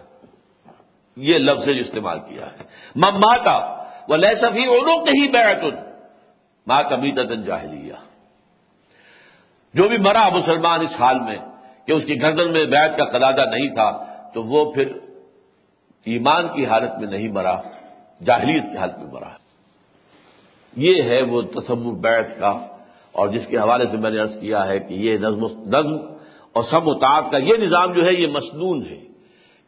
[1.17, 2.63] یہ لفظ جو استعمال کیا ہے۔
[2.97, 5.65] ماں کا وہ لہ سفی اونوں کے ہی بیٹھ
[6.67, 7.93] ماں کبھی تدن جاہلیہ۔
[9.75, 11.37] جو بھی مرا مسلمان اس حال میں
[11.87, 14.89] کہ اس کی گردن میں بیت کا قدادہ نہیں تھا، تو وہ پھر
[16.05, 17.61] ایمان کی حالت میں نہیں مرا،
[18.25, 19.48] جاہلیت کی حالت میں مرا۔
[20.77, 22.67] یہ ہے وہ تصور بیت کا
[23.13, 25.95] اور جس کے حوالے سے میں نے عرض کیا ہے کہ یہ نظم نظم
[26.53, 29.01] اور سب اتاد کا یہ نظام جو ہے یہ مصنون ہے۔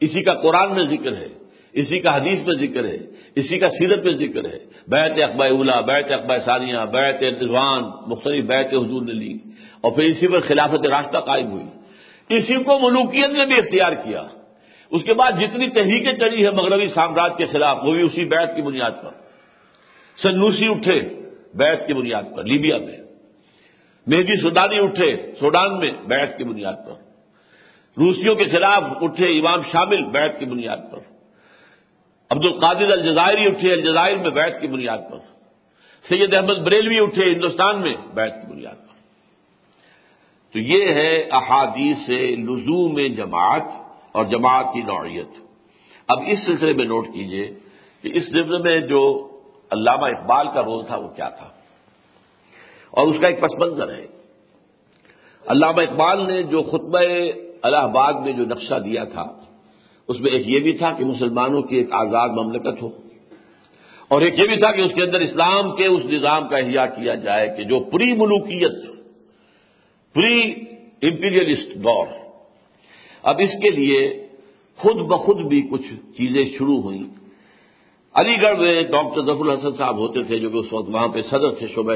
[0.00, 1.28] اسی کا قرآن میں ذکر ہے،
[1.72, 2.96] اسی کا حدیث میں ذکر ہے،
[3.34, 8.44] اسی کا سیرت میں ذکر ہے۔ بیت اقبا اولا بیت اقبا ثانیہ بیت رضوان، مختلف
[8.44, 9.38] بیت حضور نے لی۔
[9.80, 11.64] اور پھر اسی پر خلافت راستہ قائم ہوئی۔
[12.36, 14.22] اسی کو ملوکیت نے بھی اختیار کیا۔
[14.90, 18.56] اس کے بعد جتنی تحریکیں چلی ہیں مغربی سامراج کے خلاف، وہ بھی اسی بیت
[18.56, 19.19] کی بنیاد پر۔
[20.22, 21.00] سنوسی اٹھے
[21.54, 22.96] بیت کی بنیاد پر، لیبیا میں۔
[24.06, 26.92] مہدی سودانی اٹھے، سوڈان میں بیت کی بنیاد پر۔
[27.98, 30.98] روسیوں کے خلاف اٹھے امام شامل بیت کی بنیاد پر۔
[32.30, 35.18] عبد القادر الجزائری اٹھے، الجزائر میں بیت کی بنیاد پر۔
[36.08, 38.90] سید احمد بریلوی اٹھے، ہندوستان میں بیت کی بنیاد پر۔
[40.52, 42.08] تو یہ ہے احادیث
[42.38, 43.62] لزوم جماعت
[44.12, 45.28] اور جماعت کی نوعیت۔
[46.08, 47.46] اب اس سلسلے میں نوٹ کیجیے
[48.02, 49.29] کہ اس سلسلے میں جو
[49.70, 51.48] علامہ اقبال کا رول تھا وہ کیا تھا؟
[52.90, 54.06] اور اس کا ایک پس منظر ہے۔
[55.46, 56.98] علامہ اقبال نے جو خطبہ
[57.62, 59.24] الہ آباد میں جو نقشہ دیا تھا،
[60.08, 62.90] اس میں ایک یہ بھی تھا کہ مسلمانوں کی ایک آزاد مملکت ہو۔
[64.08, 66.84] اور ایک یہ بھی تھا کہ اس کے اندر اسلام کے اس نظام کا احیاء
[66.84, 68.90] کیا جائے کہ جو پری ملوکیت،
[70.14, 70.52] پری
[71.02, 72.06] امپیریلسٹ دور۔
[73.22, 74.26] اب اس کے لیے
[74.76, 77.19] خود بخود بھی کچھ چیزیں شروع ہوئیں۔
[78.14, 81.22] علی گڑھ میں ڈاکٹر ظفر الحسن صاحب ہوتے تھے جو کہ اس وقت وہاں پہ
[81.22, 81.92] صدر تھے شعبہ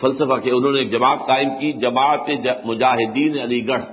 [0.00, 2.30] فلسفہ کے، انہوں نے ایک جماعت قائم کی، جماعت
[2.64, 3.84] مجاہدین علی گڑھ۔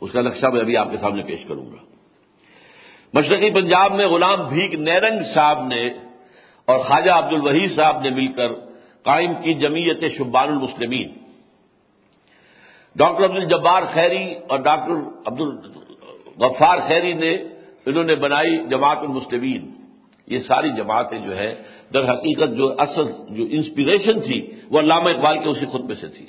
[0.00, 1.76] اس کا نقشہ میں ابھی آپ کے سامنے پیش کروں گا۔
[3.14, 5.88] مشرقی پنجاب میں غلام بھیک نیرنگ صاحب نے
[6.64, 8.48] اور خواجہ عبد الوحید صاحب نے مل کر
[9.02, 11.08] قائم کی جمیت شبان المسلمین۔
[12.96, 14.92] ڈاکٹر عبد الجبار خیری اور ڈاکٹر
[15.26, 17.32] عبد الغفار خیری نے،
[17.86, 19.79] انہوں نے بنائی جماعت المسلمین۔
[20.30, 21.62] یہ ساری جماعتیں جو ہے
[21.94, 26.26] در حقیقت جو اصل جو انسپریشن تھی، وہ علامہ اقبال کے اسی خطبے سے تھی۔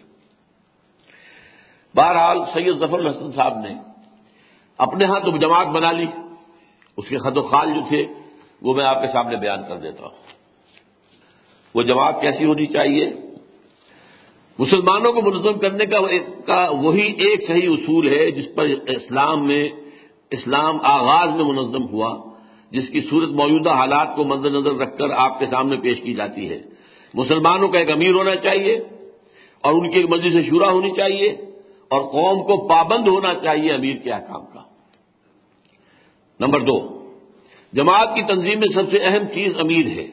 [1.96, 3.74] بہرحال سید ظفر الحسن صاحب نے
[4.78, 6.06] اپنے ہاں تو جماعت بنا لی،
[6.98, 8.08] اس کے خط و خال جو تھے،
[8.62, 10.18] وہ میں آپ کے سامنے بیان کر دیتا ہوں۔
[11.76, 13.10] وہ جماعت کیسی ہونی چاہیے؟
[14.60, 15.86] مسلمانوں کو منظم کرنے
[16.46, 19.70] کا وہی ایک صحیح اصول ہے جس پر اسلام میں،
[20.32, 22.31] اسلام آغاز میں منظم ہوا۔
[22.72, 26.14] جس کی صورت موجودہ حالات کو مد نظر رکھ کر آپ کے سامنے پیش کی
[26.14, 26.60] جاتی ہے۔
[27.14, 28.76] مسلمانوں کا ایک امیر ہونا چاہیے
[29.62, 31.28] اور ان کی ایک مجلس سے شورا ہونی چاہیے
[31.90, 34.62] اور قوم کو پابند ہونا چاہیے امیر کے احکام کا۔
[36.40, 37.08] نمبر دو،
[37.74, 40.08] جماعت کی تنظیم میں سب سے اہم چیز امیر ہے۔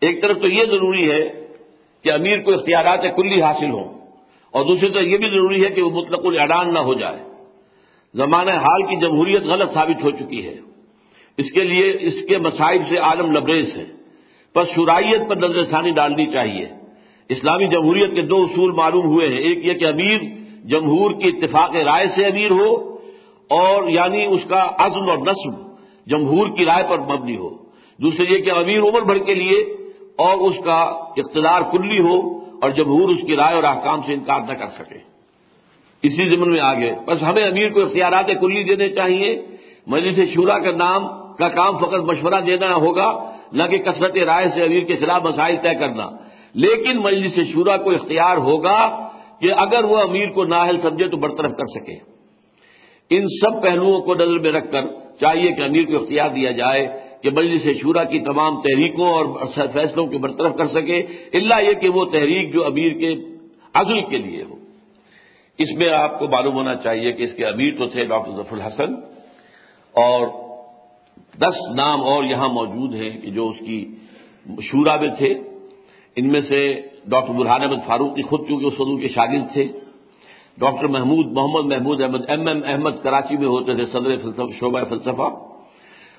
[0.00, 1.46] ایک طرف تو یہ ضروری ہے
[2.02, 3.98] کہ امیر کو اختیارات کلی حاصل ہوں
[4.50, 7.22] اور دوسری طرف یہ بھی ضروری ہے کہ وہ مطلق الاعلان نہ ہو جائے۔
[8.14, 10.54] زمانہ حال کی جمہوریت غلط ثابت ہو چکی ہے۔
[11.36, 13.84] اس کے لیے اس کے مسائب سے عالم لبریز ہے
[14.54, 16.66] بس شرائط پر نظر ثانی ڈالنی چاہیے۔
[17.28, 20.18] اسلامی جمہوریت کے دو اصول معلوم ہوئے ہیں۔ ایک یہ کہ امیر
[20.64, 22.98] جمہور کی اتفاق رائے سے امیر ہو
[23.48, 25.66] اور یعنی اس کا عزم اور نصب
[26.06, 27.48] جمہور کی رائے پر مبنی ہو۔
[28.02, 29.60] دوسرے یہ کہ امیر عمر بھر کے لیے
[30.16, 30.80] اور اس کا
[31.16, 34.98] اقتدار کلی ہو اور جمہور اس کی رائے اور احکام سے انکار نہ کر سکے۔
[36.02, 39.42] اسی ضمن میں آگے۔ بس ہمیں امیر کو اختیارات کلی دینے چاہیے۔
[39.86, 44.62] مجلس شورا کا نام کا کام فقط مشورہ دینا ہوگا، نہ کہ کثرت رائے سے
[44.62, 46.10] امیر کے خلاف مسائل طے کرنا۔
[46.54, 49.08] لیکن مجلس شورا کو اختیار ہوگا
[49.40, 52.16] کہ اگر وہ امیر کو نااہل سمجھے تو برطرف کر سکے۔
[53.10, 54.82] ان سب پہلوؤں کو نظر میں رکھ کر
[55.20, 56.86] چاہیے کہ امیر کو اختیار دیا جائے
[57.22, 60.98] کہ مجلس شورا کی تمام تحریکوں اور فیصلوں کو برطرف کر سکے
[61.34, 63.14] اللہ یہ کہ وہ تحریک جو امیر کے
[63.74, 64.54] عزل کے لیے ہو۔
[65.58, 68.56] اس میں آپ کو معلوم ہونا چاہیے کہ اس کے امیر تو تھے ڈاکٹر ظفر
[68.56, 68.94] الحسن
[69.94, 70.45] اور
[71.38, 73.94] دس نام اور یہاں موجود ہیں کہ جو اس کی
[74.62, 75.34] شورا میں تھے۔
[76.16, 79.68] ان میں سے ڈاکٹر برحان احمد فاروقی خود چونکہ اس وقت کے شاگرد تھے۔
[80.58, 84.16] Doctor Mahmood, Muhammad Mahmood Ahmad, M M Ahmad Karachi میں ہوتے تھے، صدر
[84.60, 85.22] شعبہ فلسفہ۔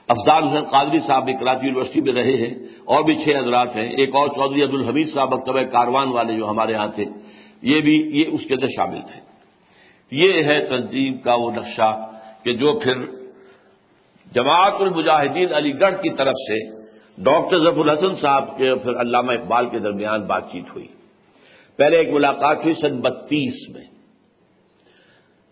[0.08, 3.90] افضال حسین قادری صاحب بھی کراچی یونیورسٹی میں رہے ہیں۔ اور بھی چھ حضرات ہیں۔
[3.90, 7.06] ایک اور چودھری عبد الحمید صاحب اکتبہ کاروان والے جو ہمارے ہاں تھے۔
[7.62, 9.20] یہ بھی، یہ اس کے اندر شامل تھے۔
[10.12, 12.10] یہ ہے تنظیم کا وہ نقشہ
[12.44, 13.27] کہ جو پھر
[14.36, 16.78] جماعت المجاہدین علی گڑھ کی طرف سے
[17.24, 20.88] ڈاکٹر ظفر الحسن صاحب کے پھر علامہ اقبال کے درمیان بات چیت ہوئی۔
[21.78, 23.86] پہلے ایک ملاقات ہوئی سن بتیس میں۔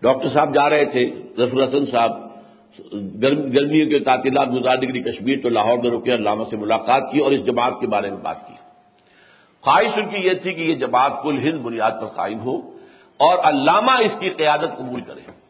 [0.02, 2.12] ڈاکٹر صاحب جا رہے تھے، ظفر الحسن صاحب
[3.54, 7.32] گرمیوں کے تعطیلات گزار ڈگری کشمیر تو لاہور میں رکے، علامہ سے ملاقات کی اور
[7.32, 8.54] اس جماعت کے بارے میں بات کی۔
[9.62, 12.58] خواہش ان کی یہ تھی کہ یہ جماعت کل ہند بنیاد پر قائم ہو
[13.18, 15.45] اور علامہ اس کی قیادت قبول کرے۔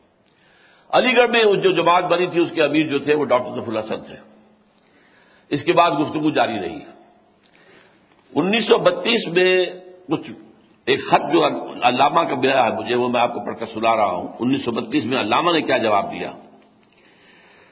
[0.95, 3.71] علی گڑھ میں جو جماعت بنی تھی، اس کے امیر جو تھے، وہ ڈاکٹر ظفر
[3.71, 4.15] الحسن تھے۔
[5.49, 6.79] اس کے بعد گفتگو جاری رہی۔
[8.35, 9.65] انیس سو بتیس میں
[10.09, 10.31] کچھ
[10.85, 11.45] ایک خط جو
[11.83, 14.65] علامہ کا ملا ہے مجھے، وہ میں آپ کو پڑھ کر سنا رہا ہوں۔ انیس
[14.65, 16.31] سو بتیس میں علامہ نے کیا جواب دیا؟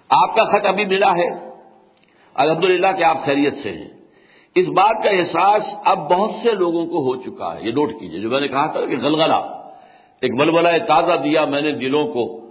[0.10, 1.50] آپ کا خط ابھی ملا ہے۔
[2.34, 3.90] الحمد للہ کہ آپ خیریت سے ہیں۔
[4.56, 8.20] اس بات کا احساس اب بہت سے لوگوں کو ہو چکا ہے۔ یہ نوٹ کیجیے۔
[8.20, 9.72] جو میں نے کہا تھا کہ غلغلہ،
[10.22, 12.43] ایک بلبلہ تازہ دیا میں نے دلوں کو۔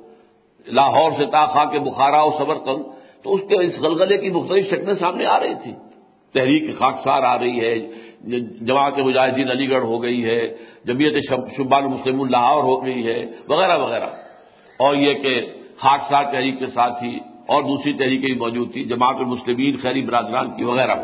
[0.67, 2.83] لاہور سے تاخا کے بخارا و صبر کر
[3.23, 5.73] تو اس کے اس غلغلے کی مختلف شکلیں سامنے آ رہی تھی۔
[6.35, 7.79] تحریک خاکسار آ رہی ہے،
[8.61, 11.15] جماعت مجاہدین علی گڑھ ہو گئی ہے، جمعیت
[11.57, 14.07] شبان مسلم لاہور ہو گئی ہے، وغیرہ وغیرہ۔
[14.79, 15.41] اور یہ کہ
[15.77, 20.57] خاکسار تحریک کے ساتھ ہی اور دوسری تحریکیں بھی موجود تھیں، جماعت المسلمین، خیری برادران
[20.57, 20.97] کی، وغیرہ۔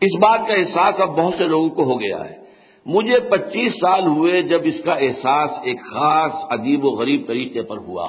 [0.00, 2.45] اس بات کا احساس اب بہت سے لوگوں کو ہو گیا ہے۔
[2.86, 7.76] مجھے پچیس سال ہوئے جب اس کا احساس ایک خاص عجیب و غریب طریقے پر
[7.76, 8.08] ہوا۔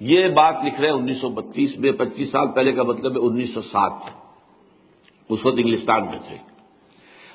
[0.00, 3.18] یہ بات لکھ رہے ہیں انیس سو بتیس میں، پچیس سال پہلے کا مطلب ہے
[3.18, 3.92] انیس سو سات۔
[5.28, 6.36] اس وقت انگلستان میں تھے۔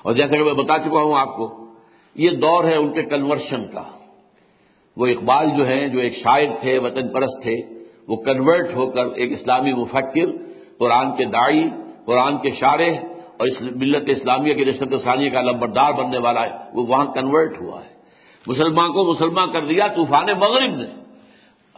[0.02, 1.66] اور جیسا کہ میں بتا چکا ہوں آپ کو،
[2.16, 3.84] یہ دور ہے ان کے کنورشن کا۔
[4.98, 7.56] وہ اقبال جو ہیں، جو ایک شاعر تھے، وطن پرست تھے،
[8.08, 10.26] وہ کنورٹ ہو کر ایک اسلامی مفکر،
[10.78, 11.70] قرآن کے دائی
[12.06, 16.52] قرآن کے شارح اور اس ملت اسلامیہ کی رشت ثانیہ کا لمبردار بننے والا ہے،
[16.74, 17.90] وہ وہاں کنورٹ ہوا ہے۔
[18.48, 20.88] مسلمان کو مسلمان کر دیا، طوفان مغرب نے۔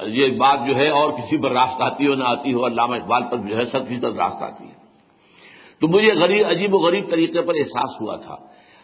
[0.07, 3.23] یہ بات جو ہے، اور کسی پر راست آتی ہو، نہ آتی ہو، علامہ اقبال
[3.31, 4.80] پر جو ہے، سب فیصد راست آتی ہے۔
[5.81, 8.36] تو مجھے غریب، عجیب و غریب طریقے پر احساس ہوا تھا۔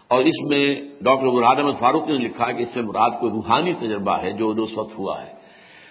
[0.07, 3.73] اور اس میں ڈاکٹر برحان احمد فاروق نے لکھا کہ اس سے مراد کوئی روحانی
[3.73, 5.33] تجربہ ہے جو اس وقت ہوا ہے۔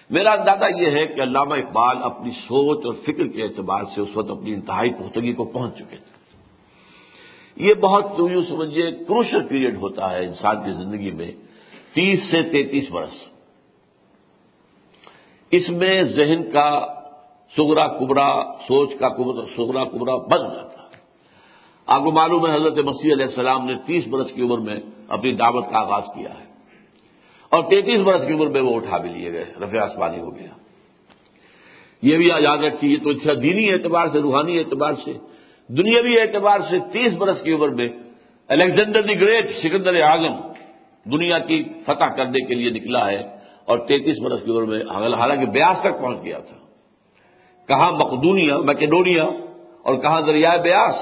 [0.09, 4.09] میرا اندازہ یہ ہے کہ علامہ اقبال اپنی سوچ اور فکر کے اعتبار سے اس
[4.13, 6.14] وقت اپنی انتہائی پختگی کو پہنچ چکے تھے۔
[7.55, 11.31] یہ بہت یوں سمجھیے کروشل پیریڈ ہوتا ہے انسان کی زندگی میں،
[11.93, 13.13] تیس سے تینتیس برس۔
[15.51, 16.87] اس میں ذہن کا
[17.57, 19.09] سگرا کبرا، سوچ کا
[19.57, 20.97] سگرا کبرا بن جاتا ہے۔
[21.85, 25.31] آپ کو معلوم ہے حضرت مسیح علیہ السلام نے تیس برس کی عمر میں اپنی
[25.31, 26.45] دعوت کا آغاز کیا ہے۔
[27.49, 30.47] اور تینتیس برس کی عمر میں وہ اٹھا بھی لیے گئے رفیع آسمانی ہو گیا۔
[32.01, 35.13] یہ بھی یاد رکھیے تو اچھا دینی اعتبار سے، روحانی اعتبار سے۔
[35.67, 37.89] دنیاوی اعتبار سے تیس برس کی عمر میں
[38.47, 40.51] Alexander the Great Sikandar Azam
[41.11, 43.23] دنیا کی فتح کرنے کے لیے نکلا ہے
[43.65, 44.79] اور تینتیس برس کی عمر میں
[45.15, 46.55] حالانکہ بیاس تک پہنچ گیا تھا۔
[47.67, 49.23] کہاں مقدونیا میکڈونیا
[49.83, 50.95] اور کہاں دریائے بیاس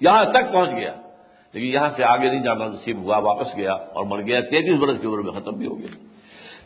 [0.00, 0.94] یہاں تک پہنچ گیا۔
[1.52, 5.00] لیکن یہاں سے آگے نہیں جانا نصیب ہوا، واپس گیا اور مر گیا۔ تینتیس برس
[5.00, 6.06] کی عمر میں ختم بھی ہو گیا۔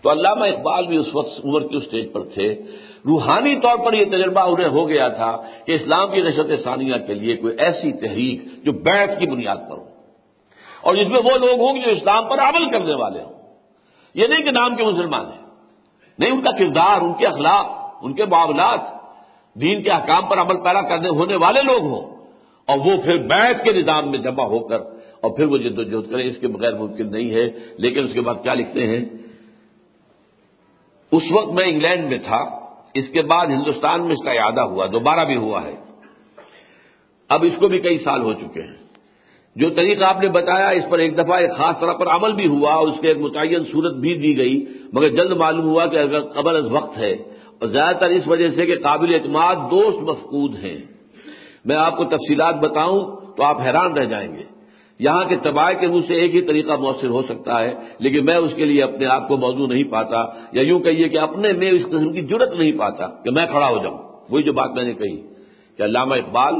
[0.03, 2.55] تو علامہ اقبال بھی اس وقت عمر کی اسٹیج پر تھے۔
[3.07, 7.15] روحانی طور پر یہ تجربہ انہیں ہو گیا تھا کہ اسلام کی نشت ثانیہ کے
[7.15, 9.85] لیے کوئی ایسی تحریک جو بیت کی بنیاد پر ہو۔
[10.81, 13.33] اور جس میں وہ لوگ ہوں جو اسلام پر عمل کرنے والے ہوں۔
[14.15, 15.47] یہ نہیں کہ نام کے مسلمان ہیں۔
[16.19, 17.67] نہیں، ان کا کردار، ان کے اخلاق،
[18.03, 18.81] ان کے معاملات،
[19.61, 22.11] دین کے احکام پر عمل پیرا کرنے، ہونے والے لوگ ہوں۔
[22.67, 24.81] اور وہ پھر بیٹھ کے نظام میں جمع ہو کر،
[25.21, 28.13] اور پھر وہ جد و جہد کریں۔ اس کے بغیر ممکن نہیں ہے، لیکن اس
[28.13, 29.05] کے بعد کیا لکھتے ہیں؟
[31.13, 32.45] اس وقت میں انگلینڈ میں تھا،
[32.95, 35.75] اس کے بعد ہندوستان میں اس کا اعادہ ہوا، دوبارہ بھی ہوا ہے۔
[37.29, 38.89] اب اس کو بھی کئی سال ہو چکے ہیں۔
[39.57, 42.47] جو طریقہ آپ نے بتایا، اس پر ایک دفعہ ایک خاص طرح پر عمل بھی
[42.47, 45.97] ہوا اور اس کے ایک متعین صورت بھی دی گئی، مگر جلد معلوم ہوا کہ
[45.97, 47.13] اگر قبل از وقت ہے۔
[47.61, 50.77] اور زیادہ تر اس وجہ سے کہ قابل اعتماد دوست مفقود ہیں۔
[51.65, 54.58] میں آپ کو تفصیلات بتاؤں تو آپ حیران رہ جائیں گے۔
[54.99, 58.37] یہاں کے تباہ کے روح سے ایک ہی طریقہ مؤثر ہو سکتا ہے، لیکن میں
[58.37, 60.17] اس کے لیے اپنے آپ کو موضوع نہیں پاتا
[60.53, 63.69] یا یوں کہیے کہ اپنے میں اس قسم کی ضرورت نہیں پاتا کہ میں کھڑا
[63.69, 63.99] ہو جاؤں۔
[64.31, 65.23] وہی جو بات میں نے کہی
[65.77, 66.55] کہ علامہ اقبال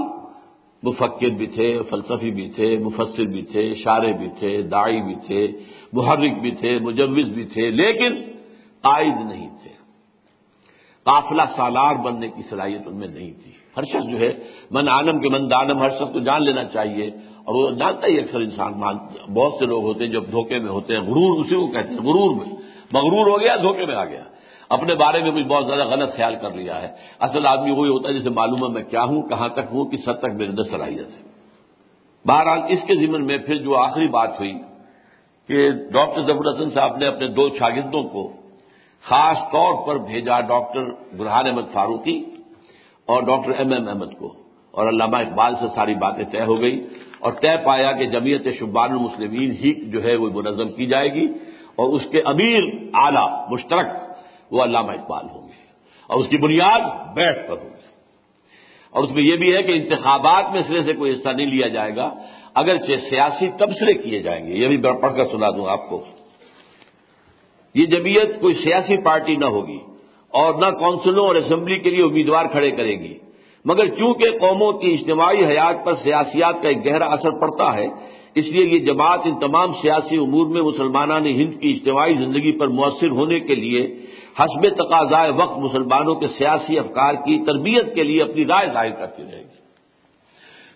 [0.83, 5.49] مفکر بھی تھے، فلسفی بھی تھے، مفسر بھی تھے شارے بھی تھے دائی بھی تھے،
[5.93, 8.15] محرک بھی تھے، مجوز بھی تھے، لیکن
[8.83, 9.71] قائد نہیں تھے۔
[11.05, 14.33] قافلہ سالار بننے کی صلاحیت ان میں نہیں تھی۔ ہر شخص جو ہے،
[14.71, 17.11] من عالم کے من دانم، ہر شخص کو جان لینا چاہیے
[17.49, 18.73] اور وہ جانتا ہی اکثر انسان
[19.35, 21.99] بہت سے لوگ ہوتے ہیں جو دھوکے میں ہوتے ہیں، غرور، اسی کو کہتے ہیں،
[21.99, 22.57] غرور میں۔
[22.93, 24.23] مغرور ہو گیا، دھوکے میں آ گیا۔
[24.69, 26.89] اپنے بارے میں بھی بہت زیادہ غلط خیال کر لیا ہے۔
[27.19, 30.09] اصل آدمی وہی ہوتا ہے جسے معلوم ہے میں کیا ہوں، کہاں تک ہوں، کس
[30.09, 31.29] حد تک میرے اندر صلاحیت ہے۔
[32.29, 34.53] بہرحال اس کے ذمن میں پھر جو آخری بات ہوئی
[35.49, 38.33] کہ ڈاکٹر ظفر حسن صاحب نے اپنے دو شاگردوں کو
[39.03, 40.85] خاص طور پر بھیجا ڈاکٹر
[41.17, 42.25] برہان احمد فاروقی
[43.07, 44.35] اور ڈاکٹر ایم ایم احمد کو۔
[44.71, 46.89] اور علامہ اقبال سے ساری باتیں طے ہو گئی۔
[47.21, 51.27] اور طے پایا کہ جمعیت شبان المسلمین ہی جو ہے وہ منظم کی جائے گی
[51.77, 52.63] اور اس کے امیر
[52.95, 53.87] اعلی مشترک
[54.51, 55.59] وہ علامہ اقبال ہوں گے
[56.07, 56.81] اور اس کی بنیاد
[57.15, 57.77] بیٹھ پر ہوگی
[58.91, 61.69] اور اس میں یہ بھی ہے کہ انتخابات میں سرے سے کوئی حصہ نہیں لیا
[61.69, 62.15] جائے گا،
[62.55, 66.05] اگرچہ سیاسی تبصرے کیے جائیں گے، یہ بھی پڑھ کر سنا دوں آپ کو۔
[67.75, 69.79] یہ جمعیت کوئی سیاسی پارٹی نہ ہوگی
[70.29, 73.19] اور نہ کونسلوں اور اسمبلی کے لیے امیدوار کھڑے کرے گی۔
[73.65, 77.87] مگر چونکہ قوموں کی اجتماعی حیات پر سیاسیات کا ایک گہرا اثر پڑتا ہے،
[78.35, 82.69] اس لیے یہ جماعت ان تمام سیاسی امور میں مسلمانان ہند کی اجتماعی زندگی پر
[82.69, 83.97] مؤثر ہونے کے لیے
[84.41, 89.23] حسب تقاضائے وقت مسلمانوں کے سیاسی افکار کی تربیت کے لیے اپنی رائے ظاہر کرتی
[89.33, 89.59] رہے گی۔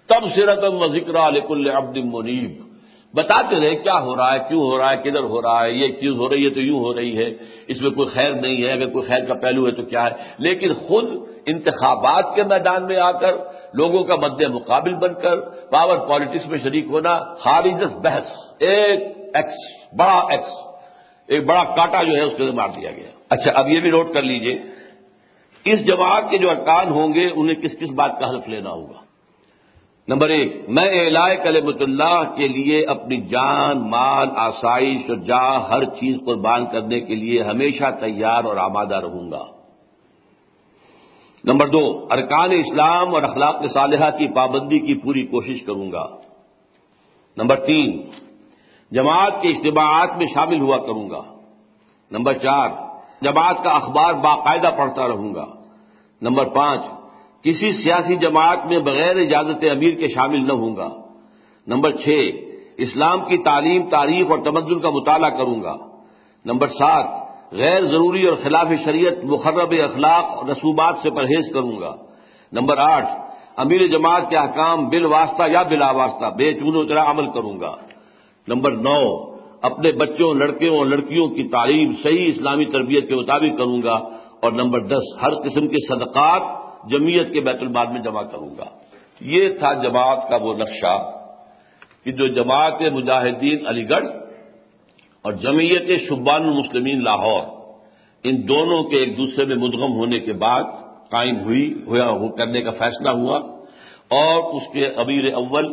[0.06, 2.72] تب سیرتم و ذکر علیک العبد منیب۔
[3.14, 5.88] بتاتے رہے، کیا ہو رہا ہے، کیوں ہو رہا ہے، کدھر ہو رہا ہے، یہ
[5.88, 7.34] چیز ہو رہی ہے تو یوں ہو رہی ہے،
[7.66, 10.10] اس میں کوئی خیر نہیں ہے، اگر کوئی خیر کا پہلو ہے تو کیا ہے؟
[10.38, 11.04] لیکن خود
[11.46, 13.32] انتخابات کے میدان میں آ کر
[13.74, 15.40] لوگوں کا مد مقابل بن کر،
[15.70, 18.26] پاور پالیٹکس میں شریک ہونا خارج بحث،
[18.60, 19.00] ایک
[19.34, 19.58] ایکس
[19.98, 20.50] بڑا ایکس
[21.28, 24.12] ایک بڑا کاٹا جو ہے اس کے مار دیا گیا۔ اچھا اب یہ بھی نوٹ
[24.14, 24.58] کر لیجیے،
[25.64, 29.00] اس جماعت کے جو ارکان ہوں گے، انہیں کس کس بات کا حلف لینا ہوگا؟
[30.08, 35.84] نمبر ایک، میں اعلی کلمت اللہ کے لیے اپنی جان، مال، آسائش اور جا، ہر
[35.84, 39.44] چیز قربان کرنے کے لیے ہمیشہ تیار اور آمادہ رہوں گا۔
[41.44, 46.06] نمبر دو، ارکان اسلام اور اخلاق صالحہ کی پابندی کی پوری کوشش کروں گا۔
[47.36, 48.02] نمبر تین،
[48.90, 51.22] جماعت کے اجتماعات میں شامل ہوا کروں گا۔
[52.10, 52.68] نمبر چار،
[53.22, 55.46] جماعت کا اخبار باقاعدہ پڑھتا رہوں گا۔
[56.22, 56.80] نمبر پانچ،
[57.42, 60.88] کسی سیاسی جماعت میں بغیر اجازت امیر کے شامل نہ ہوں گا۔
[61.66, 62.30] نمبر چھ،
[62.76, 65.76] اسلام کی تعلیم، تاریخ اور تمدن کا مطالعہ کروں گا۔
[66.44, 67.21] نمبر سات
[67.52, 71.96] غیر ضروری اور خلاف شریعت مخرب اخلاق اور رسومات سے پرہیز کروں گا۔
[72.52, 73.10] نمبر آٹھ،
[73.56, 77.60] امیر جماعت کے احکام بل واسطہ یا بلا واسطہ، بے چون و طرح عمل کروں
[77.60, 77.76] گا۔
[78.48, 83.82] نمبر نو، اپنے بچوں، لڑکیوں اور لڑکیوں کی تعلیم صحیح اسلامی تربیت کے مطابق کروں
[83.82, 83.98] گا۔
[84.40, 86.42] اور نمبر دس، ہر قسم کے صدقات
[86.90, 88.64] جمعیت کے بیت المال میں جمع کروں گا۔
[89.20, 91.10] یہ تھا جماعت کا وہ نقشہ
[92.04, 94.21] کہ جو جماعت مجاہدین علی گڑھ
[95.22, 97.42] اور جمعیت شبان المسلمین لاہور،
[98.24, 100.62] ان دونوں کے ایک دوسرے میں مدغم ہونے کے بعد
[101.10, 101.84] قائم ہوئی
[102.38, 103.38] کرنے کا فیصلہ ہوا
[104.08, 105.72] اور اس کے امیر اول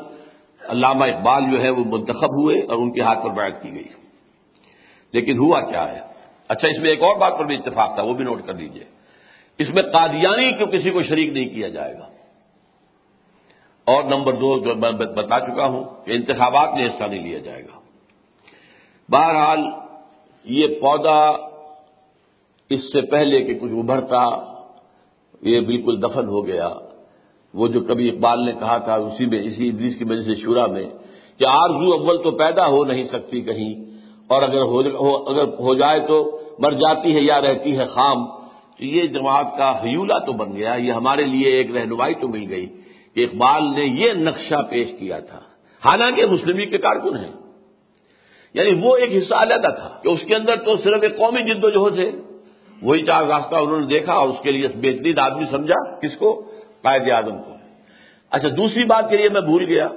[0.70, 3.84] علامہ اقبال جو ہے وہ منتخب ہوئے اور ان کے ہاتھ پر بیعت کی گئی۔
[5.14, 6.00] لیکن ہوا کیا ہے؟
[6.48, 8.84] اچھا اس میں ایک اور بات پر بھی اتفاق تھا، وہ بھی نوٹ کر لیجیے۔
[9.60, 12.08] اس میں قادیانی کیوں کسی کو شریک نہیں کیا جائے گا؟
[13.86, 17.64] اور نمبر دو جو میں بتا چکا ہوں کہ انتخابات میں حصہ نہیں لیا جائے
[17.64, 17.79] گا۔
[19.10, 19.60] بہرحال
[20.45, 21.19] یہ پودا
[22.69, 24.23] اس سے پہلے کہ کچھ ابھرتا،
[25.41, 26.69] یہ بالکل دفن ہو گیا۔
[27.53, 30.65] وہ جو کبھی اقبال نے کہا تھا، اسی میں، اسی ابلیس کی وجہ سے شورا
[30.65, 30.90] میں
[31.40, 33.73] کہ آرزو اول تو پیدا ہو نہیں سکتی کہیں،
[34.27, 34.80] اور اگر ہو
[35.15, 38.27] اگر ہو جائے تو مر جاتی ہے یا رہتی ہے خام۔
[38.77, 42.45] تو یہ جماعت کا حیولہ تو بن گیا۔ یہ ہمارے لیے ایک رہنمائی تو مل
[42.49, 42.65] گئی
[43.14, 45.40] کہ اقبال نے یہ نقشہ پیش کیا تھا۔
[45.86, 47.31] حالانکہ مسلم کے کارکن ہیں۔
[48.54, 51.64] یعنی وہ ایک حصہ علیحدہ تھا کہ اس کے اندر تو صرف ایک قومی جد
[51.64, 52.12] و جہد ہے۔
[52.82, 56.52] وہی چار راستہ انہوں نے دیکھا اور اس کے لیے بہترین آدمی سمجھا کس کو؟
[56.82, 57.52] قائد اعظم کو۔
[58.30, 59.88] اچھا دوسری بات کے لیے میں بھول گیا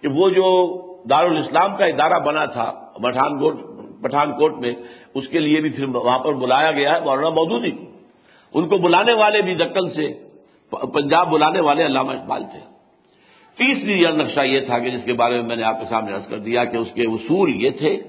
[0.00, 0.78] کہ وہ جو
[1.10, 3.60] دارالاسلام کا ادارہ بنا تھا، پٹھان کوٹ
[4.02, 4.72] پٹھان کوٹ میں،
[5.14, 8.78] اس کے لیے بھی پھر وہاں پر بلایا گیا ہے، مولانا مودودی۔ کو ان کو
[8.78, 10.08] بلانے والے بھی دکن سے،
[10.70, 12.71] پنجاب بلانے والے علامہ اقبال تھے۔
[13.54, 16.28] تیسری نقشہ یہ تھا کہ جس کے بارے میں میں نے آپ کے سامنے عرض
[16.28, 18.02] کر دیا کہ اس کے اصول یہ تھے،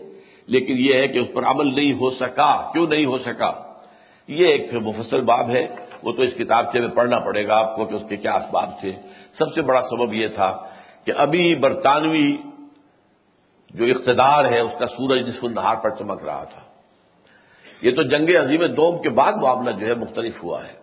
[0.47, 3.51] لیکن یہ ہے کہ اس پر عمل نہیں ہو سکا۔ کیوں نہیں ہو سکا؟
[4.27, 5.67] یہ ایک مفصل باب ہے،
[6.03, 8.33] وہ تو اس کتاب سے میں پڑھنا پڑے گا آپ کو کہ اس کے کیا
[8.33, 8.91] اسباب تھے۔
[9.33, 10.57] سب سے بڑا سبب یہ تھا
[11.05, 12.37] کہ ابھی برطانوی
[13.69, 16.61] جو اقتدار ہے، اس کا سورج نصف النہار پر چمک رہا تھا۔
[17.81, 20.82] یہ تو جنگ عظیم دوم کے بعد معاملہ جو ہے مختلف ہوا ہے۔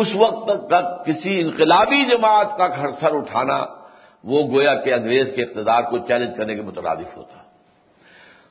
[0.00, 2.68] اس وقت تک کسی انقلابی جماعت کا
[3.00, 3.64] سر اٹھانا
[4.24, 7.38] وہ گویا کہ انگریز کے اقتدار کو چیلنج کرنے کے مترادف ہوتا۔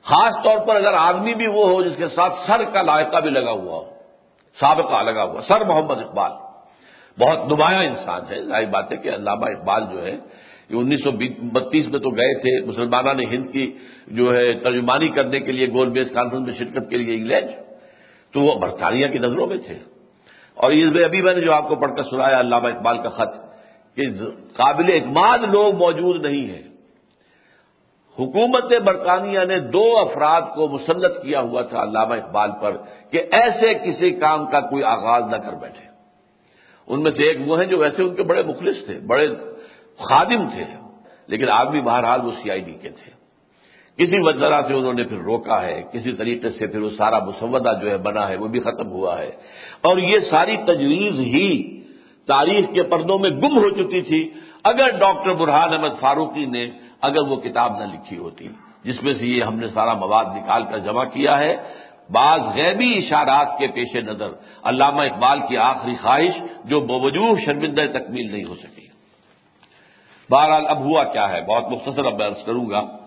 [0.02, 3.30] خاص طور پر اگر آدمی بھی وہ ہو جس کے ساتھ سر کا لائقہ بھی
[3.30, 3.84] لگا ہوا ہو،
[4.60, 6.32] سابقہ لگا ہوا، سر محمد اقبال۔
[7.18, 10.16] بہت نمایاں انسان ہے، ظاہر بات ہے کہ علامہ اقبال جو ہے،
[10.70, 11.10] یہ انیس سو
[11.52, 15.66] بتیس میں تو گئے تھے مسلمانہ نے ہند کی جو ہے ترجمانی کرنے کے لیے
[15.68, 17.50] گول بیس کانفرنس میں شرکت کے لیے انگلینڈ،
[18.32, 19.78] تو وہ برطانیہ کی نظروں میں تھے۔
[20.56, 23.08] اور اس میں ابھی میں نے جو آپ کو پڑھ کر سنایا علامہ اقبال کا
[23.08, 23.34] خط
[23.96, 24.02] کہ
[24.52, 26.62] قابل اعتماد لوگ موجود نہیں ہیں۔
[28.18, 32.76] حکومت برطانیہ نے دو افراد کو مسلط کیا ہوا تھا علامہ اقبال پر
[33.10, 35.86] کہ ایسے کسی کام کا کوئی آغاز نہ کر بیٹھے۔
[36.86, 39.28] ان میں سے ایک وہ ہیں جو ویسے ان کے بڑے مخلص تھے، بڑے
[39.96, 40.64] خادم تھے،
[41.26, 43.15] لیکن آدمی بہرحال وہ سی آئی ڈی کے تھے۔
[43.98, 47.72] کسی وجہ سے انہوں نے پھر روکا ہے، کسی طریقے سے پھر وہ سارا مسودہ
[47.82, 49.30] جو ہے بنا ہے وہ بھی ختم ہوا ہے۔
[49.82, 51.80] اور یہ ساری تجویز ہی
[52.26, 54.30] تاریخ کے پردوں میں گم ہو چکی تھی۔
[54.64, 56.70] اگر ڈاکٹر برہان احمد فاروقی نے
[57.00, 58.48] اگر وہ کتاب نہ لکھی ہوتی،
[58.84, 61.56] جس میں سے یہ ہم نے سارا مواد نکال کر جمع کیا ہے،
[62.10, 64.28] بعض غیبی اشارات کے پیش نظر
[64.64, 68.86] علامہ اقبال کی آخری خواہش جو بوجوہ شرمندہ تکمیل نہیں ہو سکی۔
[70.30, 73.05] بہرحال اب ہوا کیا ہے؟ بہت مختصر اب عرض کروں گا۔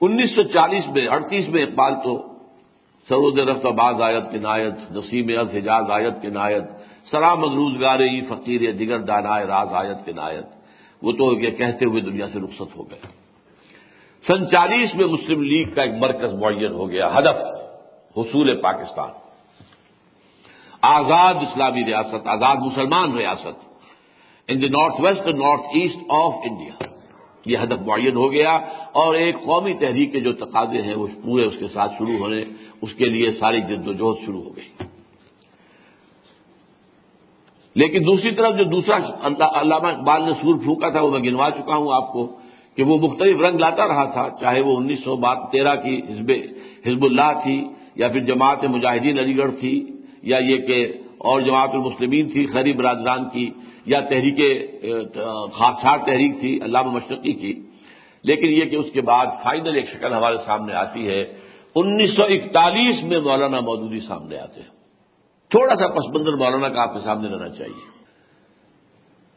[0.00, 2.34] انیس سو چالیس میں، اڑتیس میں اقبال تو
[3.08, 6.64] سرود رفت آباد آیت کے نایت نسیم از حجاز آیت کے نایت
[7.10, 10.44] سرام روزگار ای فقیر دیگر دانائے راز آیت کے نایت۔
[11.02, 12.98] وہ تو یہ کہتے ہوئے دنیا سے رخصت ہو گئے۔
[14.26, 17.36] سن چالیس میں مسلم لیگ کا ایک مرکز معین ہو گیا، ہدف،
[18.16, 19.10] حصول پاکستان۔
[20.82, 23.70] آزاد اسلامی ریاست، آزاد مسلمان ریاست۔
[24.48, 26.89] In the north west north east of India
[27.46, 28.52] یہ ہدف معین ہو گیا
[28.92, 32.42] اور ایک قومی تحریک کے جو تقاضے ہیں وہ پورے اس کے ساتھ شروع ہونے،
[32.82, 34.68] اس کے لیے ساری جد و جہد شروع ہو گئی۔
[37.76, 38.96] لیکن دوسری طرف جو دوسرا
[39.60, 42.26] علامہ اقبال نے سور پھونکا تھا، وہ میں گنوا چکا ہوں آپ کو
[42.76, 45.16] کہ وہ مختلف رنگ لاتا رہا تھا، چاہے وہ انیس سو
[45.52, 46.30] تیرہ کی حزب
[46.86, 47.58] حزب اللہ تھی
[47.96, 49.74] یا پھر جماعت مجاہدین علی گڑھ تھی
[50.22, 50.84] یا یہ کہ
[51.18, 53.48] اور جماعت المسلمین تھی خری برادران کی
[53.86, 54.40] یا تحریک
[55.52, 57.62] خاصار تحریک تھی، علامہ مشرقی کی۔
[58.22, 61.34] لیکن یہ کہ اس کے بعد فائنل ایک شکل ہمارے سامنے آتی ہے۔
[61.74, 64.68] انیس سو اکتالیس میں مولانا مودودی سامنے آتے ہیں۔
[65.50, 67.90] تھوڑا سا پس منظر مولانا کا آپ کے سامنے رہنا چاہیے۔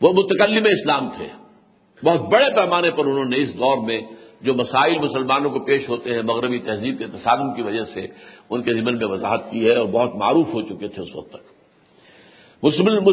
[0.01, 1.27] وہ متکلم اسلام تھے۔
[2.03, 4.01] بہت بڑے پیمانے پر انہوں نے اس دور میں
[4.41, 8.07] جو مسائل مسلمانوں کو پیش ہوتے ہیں، مغربی تہذیب کے تصادم کی وجہ سے
[8.49, 11.29] ان کے ذمن میں وضاحت کی ہے اور بہت معروف ہو چکے تھے اس وقت
[11.29, 11.52] تک۔
[12.63, 13.03] مسلم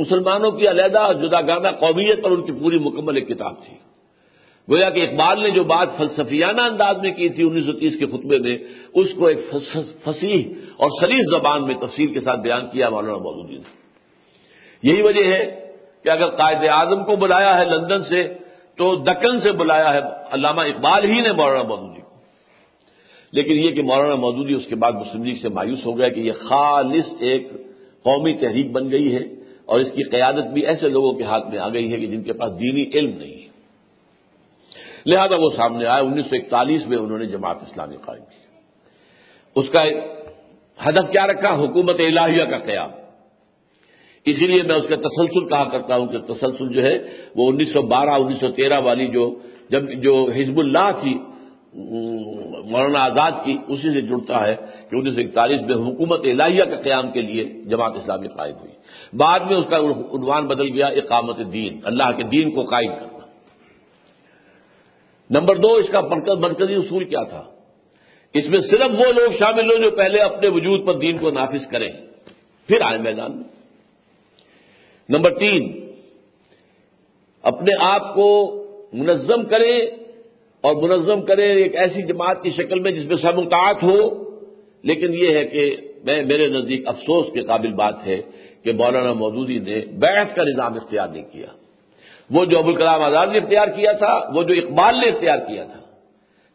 [0.00, 3.74] مسلمانوں کی علیحدہ جدا گانہ قومیت پر ان کی پوری مکمل ایک کتاب تھی۔
[4.70, 8.06] گویا کہ اقبال نے جو بات فلسفیانہ انداز میں کی تھی انیس سو تیس کے
[8.06, 8.58] خطبے میں،
[8.94, 9.38] اس کو ایک
[10.04, 10.42] فصیح
[10.76, 13.84] اور سلیس زبان میں تفصیل کے ساتھ بیان کیا مولانا مودودی نے۔
[14.82, 15.72] یہی وجہ ہے
[16.04, 18.34] کہ اگر قائد اعظم کو بلایا ہے لندن سے،
[18.76, 19.98] تو دکن سے بلایا ہے
[20.30, 22.14] علامہ اقبال ہی نے مولانا مودودی کو۔
[23.32, 26.20] لیکن یہ کہ مولانا مودودی اس کے بعد مسلم لیگ سے مایوس ہو گیا کہ
[26.20, 27.48] یہ خالص ایک
[28.04, 29.20] قومی تحریک بن گئی ہے
[29.64, 32.22] اور اس کی قیادت بھی ایسے لوگوں کے ہاتھ میں آ گئی ہے کہ جن
[32.22, 33.44] کے پاس دینی علم نہیں ہے۔
[35.06, 38.44] لہذا وہ سامنے آئے، انیس سو اکتالیس میں انہوں نے جماعت اسلامی قائم کی۔
[39.56, 39.84] اس کا
[40.88, 42.90] ہدف کیا رکھا؟ حکومت الہیہ کا قیام۔
[44.24, 46.98] اسی لیے میں اس کا تسلسل کہا کرتا ہوں کہ تسلسل جو ہے
[47.36, 49.34] وہ انیس سو بارہ، انیس سو تیرہ والی جو
[49.68, 51.18] جب جو حزب اللہ تھی
[51.74, 54.56] مولانا آزاد کی اسی سے جڑتا ہے
[54.90, 58.72] کہ انیس سو اکتالیس میں حکومت الہیہ کے قیام کے لیے جماعت اسلامی قائم ہوئی۔
[59.16, 63.26] بعد میں اس کا عنوان بدل گیا اقامت دین، اللہ کے دین کو قائم کرنا۔
[65.30, 66.00] نمبر دو، اس کا
[66.40, 67.44] مرکزی اصول کیا تھا؟
[68.34, 71.66] اس میں صرف وہ لوگ شامل ہوں جو پہلے اپنے وجود پر دین کو نافذ
[71.66, 71.92] کریں۔
[72.68, 73.44] پھر آئے میدان میں۔
[75.08, 75.90] نمبر تین،
[77.42, 78.60] اپنے آپ کو
[78.92, 80.03] منظم کریں۔
[80.64, 84.24] اور منظم کریں ایک ایسی جماعت کی شکل میں جس میں سمتاط ہو۔
[84.82, 88.20] لیکن یہ ہے کہ میں، میرے نزدیک افسوس کے قابل بات ہے
[88.64, 91.46] کہ مولانا مودودی نے بیٹھ کا نظام اختیار نہیں کیا۔
[92.30, 95.80] وہ جو ابوالکلام آزاد نے اختیار کیا تھا، وہ جو اقبال نے اختیار کیا تھا۔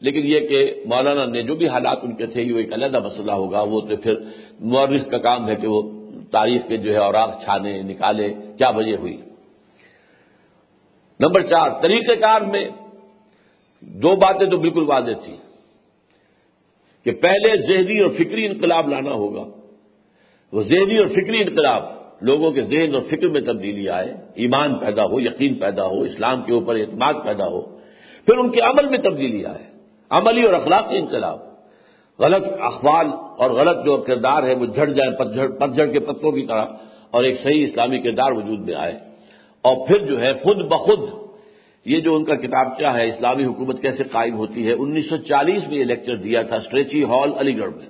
[0.02, 3.31] لیکن یہ کہ مولانا نے جو بھی حالات ان کے تھے، یہ ایک علیحدہ مسئلہ
[3.31, 4.14] ہوگا۔ وہ تو پھر
[4.60, 8.95] مورس کا کام ہے کہ وہ تاریخ کے جو ہے اوراق چھانے، نکالے، کیا وجہ
[8.95, 9.18] ہوئی۔
[11.19, 12.69] نمبر چار، طریقہ کار میں
[13.81, 15.38] دو باتیں تو بالکل واضح تھیں
[17.06, 19.45] کہ پہلے ذہنی اور فکری انقلاب لانا ہوگا۔
[20.53, 21.84] وہ ذہنی اور فکری انقلاب
[22.22, 26.43] لوگوں کے ذہن اور فکر میں تبدیلی آئے، ایمان پیدا ہو، یقین پیدا ہو، اسلام
[26.43, 27.61] کے اوپر اعتماد پیدا ہو،
[28.26, 29.69] پھر ان کے عمل میں تبدیلی آئے۔
[30.10, 31.39] عملی اور اخلاقی انقلاب۔
[32.19, 33.06] غلط اخبار
[33.38, 36.65] اور غلط جو کردار ہے، وہ جھڑ جائیں پتجھڑ کے پتوں کی طرح
[37.11, 38.99] اور ایک صحیح اسلامی کردار وجود میں آئے۔
[39.61, 41.28] اور پھر جو ہے، خود بخود
[41.85, 45.18] یہ جو ان کا کتاب کیا ہے، اسلامی حکومت کیسے قائم ہوتی ہے؟ انیس سو
[45.18, 47.85] چالیس میں یہ لیکچر دیا تھا اسٹریچی ہال، علی گڑھ میں۔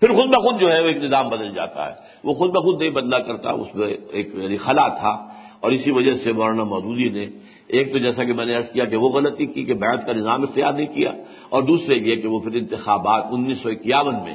[0.00, 1.94] پھر خود بخود جو ہے وہ ایک نظام بدل جاتا ہے۔
[2.24, 6.14] وہ خود بخود نہیں بدلا کرتا، اس میں ایک یعنی خلا تھا۔ اور اسی وجہ
[6.14, 7.26] سے مولانا مودودی نے
[7.66, 10.12] ایک تو جیسا کہ میں نے عرض کیا کہ وہ غلطی کی کہ بیعت کا
[10.12, 11.12] نظام اختیار نہیں کیا،
[11.48, 14.34] اور دوسرے یہ کہ وہ پھر انتخابات انیس سو اکیاون میں،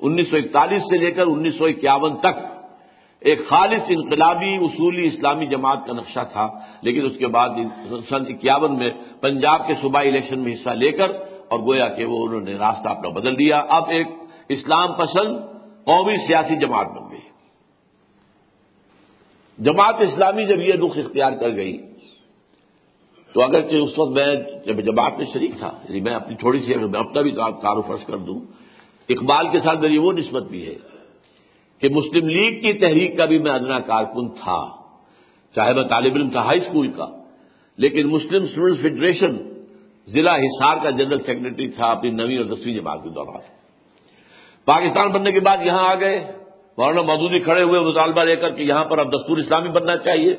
[0.00, 2.61] انیس سو اکتالیس سے لے کر انیس سو اکیاون تک
[3.24, 6.46] ایک خالص انقلابی اصولی اسلامی جماعت کا نقشہ تھا،
[6.82, 7.48] لیکن اس کے بعد
[8.08, 8.90] سن اکیاون میں
[9.20, 11.10] پنجاب کے صوبائی الیکشن میں حصہ لے کر
[11.48, 14.06] اور گویا کہ وہ انہوں نے راستہ اپنا بدل دیا۔ اب ایک
[14.48, 15.36] اسلام پسند
[15.84, 17.26] قومی سیاسی جماعت بن گئی۔
[19.58, 21.76] جماعت اسلامی جب یہ رخ اختیار کر گئی،
[23.34, 24.30] تو اگرچہ اس وقت میں
[24.66, 27.86] جب جماعت میں شریک تھا یعنی میں اپنی تھوڑی سی اگر میں اپنا بھی تعارف
[27.86, 28.38] فرض کر دوں،
[29.08, 30.76] اقبال کے ساتھ میری وہ نسبت بھی ہے۔
[31.82, 34.60] کہ مسلم لیگ کی تحریک کا بھی میں ادنا کارکن تھا،
[35.54, 37.06] چاہے میں طالب علم تھا ہائی اسکول کا،
[37.78, 39.36] لیکن مسلم اسٹوڈنٹس فیڈریشن
[40.08, 43.42] ضلع حصار کا جنرل سیکرٹری تھا اپنی نویں اور دسویں جماعت کے دوران۔
[44.64, 46.16] پاکستان بننے کے بعد یہاں آ گئے،
[46.78, 50.36] مولانا مودودی کھڑے ہوئے، مطالبہ لے کر کہ یہاں پر اب دستور اسلامی بننا چاہیے۔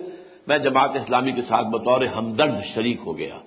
[0.48, 3.38] میں جماعت اسلامی کے ساتھ بطور ہمدرد شریک ہو گیا۔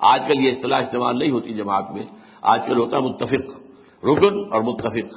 [0.00, 2.02] آج کل یہ اصطلاح استعمال نہیں ہوتی جماعت میں،
[2.42, 3.46] آج کل ہوتا ہے متفق،
[4.04, 5.08] رکن اور متفق۔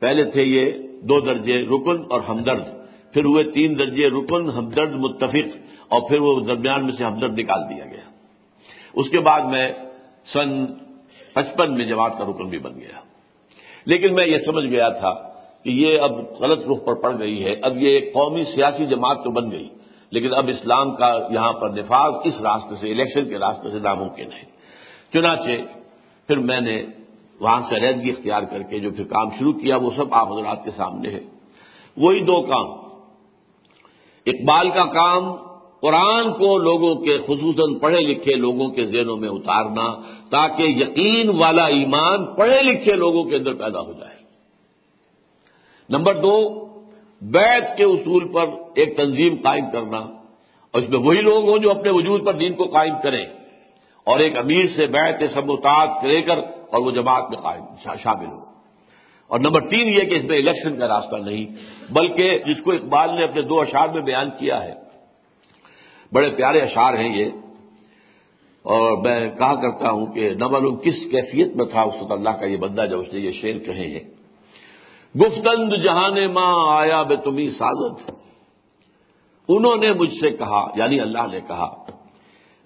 [0.00, 2.62] پہلے تھے یہ دو درجے رکن اور ہمدرد۔
[3.12, 5.56] پھر ہوئے تین درجے رکن، ہمدرد، متفق،
[5.88, 8.10] اور پھر وہ درمیان میں سے ہمدرد نکال دیا گیا۔
[8.94, 9.72] اس کے بعد میں
[10.32, 10.66] سن
[11.32, 13.00] پچپن میں جماعت کا رکن بھی بن گیا۔
[13.86, 15.12] لیکن میں یہ سمجھ گیا تھا
[15.62, 19.24] کہ یہ اب غلط رخ پر پڑ گئی ہے۔ اب یہ ایک قومی سیاسی جماعت
[19.24, 19.68] تو بن گئی،
[20.10, 24.32] لیکن اب اسلام کا یہاں پر نفاذ اس راستے سے، الیکشن کے راستے سے ناممکن
[24.32, 24.42] ہے۔
[25.12, 25.50] چنانچہ
[26.26, 26.82] پھر میں نے
[27.44, 30.64] وہاں سے علیحدگی اختیار کر کے جو پھر کام شروع کیا، وہ سب آپ حضرات
[30.64, 31.20] کے سامنے ہے۔
[31.96, 32.70] وہی دو کام۔
[34.26, 35.36] اقبال کا کام،
[35.80, 39.94] قرآن کو لوگوں کے، خصوصاً پڑھے لکھے لوگوں کے ذہنوں میں اتارنا،
[40.30, 44.16] تاکہ یقین والا ایمان پڑھے لکھے لوگوں کے اندر پیدا ہو جائے۔
[45.88, 46.64] نمبر دو
[47.22, 49.98] بیت کے اصول پر ایک تنظیم قائم کرنا۔
[50.72, 53.26] اور اس میں وہی لوگ ہوں جو اپنے وجود پر دین کو قائم کریں۔
[54.04, 56.38] اور ایک امیر سے بیت سموتات لے کر
[56.72, 58.38] اور وہ جماعت میں قائم شامل ہو۔
[59.28, 61.46] اور نمبر تین یہ کہ اس میں الیکشن کا راستہ نہیں،
[61.92, 64.74] بلکہ جس کو اقبال نے اپنے دو اشعار میں بیان کیا ہے۔
[66.12, 67.24] بڑے پیارے اشعار ہیں یہ۔
[68.62, 72.30] اور میں کہا کرتا ہوں کہ نہ معلوم کس کیفیت میں تھا اس وقت اللہ
[72.30, 74.00] کا یہ بندہ جب اس نے یہ شعر کہے ہیں۔
[75.18, 78.10] گفتند جہان ماں آیا بے تمہیں سازت
[79.48, 81.84] انہوں نے مجھ سے کہا یعنی اللہ نے کہا،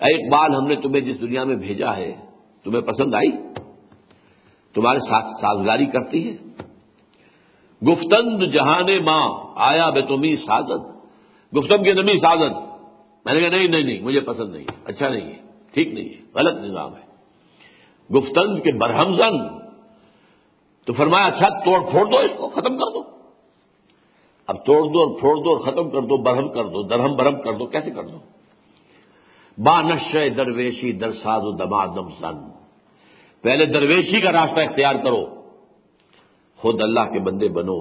[0.01, 2.17] اے اقبال ہم نے تمہیں جس دنیا میں بھیجا ہے،
[2.65, 3.31] تمہیں پسند آئی؟
[4.79, 6.37] تمہارے ساتھ سازگاری کرتی ہے۔
[7.93, 10.99] گفتند جہان ماں، آیا بے تمہیں سازت
[11.57, 12.57] گفتم کے نبی سازت
[13.25, 15.39] میں نے کہا نہیں نہیں نہیں، مجھے پسند نہیں اچھا نہیں ہے،
[15.73, 17.09] ٹھیک نہیں ہے، غلط نظام ہے۔
[18.19, 19.59] گفتند کے برہم زن۔
[20.87, 23.03] تو فرمایا اچھا توڑ پھوڑ دو اس کو، ختم کر دو۔
[24.47, 27.41] اب توڑ دو اور پھوڑ دو اور ختم کر دو، برہم کر دو، درہم برہم
[27.41, 28.19] کر دو، کیسے کر دو؟
[29.63, 32.58] بانش درویشی درساد و دما دم سن
[33.43, 35.27] پہلے درویشی کا راستہ اختیار کرو۔
[36.57, 37.81] خود اللہ کے بندے بنو،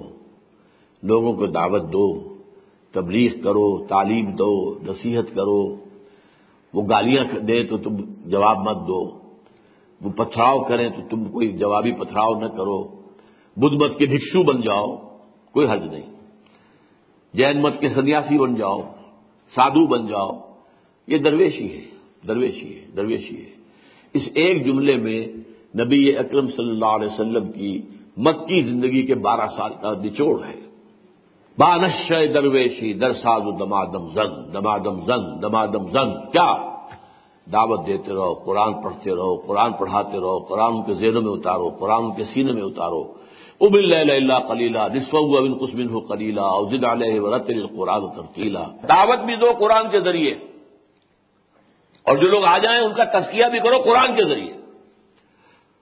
[1.03, 2.35] لوگوں کو دعوت دو،
[2.91, 5.75] تبلیغ کرو، تعلیم دو، نصیحت کرو۔
[6.73, 9.19] وہ گالیاں دے تو تم جواب مت دو۔
[10.01, 12.83] وہ پتھراؤ کریں تو تم کوئی جوابی پتھراؤ نہ کرو۔
[13.57, 14.97] بدھ مت کے بھکشو بن جاؤ،
[15.51, 16.15] کوئی حج نہیں۔
[17.33, 18.81] جین مت کے سنیاسی بن جاؤ،
[19.55, 20.31] سادھو بن جاؤ۔
[21.07, 21.85] یہ درویشی ہے
[22.27, 23.49] درویشی ہے درویشی ہے۔
[24.13, 25.27] اس ایک جملے میں
[25.75, 27.81] نبی اکرم صلی اللہ علیہ وسلم کی
[28.17, 30.67] مکی زندگی کے بارہ سال کا نچوڑ ہے۔
[31.57, 36.77] بانش درویشی درساد دمادم زن دمادم زن دمادم زن، کیا؟
[37.53, 42.11] دعوت دیتے رہو، قرآن پڑھتے رہو، قرآن پڑھاتے رہو، قرآن کے ذہنوں میں اتارو، قرآن
[42.11, 43.13] کے سینے میں اتارو۔
[43.61, 49.51] اب اللہ کلیلہ ابن قسمن ہو کلیلہ اوزد علیہ ورت قرآن ترتیلا دعوت بھی دو
[49.59, 50.33] قرآن کے ذریعے۔
[52.03, 54.56] اور جو لوگ آ جائیں ان کا تذکیہ بھی کرو قرآن کے ذریعے۔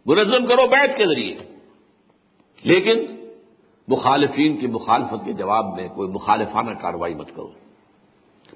[0.06, 1.36] منظم کرو بیٹھ کے ذریعے۔
[2.64, 3.16] لیکن
[3.88, 7.52] مخالفین کی مخالفت کے جواب میں کوئی مخالفانہ کاروائی مت کرو۔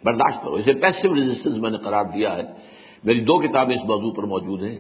[0.03, 2.41] برداشت کرو۔ اسے پیسو ریزسٹنس میں نے قرار دیا ہے۔
[3.03, 4.77] میری دو کتابیں اس موضوع پر موجود ہیں۔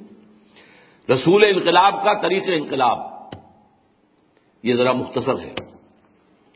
[1.11, 2.97] رسول انقلاب کا طریقہ انقلاب۔
[4.63, 5.53] یہ ذرا مختصر ہے۔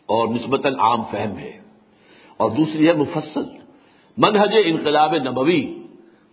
[0.06, 1.60] اور نسبتاً عام فہم ہے۔
[2.38, 3.44] اور دوسری ہے مفصل۔
[4.18, 5.82] منہج انقلاب نبوی۔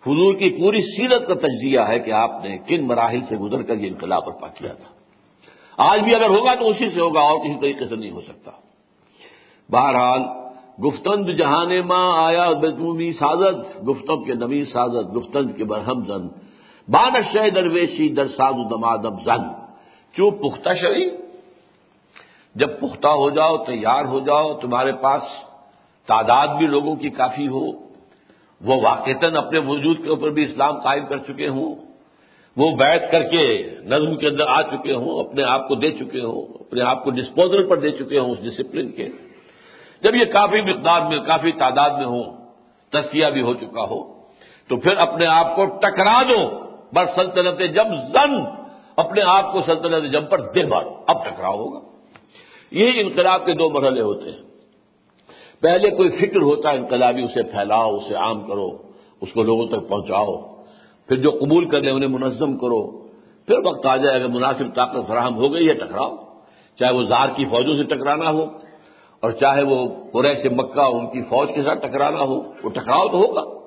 [0.06, 3.76] حضور کی پوری سیرت کا تجزیہ ہے کہ آپ نے کن مراحل سے گزر کر
[3.76, 5.00] یہ انقلاب برپا کیا تھا۔
[5.76, 8.50] آج بھی اگر ہوگا تو اسی سے ہوگا، اور کسی طریقے سے نہیں ہو سکتا۔
[9.70, 10.22] بہرحال،
[10.84, 16.28] گفتند جہان ماں آیا بدومی سازد گفتب کے نمی سازد، گفتند کے برہم زن۔
[16.88, 19.42] بان شہ درویشی در ساد دمادم زن۔
[20.12, 21.10] کیوں پختہ شری
[22.54, 25.22] جب پختہ ہو جاؤ، تیار ہو جاؤ، تمہارے پاس
[26.06, 27.89] تعداد بھی لوگوں کی کافی ہو۔
[28.60, 31.74] وہ واقعتاً اپنے وجود کے اوپر بھی اسلام قائم کر چکے ہوں،
[32.56, 36.20] وہ بیٹھ کر کے نظم کے اندر آ چکے ہوں، اپنے آپ کو دے چکے
[36.20, 39.08] ہوں، اپنے آپ کو ڈسپوزل پر دے چکے ہوں اس ڈسپلن کے۔
[40.02, 42.22] جب یہ کافی مقدار میں، کافی تعداد میں ہو
[42.90, 44.12] تسکیہ بھی ہو چکا ہو،
[44.68, 48.40] تو پھر اپنے آپ کو ٹکرا دو۔ بر سلطنت جم زن،
[48.96, 51.80] اپنے آپ کو سلطنت جم پر دے بار اب ٹکراؤ ہوگا۔
[52.70, 54.49] یہی انقلاب کے دو مرحلے ہوتے ہیں۔
[55.60, 58.68] پہلے کوئی فکر ہوتا ہے انقلابی، اسے پھیلاؤ، اسے عام کرو،
[59.20, 60.36] اس کو لوگوں تک پہنچاؤ۔
[61.08, 63.00] پھر جو قبول کر لیں، انہیں منظم کرو۔
[63.46, 66.16] پھر وقت آ جائے، اگر مناسب طاقت فراہم ہو گئی ہے، ٹکراؤ۔
[66.78, 68.46] چاہے وہ زار کی فوجوں سے ٹکرانا ہو،
[69.20, 73.18] اور چاہے وہ قریش مکہ ان کی فوج کے ساتھ ٹکرانا ہو، وہ ٹکراؤ تو
[73.18, 73.60] ہوگا۔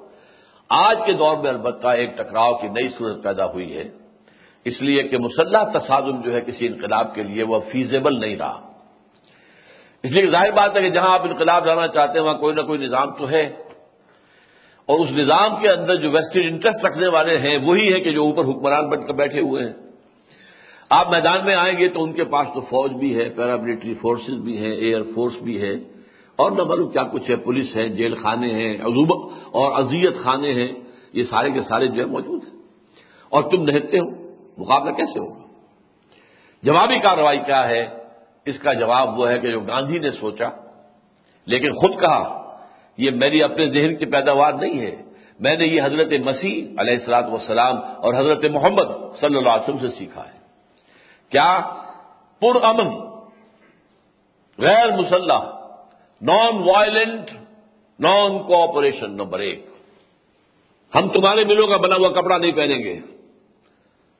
[0.70, 3.90] آج کے دور میں البتہ ایک ٹکراؤ کی نئی صورت پیدا ہوئی ہے۔
[4.66, 8.73] اس لیے کہ مسلح تصادم جو ہے کسی انقلاب کے لیے وہ فیزیبل نہیں رہا۔
[10.04, 12.62] اس لیے ظاہر بات ہے کہ جہاں آپ انقلاب لانا چاہتے ہیں، وہاں کوئی نہ
[12.62, 13.56] کوئی نظام تو ہے۔
[14.86, 18.24] اور اس نظام کے اندر جو ویسٹڈ انٹرسٹ رکھنے والے ہیں، وہی ہے کہ جو
[18.24, 19.74] اوپر حکمران بن کر بیٹھے ہوئے ہیں۔
[20.90, 24.34] آپ میدان میں آئیں گے تو ان کے پاس تو فوج بھی ہے پیراملٹری فورسز
[24.34, 25.74] بھی ہیں ایئر فورس بھی ہے
[26.36, 30.54] اور نہ معلوم کیا کچھ ہے، پولیس ہے جیل خانے ہیں، عزوب اور اذیت خانے
[30.54, 30.68] ہیں۔
[31.14, 32.60] یہ سارے کے سارے جو ہے موجود ہیں۔
[33.30, 34.10] اور تم نہتے ہو،
[34.58, 35.44] مقابلہ کیسے ہوگا؟
[36.64, 38.03] جوابی کارروائی کیا ہے؟
[38.46, 40.50] اس کا جواب وہ ہے کہ جو گاندھی نے سوچا،
[41.46, 42.56] لیکن خود کہا،
[42.98, 44.96] یہ میری اپنے ذہن کی پیداوار نہیں ہے۔
[45.40, 49.80] میں نے یہ حضرت مسیح علیہ السلاط وسلام اور حضرت محمد صلی اللہ علیہ وسلم
[49.80, 50.40] سے سیکھا ہے۔
[51.30, 51.60] کیا
[52.42, 52.90] پر امن،
[54.58, 55.44] غیر مسلح
[56.22, 57.32] نان وائلنٹ
[58.00, 59.66] نان کوآپریشن نمبر ایک۔
[60.96, 63.00] ہم تمہارے ملوں کا بنا ہوا کپڑا نہیں پہنیں گے۔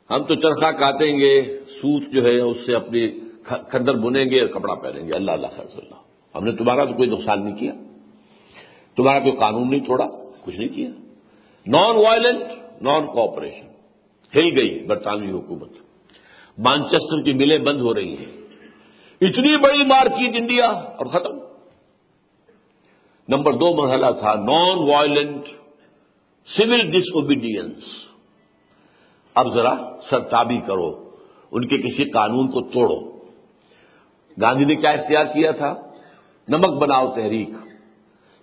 [0.10, 3.12] ہم تو چرخا کاٹیں گے، سوت جو ہے اس سے اپنی
[3.44, 5.96] کھندر بنیں گے اور کپڑا پہنیں گے۔ اللہ اللہ خرص اللہ۔
[6.38, 7.74] ہم نے تمہارا تو کوئی نقصان نہیں کیا۔
[8.96, 10.08] تمہارا کوئی قانون نہیں توڑا،
[10.42, 10.90] کچھ نہیں کیا۔
[11.68, 12.44] نان وائلنٹ
[12.82, 13.66] نان کوآپریشن
[14.36, 15.70] ہل گئی برطانوی حکومت۔
[16.58, 18.42] مانچسٹر کی ملیں بند ہو رہی ہیں۔
[19.22, 21.38] اتنی بڑی مارکیٹ انڈیا اور ختم۔
[23.28, 25.46] نمبر دو مرحلہ تھا non violent
[26.46, 27.84] civil disobedience
[29.34, 29.76] اب ذرا
[30.10, 31.10] سرتابی کرو،
[31.52, 33.13] ان کے کسی قانون کو توڑو۔
[34.42, 35.76] گاندھی نے کیا اختیار کیا تھا؟
[36.48, 37.50] نمک بناؤ تحریک۔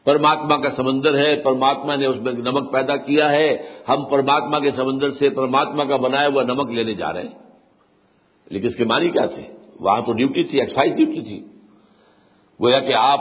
[0.05, 3.59] پرماتما کا سمندر ہے، پرماتما نے اس میں نمک پیدا کیا ہے۔
[3.89, 7.39] ہم پرماتما کے سمندر سے پرماتما کا بنایا ہوا نمک لینے جا رہے ہیں۔
[8.51, 9.43] لیکن اس کے معنی کیا تھے؟
[9.81, 11.45] وہاں تو ڈیوٹی تھی ایکسائز ڈیوٹی تھی۔
[12.61, 13.21] وہ کہ آپ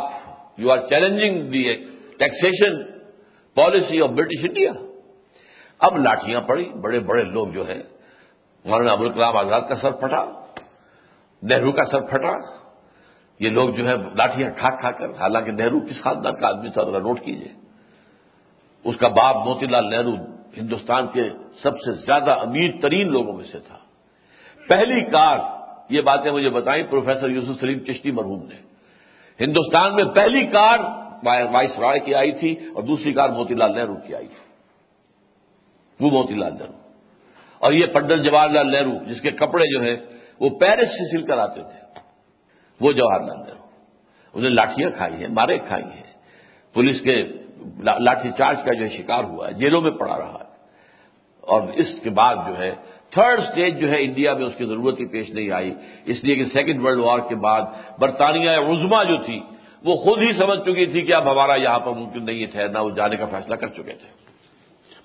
[0.57, 1.73] you are challenging the
[2.17, 2.83] taxation
[3.55, 4.71] policy of British India
[5.79, 7.83] اب لاٹیاں پڑی، بڑے بڑے لوگ جو ہیں،
[8.65, 10.25] مولانا ابوالکلام کلام آزاد کا سر پھٹا،
[11.43, 12.58] نہرو کا سر پھٹا۔
[13.39, 16.83] یہ لوگ جو ہے لاٹیاں کھا کھا کر، حالانکہ نہرو کس خاندان کا آدمی تھا،
[16.83, 17.47] ذرا نوٹ کیجیے
[18.83, 20.15] اس کا باپ موتی لال نہرو
[20.57, 21.29] ہندوستان کے
[21.61, 23.77] سب سے زیادہ امیر ترین لوگوں میں سے تھا۔
[24.67, 25.37] پہلی کار،
[25.89, 28.55] یہ باتیں مجھے بتائیں، پروفیسر یوسف سلیم چشتی مرحوم نے۔
[29.39, 30.79] ہندوستان میں پہلی کار
[31.53, 34.53] وائس رائے کی آئی تھی اور دوسری کار موتی لال نہرو کی آئی تھی۔
[36.05, 36.73] وہ موتی لال نہرو۔
[37.59, 39.95] اور یہ پنڈت جواہر لال نہرو، جس کے کپڑے جو ہیں،
[40.39, 41.88] وہ پیرس سے سل کر آتے تھے۔
[42.81, 43.59] وہ جواہر لال نہرو
[44.33, 46.03] انہیں لاٹیاں کھائی ہیں، مارے کھائی ہیں۔
[46.73, 47.23] پولیس کے
[47.99, 50.49] لاٹھی چارج کا جو ہے شکار ہوا ہے، جیلوں میں پڑا رہا ہے۔
[51.41, 52.75] اور اس کے بعد جو ہے،
[53.09, 55.73] تھرڈ سٹیج جو ہے انڈیا میں اس کی ضرورت ہی پیش نہیں آئی۔
[56.05, 57.61] اس لیے کہ سیکنڈ ورلڈ وار کے بعد
[57.99, 59.39] برطانیہ عظما جو تھی،
[59.83, 62.81] وہ خود ہی سمجھ چکی تھی کہ اب ہمارا یہاں پر ممکن نہیں ہے ٹھہرنا
[62.81, 64.29] وہ جانے کا فیصلہ کر چکے تھے۔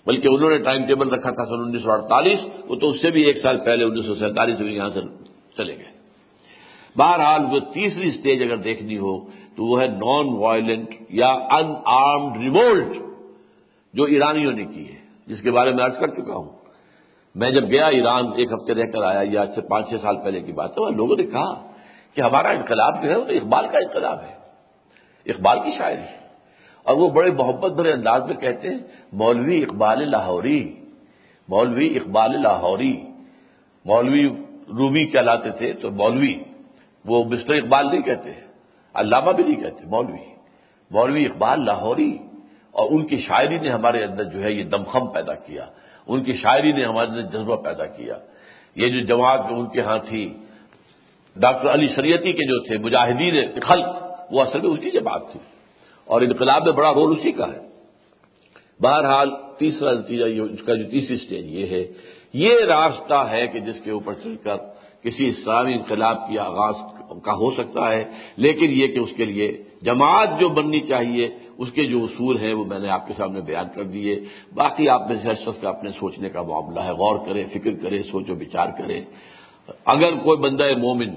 [0.06, 3.10] بلکہ انہوں نے ٹائم ٹیبل رکھا تھا سن انیس سو اڑتالیس، وہ تو اس سے
[3.10, 5.00] بھی ایک سال پہلے انیس سو سینتالیس میں یہاں سے
[5.56, 5.93] چلے گئے۔
[6.96, 12.36] بہرحال وہ تیسری اسٹیج اگر دیکھنی ہو تو وہ ہے نان وائلنٹ یا ان آرمڈ
[12.36, 12.96] ریوولٹ
[13.94, 16.50] جو ایرانیوں نے کی ہے، جس کے بارے میں عرض کر چکا ہوں۔
[17.34, 20.16] میں جب گیا ایران، ایک ہفتے رہ کر آیا یا آج سے پانچ چھ سال
[20.16, 21.70] پہلے کی بات ہے لوگوں نے کہا
[22.14, 24.34] کہ ہمارا انقلاب جو ہے، وہ اقبال کا انقلاب ہے۔
[25.26, 26.24] اقبال کی شاعری۔
[26.84, 28.78] اور وہ بڑے محبت بھرے انداز میں کہتے ہیں،
[29.12, 30.74] مولوی اقبال لاہوری،
[31.48, 32.96] مولوی اقبال لاہوری۔
[33.84, 34.28] مولوی
[34.68, 36.34] رومی کہلاتے تھے، تو مولوی
[37.04, 38.32] وہ مسٹر اقبال نہیں کہتے
[38.94, 40.34] علامہ بھی نہیں کہتے، مولوی۔
[40.90, 42.18] مولوی اقبال لاہوری،
[42.70, 45.66] اور ان کی شاعری نے ہمارے اندر جو ہے یہ دمخم پیدا کیا،
[46.06, 48.18] ان کی شاعری نے ہمارے اندر جذبہ پیدا کیا۔
[48.76, 50.34] یہ جو جماعت ان کے ہاں تھی،
[51.36, 53.88] ڈاکٹر علی شریعتی کے جو تھے، مجاہدین خلق،
[54.30, 55.40] وہ اصل میں اس کی جماعت تھی۔
[56.04, 57.60] اور انقلاب میں بڑا رول اسی کا ہے۔
[58.82, 61.84] بہرحال تیسرا نتیجہ اس کا جو تیسری اسٹیج یہ ہے،
[62.32, 64.56] یہ راستہ ہے کہ جس کے اوپر چل کر
[65.02, 66.74] کسی اسلامی انقلاب کی آغاز
[67.08, 68.04] کا ہو سکتا ہے،
[68.36, 71.28] لیکن یہ کہ اس کے لیے جماعت جو بننی چاہیے،
[71.58, 74.20] اس کے جو اصول ہیں، وہ میں نے آپ کے سامنے بیان کر دیے۔
[74.54, 77.70] باقی آپ میں سے ہر شخص کا اپنے سوچنے کا معاملہ ہے، غور کرے، فکر
[77.82, 79.00] کرے، سوچ و بچار کرے۔
[79.86, 81.08] اگر کوئی بندہ مومن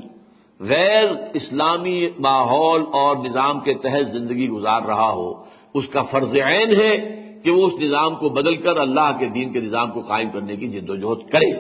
[0.60, 5.34] غیر اسلامی ماحول اور نظام کے تحت زندگی گزار رہا ہو،
[5.74, 9.52] اس کا فرض عین ہے کہ وہ اس نظام کو بدل کر اللہ کے دین
[9.54, 11.52] کے نظام کو قائم کرنے کی جد و جہد کرے۔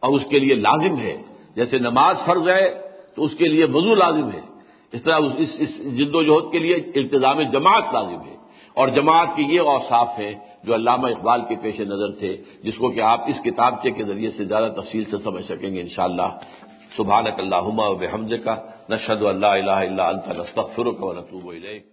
[0.00, 1.22] اور اس کے لیے لازم ہے،
[1.56, 4.40] جیسے نماز فرض ہے تو اس کے لیے وضو لازم ہے۔
[4.92, 8.36] اس طرح اس اس جد و جہد کے لیے التظام جماعت لازم ہے۔
[8.74, 10.34] اور جماعت کی یہ اوصاف ہے
[10.64, 14.30] جو علامہ اقبال کے پیش نظر تھے، جس کو کہ آپ اس کتابچے کے ذریعے
[14.30, 16.38] سے زیادہ تفصیل سے سمجھ سکیں گے انشاءاللہ۔
[16.96, 18.56] شاء اللہ اللہ و بحمد کا
[18.88, 21.91] نشد اللہ الہ الا انت، نستغفرک و نتوب الیک۔